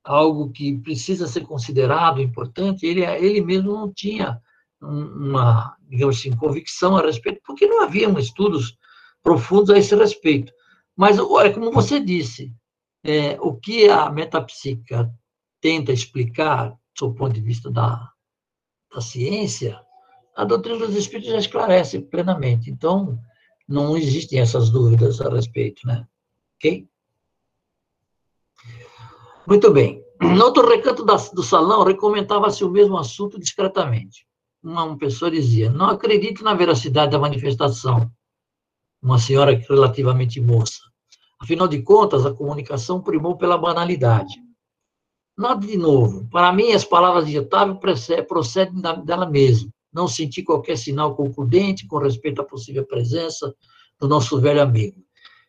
algo 0.03 0.51
que 0.51 0.77
precisa 0.77 1.27
ser 1.27 1.41
considerado 1.41 2.21
importante, 2.21 2.85
ele, 2.85 3.03
ele 3.03 3.41
mesmo 3.41 3.71
não 3.71 3.91
tinha 3.91 4.39
uma, 4.83 5.75
digamos 5.87 6.19
assim, 6.19 6.35
convicção 6.35 6.97
a 6.97 7.01
respeito, 7.01 7.41
porque 7.45 7.65
não 7.65 7.83
haviam 7.83 8.17
estudos 8.19 8.77
profundos 9.21 9.69
a 9.69 9.77
esse 9.77 9.95
respeito. 9.95 10.51
Mas, 10.95 11.17
olha, 11.17 11.53
como 11.53 11.71
você 11.71 11.99
disse, 11.99 12.53
é, 13.03 13.39
o 13.41 13.55
que 13.55 13.89
a 13.89 14.09
metapsíquica 14.09 15.11
tenta 15.61 15.91
explicar, 15.91 16.75
do 16.99 17.13
ponto 17.13 17.33
de 17.33 17.41
vista 17.41 17.71
da, 17.71 18.11
da 18.93 19.01
ciência, 19.01 19.79
a 20.35 20.43
doutrina 20.43 20.85
dos 20.85 20.95
espíritos 20.95 21.31
já 21.31 21.39
esclarece 21.39 21.99
plenamente. 21.99 22.69
Então, 22.69 23.17
não 23.67 23.97
existem 23.97 24.39
essas 24.39 24.69
dúvidas 24.69 25.21
a 25.21 25.29
respeito, 25.29 25.87
né? 25.87 26.05
Ok? 26.57 26.87
Muito 29.47 29.71
bem. 29.71 30.03
No 30.21 30.45
outro 30.45 30.67
recanto 30.67 31.03
da, 31.03 31.15
do 31.15 31.43
salão, 31.43 31.83
recomendava-se 31.83 32.63
o 32.63 32.69
mesmo 32.69 32.97
assunto 32.97 33.39
discretamente. 33.39 34.25
Uma, 34.63 34.97
pessoa 34.97 35.29
dizia: 35.29 35.69
Não 35.69 35.87
acredito 35.87 36.43
na 36.43 36.53
veracidade 36.53 37.11
da 37.11 37.19
manifestação. 37.19 38.09
Uma 39.01 39.19
senhora 39.19 39.51
relativamente 39.69 40.39
moça. 40.39 40.79
Afinal 41.37 41.67
de 41.67 41.81
contas, 41.81 42.25
a 42.25 42.33
comunicação 42.33 43.01
primou 43.01 43.35
pela 43.35 43.57
banalidade. 43.57 44.41
Nada 45.37 45.67
de 45.67 45.75
novo. 45.75 46.25
Para 46.29 46.53
mim, 46.53 46.71
as 46.71 46.85
palavras 46.85 47.27
de 47.27 47.37
Otávio 47.37 47.77
procedem 48.25 48.81
dela 49.03 49.25
mesma. 49.25 49.69
Não 49.91 50.07
senti 50.07 50.41
qualquer 50.41 50.77
sinal 50.77 51.15
concludente 51.15 51.85
com 51.85 51.97
respeito 51.97 52.41
à 52.41 52.45
possível 52.45 52.85
presença 52.85 53.53
do 53.99 54.07
nosso 54.07 54.39
velho 54.39 54.61
amigo. 54.61 55.03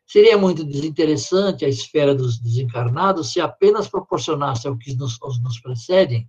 Seria 0.07 0.37
muito 0.37 0.65
desinteressante 0.65 1.65
a 1.65 1.69
esfera 1.69 2.15
dos 2.15 2.39
desencarnados 2.39 3.33
se 3.33 3.41
apenas 3.41 3.89
proporcionasse 3.89 4.67
ao 4.67 4.77
que 4.77 4.95
nos, 4.95 5.17
aos 5.23 5.41
nos 5.41 5.61
precedem 5.61 6.29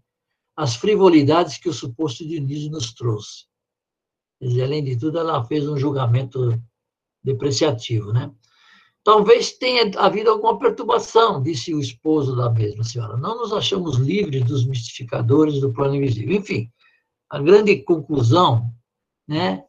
as 0.55 0.75
frivolidades 0.75 1.57
que 1.57 1.69
o 1.69 1.73
suposto 1.73 2.25
Dionísio 2.25 2.71
nos 2.71 2.93
trouxe. 2.93 3.45
Além 4.41 4.83
de 4.83 4.97
tudo, 4.97 5.19
ela 5.19 5.43
fez 5.45 5.67
um 5.67 5.77
julgamento 5.77 6.61
depreciativo, 7.23 8.13
né? 8.13 8.31
Talvez 9.03 9.51
tenha 9.51 9.91
havido 9.99 10.31
alguma 10.31 10.57
perturbação, 10.57 11.41
disse 11.41 11.73
o 11.73 11.79
esposo 11.79 12.35
da 12.35 12.49
mesma 12.49 12.83
senhora. 12.83 13.15
Não 13.17 13.37
nos 13.37 13.53
achamos 13.53 13.97
livres 13.97 14.43
dos 14.45 14.65
mistificadores 14.65 15.59
do 15.59 15.71
plano 15.71 15.95
invisível. 15.95 16.35
Enfim, 16.35 16.71
a 17.29 17.39
grande 17.39 17.77
conclusão 17.83 18.73
né, 19.27 19.63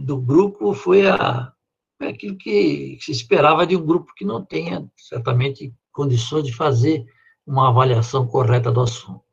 do 0.00 0.20
grupo 0.20 0.72
foi 0.72 1.04
a, 1.04 1.52
é 2.00 2.08
aquilo 2.08 2.36
que 2.36 2.96
se 3.00 3.10
esperava 3.10 3.66
de 3.66 3.76
um 3.76 3.84
grupo 3.84 4.12
que 4.14 4.24
não 4.24 4.44
tenha, 4.44 4.88
certamente, 4.96 5.74
condições 5.92 6.44
de 6.44 6.52
fazer 6.52 7.04
uma 7.44 7.70
avaliação 7.70 8.26
correta 8.26 8.70
do 8.70 8.82
assunto. 8.82 9.23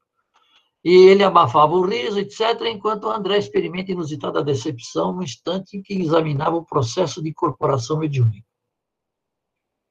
E 0.83 0.93
ele 0.93 1.23
abafava 1.23 1.73
o 1.73 1.85
riso, 1.85 2.19
etc., 2.19 2.61
enquanto 2.65 3.09
André 3.09 3.37
experimenta 3.37 3.91
inusitada 3.91 4.43
decepção 4.43 5.13
no 5.13 5.23
instante 5.23 5.77
em 5.77 5.81
que 5.81 5.93
examinava 5.93 6.55
o 6.55 6.65
processo 6.65 7.21
de 7.21 7.29
incorporação 7.29 7.99
mediúnica. 7.99 8.45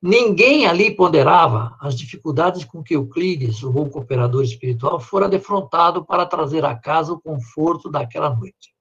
Ninguém 0.03 0.67
ali 0.67 0.97
ponderava 0.97 1.77
as 1.79 1.95
dificuldades 1.95 2.65
com 2.65 2.83
que 2.83 2.97
Euclides, 2.97 3.63
o 3.63 3.71
bom 3.71 3.89
cooperador 3.89 4.43
espiritual, 4.43 4.99
fora 4.99 5.29
defrontado 5.29 6.05
para 6.05 6.25
trazer 6.25 6.65
a 6.65 6.75
casa 6.75 7.13
o 7.13 7.21
conforto 7.21 7.91
daquela 7.91 8.35
noite. 8.35 8.75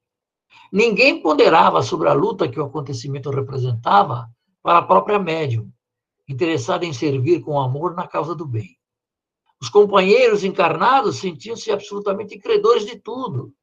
Ninguém 0.71 1.21
ponderava 1.21 1.81
sobre 1.83 2.07
a 2.07 2.13
luta 2.13 2.47
que 2.47 2.59
o 2.59 2.63
acontecimento 2.63 3.29
representava 3.31 4.29
para 4.63 4.79
a 4.79 4.81
própria 4.83 5.19
médium, 5.19 5.69
interessada 6.27 6.85
em 6.85 6.93
servir 6.93 7.41
com 7.41 7.59
amor 7.59 7.93
na 7.93 8.07
causa 8.07 8.33
do 8.33 8.45
bem. 8.45 8.78
Os 9.61 9.69
companheiros 9.69 10.43
encarnados 10.43 11.17
sentiam-se 11.17 11.71
absolutamente 11.71 12.39
credores 12.39 12.85
de 12.85 12.97
tudo. 12.97 13.53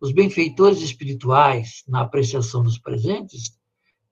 Os 0.00 0.12
benfeitores 0.12 0.80
espirituais, 0.80 1.82
na 1.88 2.02
apreciação 2.02 2.62
dos 2.62 2.78
presentes, 2.78 3.58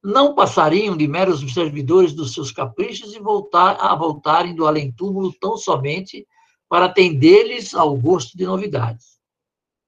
não 0.03 0.35
passariam 0.35 0.97
de 0.97 1.07
meros 1.07 1.41
servidores 1.53 2.13
dos 2.13 2.35
seus 2.35 2.51
caprichos 2.51 3.15
e 3.15 3.21
voltar 3.21 3.77
a 3.81 3.95
voltarem 3.95 4.55
do 4.55 4.67
além-túmulo 4.67 5.33
tão 5.41 5.57
somente 5.57 6.27
para 6.69 6.87
atender-lhes 6.87 7.73
ao 7.75 7.97
gosto 7.97 8.37
de 8.37 8.45
novidades. 8.45 9.21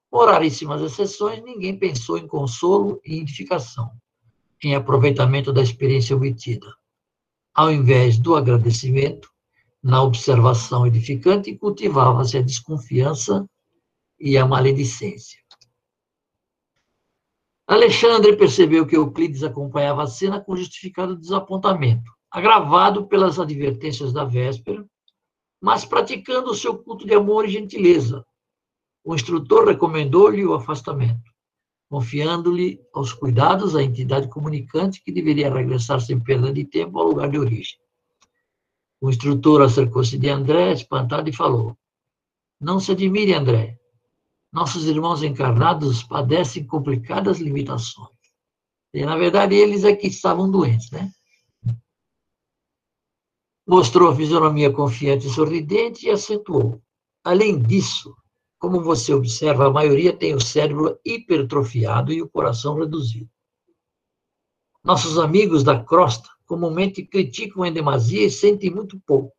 Por 0.08 0.28
raríssimas 0.28 0.80
exceções, 0.80 1.42
ninguém 1.42 1.76
pensou 1.76 2.16
em 2.16 2.28
consolo 2.28 3.00
e 3.04 3.18
edificação, 3.18 3.90
em 4.62 4.76
aproveitamento 4.76 5.52
da 5.52 5.62
experiência 5.62 6.14
obtida. 6.14 6.72
Ao 7.52 7.72
invés 7.72 8.18
do 8.18 8.36
agradecimento, 8.36 9.33
na 9.84 10.02
observação 10.02 10.86
edificante, 10.86 11.54
cultivava-se 11.54 12.38
a 12.38 12.42
desconfiança 12.42 13.46
e 14.18 14.38
a 14.38 14.46
maledicência. 14.46 15.38
Alexandre 17.66 18.34
percebeu 18.34 18.86
que 18.86 18.96
Euclides 18.96 19.42
acompanhava 19.42 20.02
a 20.02 20.06
cena 20.06 20.40
com 20.40 20.56
justificado 20.56 21.14
desapontamento, 21.14 22.10
agravado 22.30 23.06
pelas 23.06 23.38
advertências 23.38 24.10
da 24.10 24.24
véspera, 24.24 24.82
mas 25.60 25.84
praticando 25.84 26.50
o 26.50 26.54
seu 26.54 26.78
culto 26.78 27.06
de 27.06 27.12
amor 27.12 27.44
e 27.44 27.50
gentileza, 27.50 28.24
o 29.04 29.14
instrutor 29.14 29.66
recomendou-lhe 29.66 30.46
o 30.46 30.54
afastamento, 30.54 31.30
confiando-lhe 31.90 32.80
aos 32.94 33.12
cuidados 33.12 33.76
a 33.76 33.82
entidade 33.82 34.28
comunicante 34.28 35.02
que 35.02 35.12
deveria 35.12 35.52
regressar 35.52 36.00
sem 36.00 36.18
perda 36.18 36.50
de 36.50 36.64
tempo 36.64 36.98
ao 36.98 37.06
lugar 37.06 37.28
de 37.28 37.38
origem. 37.38 37.83
O 39.04 39.10
instrutor 39.10 39.60
acercou-se 39.60 40.16
de 40.16 40.30
André, 40.30 40.72
espantado, 40.72 41.28
e 41.28 41.32
falou: 41.32 41.76
Não 42.58 42.80
se 42.80 42.92
admire, 42.92 43.34
André. 43.34 43.78
Nossos 44.50 44.86
irmãos 44.86 45.22
encarnados 45.22 46.02
padecem 46.02 46.66
complicadas 46.66 47.38
limitações. 47.38 48.16
E, 48.94 49.04
na 49.04 49.14
verdade, 49.14 49.56
eles 49.56 49.84
é 49.84 49.94
que 49.94 50.06
estavam 50.06 50.50
doentes, 50.50 50.90
né? 50.90 51.12
Mostrou 53.68 54.10
a 54.10 54.16
fisionomia 54.16 54.72
confiante 54.72 55.26
e 55.26 55.30
sorridente 55.30 56.06
e 56.06 56.10
acentuou. 56.10 56.80
Além 57.22 57.60
disso, 57.60 58.16
como 58.58 58.82
você 58.82 59.12
observa, 59.12 59.66
a 59.66 59.70
maioria 59.70 60.16
tem 60.16 60.34
o 60.34 60.40
cérebro 60.40 60.98
hipertrofiado 61.04 62.10
e 62.10 62.22
o 62.22 62.28
coração 62.30 62.78
reduzido. 62.78 63.28
Nossos 64.82 65.18
amigos 65.18 65.62
da 65.62 65.84
crosta 65.84 66.33
comumente 66.46 67.04
criticam 67.04 67.64
em 67.64 67.72
demasia 67.72 68.26
e 68.26 68.30
sentem 68.30 68.70
muito 68.70 69.00
pouco. 69.06 69.34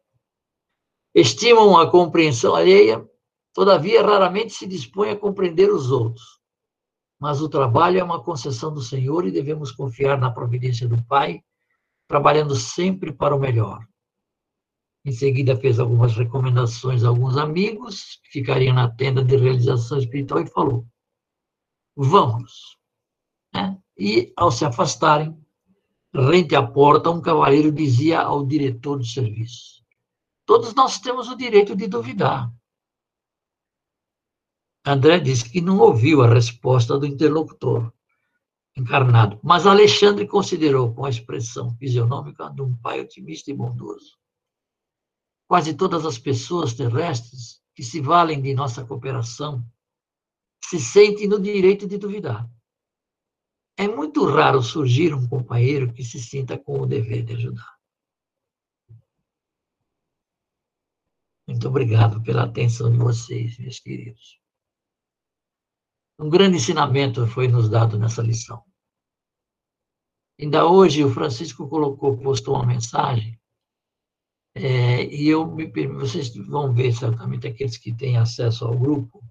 Estimam 1.13 1.77
a 1.77 1.89
compreensão 1.89 2.55
alheia, 2.55 3.07
todavia 3.53 4.01
raramente 4.01 4.53
se 4.53 4.67
dispõem 4.67 5.11
a 5.11 5.17
compreender 5.17 5.71
os 5.71 5.91
outros. 5.91 6.41
Mas 7.19 7.41
o 7.41 7.47
trabalho 7.47 7.99
é 7.99 8.03
uma 8.03 8.21
concessão 8.21 8.73
do 8.73 8.81
Senhor 8.81 9.25
e 9.25 9.31
devemos 9.31 9.71
confiar 9.71 10.17
na 10.17 10.29
providência 10.29 10.87
do 10.87 11.01
Pai, 11.05 11.41
trabalhando 12.07 12.55
sempre 12.55 13.13
para 13.13 13.35
o 13.35 13.39
melhor. 13.39 13.85
Em 15.05 15.11
seguida, 15.11 15.55
fez 15.55 15.79
algumas 15.79 16.15
recomendações 16.15 17.03
a 17.03 17.09
alguns 17.09 17.37
amigos 17.37 18.19
que 18.23 18.39
ficariam 18.39 18.73
na 18.73 18.89
tenda 18.89 19.23
de 19.23 19.37
realização 19.37 19.99
espiritual 19.99 20.41
e 20.41 20.47
falou: 20.47 20.85
Vamos. 21.95 22.77
Né? 23.53 23.77
E, 23.97 24.33
ao 24.35 24.51
se 24.51 24.65
afastarem, 24.65 25.39
rente 26.15 26.55
à 26.55 26.65
porta, 26.65 27.09
um 27.09 27.21
cavaleiro 27.21 27.71
dizia 27.71 28.21
ao 28.21 28.45
diretor 28.45 28.97
do 28.97 29.05
serviço: 29.05 29.83
Todos 30.45 30.73
nós 30.73 30.99
temos 30.99 31.27
o 31.29 31.35
direito 31.35 31.75
de 31.75 31.87
duvidar. 31.87 32.51
André 34.85 35.19
disse 35.19 35.49
que 35.49 35.61
não 35.61 35.79
ouviu 35.79 36.21
a 36.21 36.27
resposta 36.27 36.97
do 36.97 37.05
interlocutor. 37.05 37.91
encarnado. 38.77 39.39
Mas 39.41 39.65
Alexandre 39.65 40.27
considerou, 40.27 40.93
com 40.93 41.05
a 41.05 41.09
expressão 41.09 41.73
fisionômica 41.77 42.49
de 42.49 42.61
um 42.61 42.75
pai 42.75 42.99
otimista 42.99 43.49
e 43.49 43.53
bondoso, 43.53 44.17
quase 45.47 45.73
todas 45.73 46.05
as 46.05 46.19
pessoas 46.19 46.73
terrestres 46.73 47.61
que 47.73 47.83
se 47.83 48.01
valem 48.01 48.41
de 48.41 48.53
nossa 48.53 48.85
cooperação 48.85 49.65
se 50.63 50.79
sentem 50.79 51.27
no 51.27 51.39
direito 51.39 51.87
de 51.87 51.97
duvidar. 51.97 52.49
É 53.77 53.87
muito 53.87 54.25
raro 54.25 54.61
surgir 54.63 55.13
um 55.13 55.27
companheiro 55.27 55.93
que 55.93 56.03
se 56.03 56.19
sinta 56.19 56.57
com 56.57 56.79
o 56.79 56.85
dever 56.85 57.25
de 57.25 57.33
ajudar. 57.33 57.75
Muito 61.47 61.67
obrigado 61.67 62.23
pela 62.23 62.43
atenção 62.43 62.89
de 62.89 62.97
vocês, 62.97 63.57
meus 63.59 63.79
queridos. 63.79 64.39
Um 66.17 66.29
grande 66.29 66.57
ensinamento 66.57 67.27
foi 67.27 67.47
nos 67.47 67.69
dado 67.69 67.99
nessa 67.99 68.21
lição. 68.21 68.63
Ainda 70.39 70.65
hoje, 70.65 71.03
o 71.03 71.13
Francisco 71.13 71.67
colocou, 71.67 72.17
postou 72.17 72.55
uma 72.55 72.65
mensagem, 72.65 73.39
é, 74.53 75.03
e 75.03 75.27
eu 75.27 75.45
me 75.45 75.67
vocês 75.87 76.33
vão 76.33 76.73
ver 76.73 76.93
certamente 76.93 77.45
aqueles 77.45 77.77
que 77.77 77.93
têm 77.93 78.17
acesso 78.17 78.65
ao 78.65 78.77
grupo, 78.77 79.21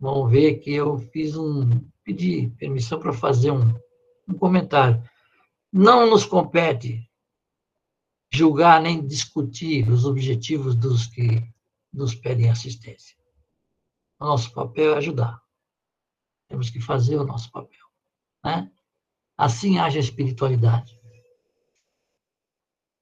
vão 0.00 0.28
ver 0.28 0.58
que 0.58 0.72
eu 0.72 0.98
fiz 0.98 1.36
um, 1.36 1.91
pedi 2.04 2.50
permissão 2.58 2.98
para 2.98 3.12
fazer 3.12 3.50
um, 3.50 3.74
um 4.28 4.34
comentário. 4.34 5.02
Não 5.72 6.08
nos 6.08 6.24
compete 6.24 7.08
julgar 8.32 8.80
nem 8.80 9.06
discutir 9.06 9.88
os 9.88 10.04
objetivos 10.04 10.74
dos 10.74 11.06
que 11.06 11.42
nos 11.92 12.14
pedem 12.14 12.50
assistência. 12.50 13.16
O 14.18 14.24
nosso 14.24 14.52
papel 14.52 14.94
é 14.94 14.98
ajudar. 14.98 15.40
Temos 16.48 16.70
que 16.70 16.80
fazer 16.80 17.16
o 17.16 17.24
nosso 17.24 17.50
papel. 17.50 17.80
Né? 18.44 18.70
Assim 19.36 19.78
haja 19.78 19.98
espiritualidade. 19.98 20.98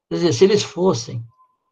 Quer 0.08 0.16
dizer, 0.16 0.32
se 0.32 0.44
eles 0.44 0.62
fossem 0.62 1.24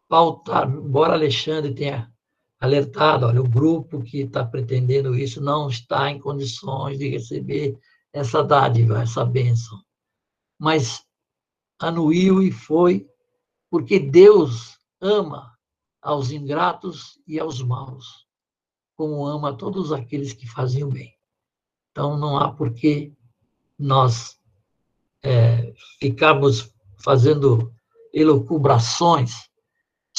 pautar, 0.07 0.69
embora 0.69 1.13
Alexandre 1.13 1.73
tenha 1.73 2.13
alertado, 2.59 3.25
olha, 3.25 3.41
o 3.41 3.47
grupo 3.47 4.03
que 4.03 4.21
está 4.21 4.43
pretendendo 4.43 5.15
isso 5.15 5.41
não 5.41 5.69
está 5.69 6.11
em 6.11 6.19
condições 6.19 6.99
de 6.99 7.09
receber 7.09 7.79
essa 8.11 8.43
dádiva, 8.43 9.01
essa 9.01 9.23
bênção. 9.23 9.81
Mas 10.57 11.05
anuiu 11.79 12.43
e 12.43 12.51
foi 12.51 13.07
porque 13.69 13.99
Deus 13.99 14.77
ama 14.99 15.57
aos 16.01 16.31
ingratos 16.31 17.19
e 17.25 17.39
aos 17.39 17.61
maus, 17.61 18.27
como 18.95 19.25
ama 19.25 19.55
todos 19.55 19.93
aqueles 19.93 20.33
que 20.33 20.47
fazem 20.47 20.83
o 20.83 20.89
bem. 20.89 21.13
Então, 21.91 22.17
não 22.17 22.37
há 22.37 22.51
por 22.51 22.73
que 22.73 23.13
nós 23.77 24.37
é, 25.23 25.73
ficarmos 25.99 26.73
fazendo 26.97 27.73
elucubrações 28.13 29.49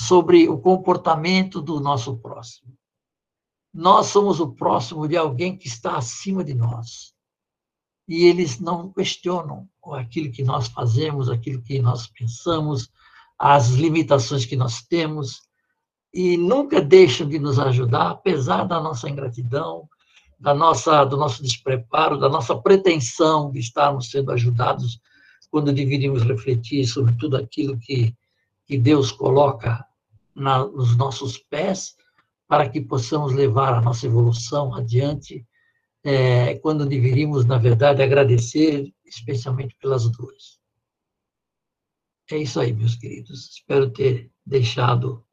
sobre 0.00 0.48
o 0.48 0.58
comportamento 0.58 1.60
do 1.60 1.78
nosso 1.78 2.16
próximo. 2.16 2.72
Nós 3.72 4.06
somos 4.06 4.40
o 4.40 4.52
próximo 4.52 5.06
de 5.06 5.16
alguém 5.16 5.56
que 5.56 5.68
está 5.68 5.96
acima 5.96 6.42
de 6.42 6.54
nós. 6.54 7.12
E 8.08 8.24
eles 8.24 8.58
não 8.58 8.90
questionam 8.90 9.68
aquilo 9.92 10.32
que 10.32 10.42
nós 10.42 10.68
fazemos, 10.68 11.28
aquilo 11.28 11.62
que 11.62 11.80
nós 11.80 12.06
pensamos, 12.08 12.90
as 13.38 13.68
limitações 13.70 14.44
que 14.44 14.56
nós 14.56 14.82
temos, 14.82 15.42
e 16.12 16.36
nunca 16.36 16.80
deixam 16.80 17.28
de 17.28 17.38
nos 17.38 17.58
ajudar, 17.58 18.10
apesar 18.10 18.64
da 18.64 18.80
nossa 18.80 19.08
ingratidão, 19.08 19.88
da 20.38 20.52
nossa, 20.52 21.04
do 21.04 21.16
nosso 21.16 21.42
despreparo, 21.42 22.18
da 22.18 22.28
nossa 22.28 22.56
pretensão 22.56 23.50
de 23.52 23.60
estarmos 23.60 24.10
sendo 24.10 24.32
ajudados 24.32 24.98
quando 25.50 25.72
deveríamos 25.72 26.22
refletir 26.22 26.86
sobre 26.86 27.14
tudo 27.16 27.36
aquilo 27.36 27.78
que, 27.78 28.16
que 28.66 28.76
Deus 28.76 29.12
coloca 29.12 29.86
na, 30.40 30.66
nos 30.66 30.96
nossos 30.96 31.38
pés 31.38 31.94
para 32.48 32.68
que 32.68 32.80
possamos 32.80 33.32
levar 33.32 33.74
a 33.74 33.80
nossa 33.80 34.06
evolução 34.06 34.74
adiante, 34.74 35.46
é, 36.02 36.56
quando 36.56 36.86
deveríamos, 36.86 37.44
na 37.44 37.58
verdade, 37.58 38.02
agradecer 38.02 38.92
especialmente 39.04 39.76
pelas 39.76 40.10
dores. 40.10 40.58
É 42.30 42.38
isso 42.38 42.58
aí, 42.58 42.72
meus 42.72 42.96
queridos. 42.96 43.50
Espero 43.50 43.90
ter 43.90 44.32
deixado 44.44 45.24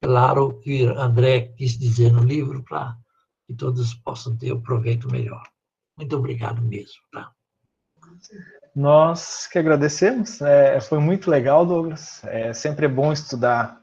claro 0.00 0.46
o 0.46 0.58
que 0.60 0.84
André 0.84 1.52
quis 1.56 1.76
dizer 1.76 2.12
no 2.12 2.22
livro 2.22 2.62
para 2.62 2.96
que 3.46 3.54
todos 3.54 3.92
possam 3.94 4.36
ter 4.36 4.52
o 4.52 4.62
proveito 4.62 5.10
melhor. 5.10 5.42
Muito 5.96 6.16
obrigado 6.16 6.62
mesmo. 6.62 7.02
Tá? 7.12 7.32
Nós 8.74 9.46
que 9.48 9.58
agradecemos. 9.58 10.40
É, 10.40 10.80
foi 10.80 11.00
muito 11.00 11.30
legal, 11.30 11.66
Douglas. 11.66 12.22
É 12.24 12.52
sempre 12.52 12.86
é 12.86 12.88
bom 12.88 13.12
estudar 13.12 13.82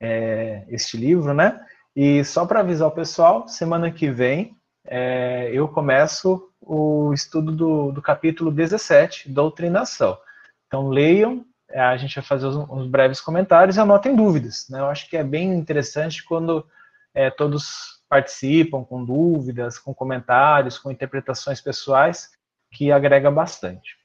é, 0.00 0.64
este 0.68 0.96
livro, 0.96 1.32
né? 1.32 1.60
E 1.94 2.24
só 2.24 2.44
para 2.44 2.60
avisar 2.60 2.88
o 2.88 2.92
pessoal, 2.92 3.48
semana 3.48 3.90
que 3.90 4.10
vem 4.10 4.56
é, 4.86 5.50
eu 5.52 5.66
começo 5.66 6.50
o 6.60 7.12
estudo 7.12 7.52
do, 7.52 7.92
do 7.92 8.02
capítulo 8.02 8.50
17, 8.50 9.30
Doutrinação. 9.30 10.18
Então 10.66 10.88
leiam, 10.88 11.44
é, 11.68 11.80
a 11.80 11.96
gente 11.96 12.14
vai 12.14 12.24
fazer 12.24 12.46
uns, 12.46 12.56
uns 12.56 12.86
breves 12.86 13.20
comentários 13.20 13.76
e 13.76 13.80
anotem 13.80 14.14
dúvidas. 14.14 14.66
Né? 14.68 14.78
Eu 14.78 14.86
acho 14.86 15.08
que 15.08 15.16
é 15.16 15.24
bem 15.24 15.52
interessante 15.54 16.24
quando 16.24 16.66
é, 17.14 17.30
todos 17.30 17.96
participam 18.08 18.84
com 18.84 19.04
dúvidas, 19.04 19.78
com 19.78 19.92
comentários, 19.92 20.78
com 20.78 20.90
interpretações 20.90 21.60
pessoais, 21.60 22.30
que 22.72 22.92
agrega 22.92 23.30
bastante. 23.30 23.96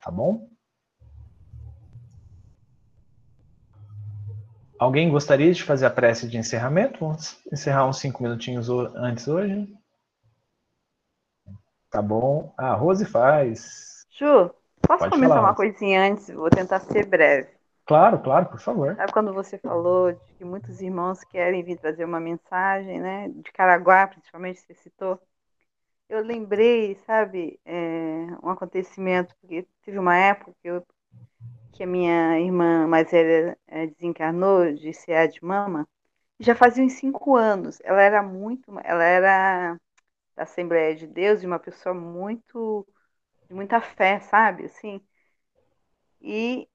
Tá 0.00 0.10
bom? 0.10 0.48
Alguém 4.78 5.10
gostaria 5.10 5.52
de 5.52 5.62
fazer 5.62 5.86
a 5.86 5.90
prece 5.90 6.28
de 6.28 6.38
encerramento? 6.38 7.00
Vamos 7.00 7.38
encerrar 7.52 7.86
uns 7.86 7.98
cinco 7.98 8.22
minutinhos 8.22 8.68
antes 8.70 9.26
hoje. 9.26 9.68
Tá 11.90 12.00
bom. 12.00 12.52
A 12.56 12.74
Rose 12.74 13.04
faz. 13.04 14.06
Ju, 14.10 14.50
posso 14.80 15.00
Pode 15.00 15.10
comentar 15.10 15.38
falar. 15.38 15.48
uma 15.48 15.54
coisinha 15.54 16.02
antes? 16.02 16.28
Vou 16.30 16.50
tentar 16.50 16.80
ser 16.80 17.06
breve. 17.06 17.48
Claro, 17.86 18.18
claro, 18.20 18.46
por 18.46 18.60
favor. 18.60 18.94
Sabe 18.94 19.12
quando 19.12 19.32
você 19.32 19.58
falou 19.58 20.12
de 20.12 20.34
que 20.34 20.44
muitos 20.44 20.80
irmãos 20.80 21.24
querem 21.24 21.62
vir 21.62 21.78
trazer 21.78 22.04
uma 22.04 22.20
mensagem, 22.20 23.00
né? 23.00 23.28
De 23.30 23.50
Caraguá, 23.50 24.06
principalmente, 24.06 24.60
você 24.60 24.74
citou. 24.74 25.18
Eu 26.08 26.22
lembrei, 26.22 26.96
sabe, 27.06 27.58
é, 27.64 28.26
um 28.42 28.50
acontecimento, 28.50 29.34
porque 29.40 29.66
teve 29.84 29.98
uma 29.98 30.16
época 30.16 30.52
que, 30.62 30.68
eu, 30.68 30.84
que 31.78 31.84
a 31.84 31.86
minha 31.86 32.40
irmã 32.40 32.88
mais 32.88 33.08
velha 33.08 33.56
é, 33.68 33.86
desencarnou 33.86 34.72
de 34.74 34.92
CA 34.92 35.28
de 35.28 35.42
mama, 35.44 35.88
já 36.40 36.54
fazia 36.54 36.84
uns 36.84 36.94
cinco 36.94 37.36
anos. 37.36 37.78
Ela 37.84 38.02
era 38.02 38.20
muito, 38.20 38.72
ela 38.82 39.04
era 39.04 39.80
da 40.34 40.42
Assembleia 40.42 40.96
de 40.96 41.06
Deus 41.06 41.42
e 41.42 41.46
uma 41.46 41.58
pessoa 41.60 41.94
muito, 41.94 42.84
de 43.48 43.54
muita 43.54 43.80
fé, 43.80 44.20
sabe, 44.20 44.64
assim. 44.64 45.00
E 46.20 46.68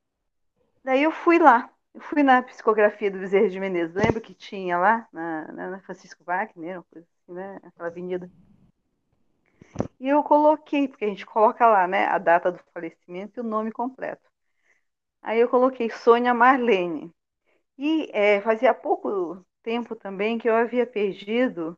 Daí 0.84 1.04
eu 1.04 1.12
fui 1.12 1.38
lá, 1.39 1.70
eu 1.93 2.01
fui 2.01 2.24
na 2.24 2.41
psicografia 2.41 3.12
do 3.12 3.20
Bezerra 3.20 3.49
de 3.49 3.60
Menezes, 3.60 3.95
lembra 3.95 4.22
que 4.22 4.34
tinha 4.34 4.78
lá, 4.78 5.08
na, 5.12 5.51
na 5.51 5.80
Francisco 5.82 6.24
Wagner, 6.24 6.78
uma 6.78 6.84
coisa 6.84 7.08
assim, 7.08 7.34
né? 7.34 7.60
Aquela 7.64 7.89
avenida. 7.89 8.32
E 9.99 10.08
eu 10.08 10.24
coloquei, 10.24 10.88
porque 10.88 11.06
a 11.06 11.10
gente 11.10 11.26
coloca 11.26 11.66
lá, 11.68 11.88
né, 11.88 12.06
a 12.06 12.18
data 12.18 12.51
do 12.51 12.60
falecimento 12.74 13.39
e 13.39 13.41
o 13.41 13.43
nome 13.43 13.72
completo. 13.72 14.32
Aí 15.24 15.39
eu 15.39 15.47
coloquei 15.49 15.89
Sônia 15.89 16.34
Marlene. 16.34 17.11
E 17.78 18.09
é, 18.13 18.41
fazia 18.41 18.74
pouco 18.74 19.45
tempo 19.63 19.95
também 19.95 20.38
que 20.38 20.49
eu 20.49 20.55
havia 20.55 20.86
perdido 20.86 21.78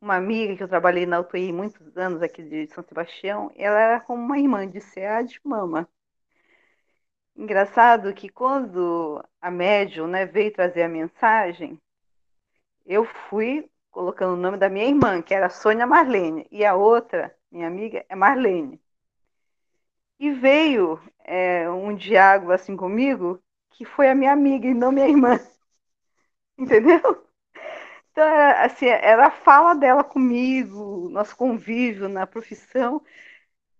uma 0.00 0.16
amiga 0.16 0.56
que 0.56 0.62
eu 0.62 0.68
trabalhei 0.68 1.06
na 1.06 1.20
UTI 1.20 1.52
muitos 1.52 1.96
anos 1.96 2.22
aqui 2.22 2.42
de 2.42 2.66
São 2.68 2.84
Sebastião. 2.84 3.50
Ela 3.56 3.80
era 3.80 4.00
como 4.00 4.22
uma 4.22 4.38
irmã 4.38 4.68
de 4.68 4.80
CA 4.80 5.22
de 5.22 5.40
mama. 5.44 5.88
Engraçado 7.36 8.12
que 8.14 8.28
quando 8.28 9.24
a 9.40 9.50
médium 9.50 10.06
né, 10.06 10.26
veio 10.26 10.52
trazer 10.52 10.82
a 10.82 10.88
mensagem, 10.88 11.80
eu 12.84 13.04
fui 13.04 13.70
colocando 13.90 14.34
o 14.34 14.36
nome 14.36 14.58
da 14.58 14.68
minha 14.68 14.86
irmã, 14.86 15.22
que 15.22 15.34
era 15.34 15.48
Sônia 15.48 15.86
Marlene, 15.86 16.46
e 16.50 16.64
a 16.64 16.74
outra, 16.74 17.34
minha 17.50 17.66
amiga, 17.66 18.04
é 18.08 18.14
Marlene. 18.14 18.80
E 20.20 20.30
veio 20.30 21.00
é, 21.24 21.68
um 21.68 21.96
diálogo 21.96 22.52
assim 22.52 22.76
comigo, 22.76 23.42
que 23.72 23.84
foi 23.84 24.08
a 24.08 24.14
minha 24.14 24.32
amiga 24.32 24.68
e 24.68 24.74
não 24.74 24.92
minha 24.92 25.08
irmã. 25.08 25.36
Entendeu? 26.58 27.26
Então, 28.12 28.24
era, 28.24 28.64
assim, 28.66 28.86
era 28.86 29.26
a 29.28 29.30
fala 29.30 29.74
dela 29.74 30.04
comigo, 30.04 31.08
nosso 31.10 31.36
convívio 31.36 32.08
na 32.08 32.26
profissão, 32.26 33.02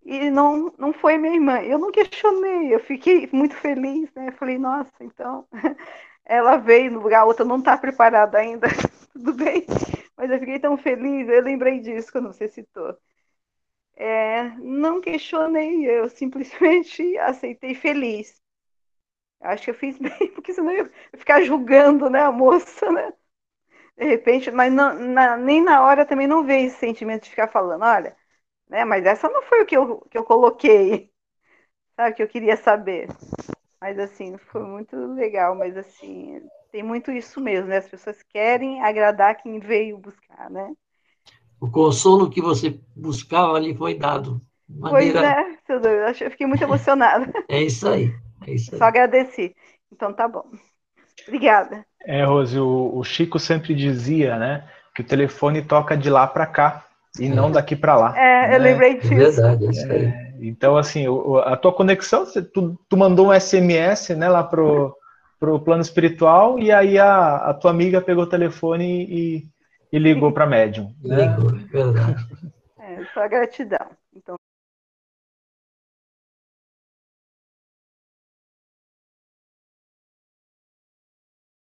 e 0.04 0.30
não, 0.30 0.72
não 0.78 0.92
foi 0.92 1.18
minha 1.18 1.34
irmã. 1.34 1.60
Eu 1.62 1.78
não 1.78 1.92
questionei, 1.92 2.74
eu 2.74 2.80
fiquei 2.80 3.28
muito 3.32 3.56
feliz, 3.56 4.12
né? 4.14 4.32
Falei, 4.32 4.58
nossa, 4.58 4.92
então 5.02 5.46
ela 6.24 6.56
veio 6.58 6.92
no 6.92 7.00
lugar, 7.02 7.20
a 7.22 7.26
outra 7.26 7.44
não 7.44 7.58
está 7.58 7.78
preparada 7.78 8.38
ainda, 8.38 8.68
tudo 9.12 9.34
bem. 9.34 9.66
Mas 10.16 10.30
eu 10.30 10.38
fiquei 10.38 10.58
tão 10.60 10.76
feliz, 10.78 11.28
eu 11.28 11.42
lembrei 11.42 11.80
disso 11.80 12.12
quando 12.12 12.28
você 12.32 12.48
citou. 12.48 12.96
É, 14.00 14.44
não 14.58 15.00
questionei, 15.00 15.84
eu 15.88 16.08
simplesmente 16.08 17.16
aceitei 17.18 17.74
feliz. 17.74 18.40
Acho 19.40 19.64
que 19.64 19.70
eu 19.70 19.74
fiz 19.74 19.98
bem, 19.98 20.32
porque 20.34 20.52
senão 20.52 20.72
eu 20.72 20.86
ia 20.86 20.92
ficar 21.18 21.42
julgando 21.42 22.10
né, 22.10 22.20
a 22.22 22.32
moça, 22.32 22.90
né? 22.92 23.12
De 23.96 24.04
repente, 24.06 24.50
mas 24.50 24.72
não, 24.72 24.94
na, 24.94 25.36
nem 25.36 25.62
na 25.62 25.82
hora 25.84 26.06
também 26.06 26.26
não 26.26 26.44
veio 26.44 26.68
esse 26.68 26.78
sentimento 26.78 27.24
de 27.24 27.30
ficar 27.30 27.48
falando, 27.48 27.84
olha, 27.84 28.16
né, 28.68 28.84
mas 28.84 29.06
essa 29.06 29.28
não 29.28 29.42
foi 29.42 29.62
o 29.62 29.66
que 29.66 29.76
eu, 29.76 30.00
que 30.10 30.18
eu 30.18 30.24
coloquei, 30.24 31.12
sabe, 31.96 32.16
que 32.16 32.22
eu 32.22 32.28
queria 32.28 32.56
saber. 32.56 33.08
Mas 33.80 33.98
assim, 33.98 34.38
foi 34.38 34.62
muito 34.62 34.96
legal, 35.14 35.54
mas 35.56 35.76
assim, 35.76 36.42
tem 36.72 36.82
muito 36.82 37.12
isso 37.12 37.40
mesmo, 37.40 37.68
né? 37.68 37.78
As 37.78 37.88
pessoas 37.88 38.22
querem 38.24 38.82
agradar 38.82 39.36
quem 39.42 39.60
veio 39.60 39.98
buscar, 39.98 40.50
né? 40.50 40.74
O 41.60 41.70
consolo 41.70 42.30
que 42.30 42.40
você 42.40 42.80
buscava 42.96 43.54
ali 43.54 43.74
foi 43.74 43.94
dado. 43.94 44.40
Maneira... 44.68 45.20
Pois 45.66 45.78
é, 45.78 45.80
Deus, 45.80 46.20
eu 46.20 46.30
fiquei 46.30 46.46
muito 46.46 46.62
emocionada. 46.62 47.30
É 47.48 47.62
isso 47.62 47.88
aí, 47.88 48.14
é 48.46 48.54
isso 48.54 48.74
aí. 48.74 48.78
Só 48.78 48.84
agradeci. 48.84 49.54
Então 49.92 50.12
tá 50.12 50.26
bom. 50.26 50.44
Obrigada. 51.26 51.84
É, 52.02 52.24
Rose, 52.24 52.58
o, 52.58 52.92
o 52.94 53.04
Chico 53.04 53.38
sempre 53.38 53.74
dizia, 53.74 54.38
né, 54.38 54.64
que 54.94 55.02
o 55.02 55.06
telefone 55.06 55.60
toca 55.62 55.96
de 55.96 56.08
lá 56.08 56.26
para 56.26 56.46
cá 56.46 56.86
e 57.18 57.26
é. 57.26 57.28
não 57.28 57.50
daqui 57.50 57.76
para 57.76 57.96
lá. 57.96 58.18
É, 58.18 58.48
né? 58.48 58.56
eu 58.56 58.60
lembrei 58.60 58.98
disso. 58.98 59.12
É 59.12 59.16
verdade, 59.16 59.66
é 59.66 59.70
isso 59.70 59.92
aí. 59.92 60.04
É, 60.06 60.32
então, 60.40 60.76
assim, 60.76 61.04
a 61.44 61.56
tua 61.56 61.72
conexão, 61.72 62.24
tu, 62.54 62.80
tu 62.88 62.96
mandou 62.96 63.28
um 63.28 63.38
SMS, 63.38 64.10
né, 64.16 64.28
lá 64.28 64.42
pro, 64.42 64.96
pro 65.38 65.60
plano 65.60 65.82
espiritual 65.82 66.58
e 66.58 66.72
aí 66.72 66.98
a, 66.98 67.36
a 67.36 67.54
tua 67.54 67.70
amiga 67.70 68.00
pegou 68.00 68.24
o 68.24 68.28
telefone 68.28 69.04
e, 69.04 69.44
e 69.92 69.98
ligou 69.98 70.32
para 70.32 70.46
médium. 70.46 70.94
Né? 71.02 71.26
Ligou, 71.26 71.50
é 71.50 71.64
verdade. 71.64 72.26
É, 72.78 73.04
só 73.12 73.28
gratidão. 73.28 73.90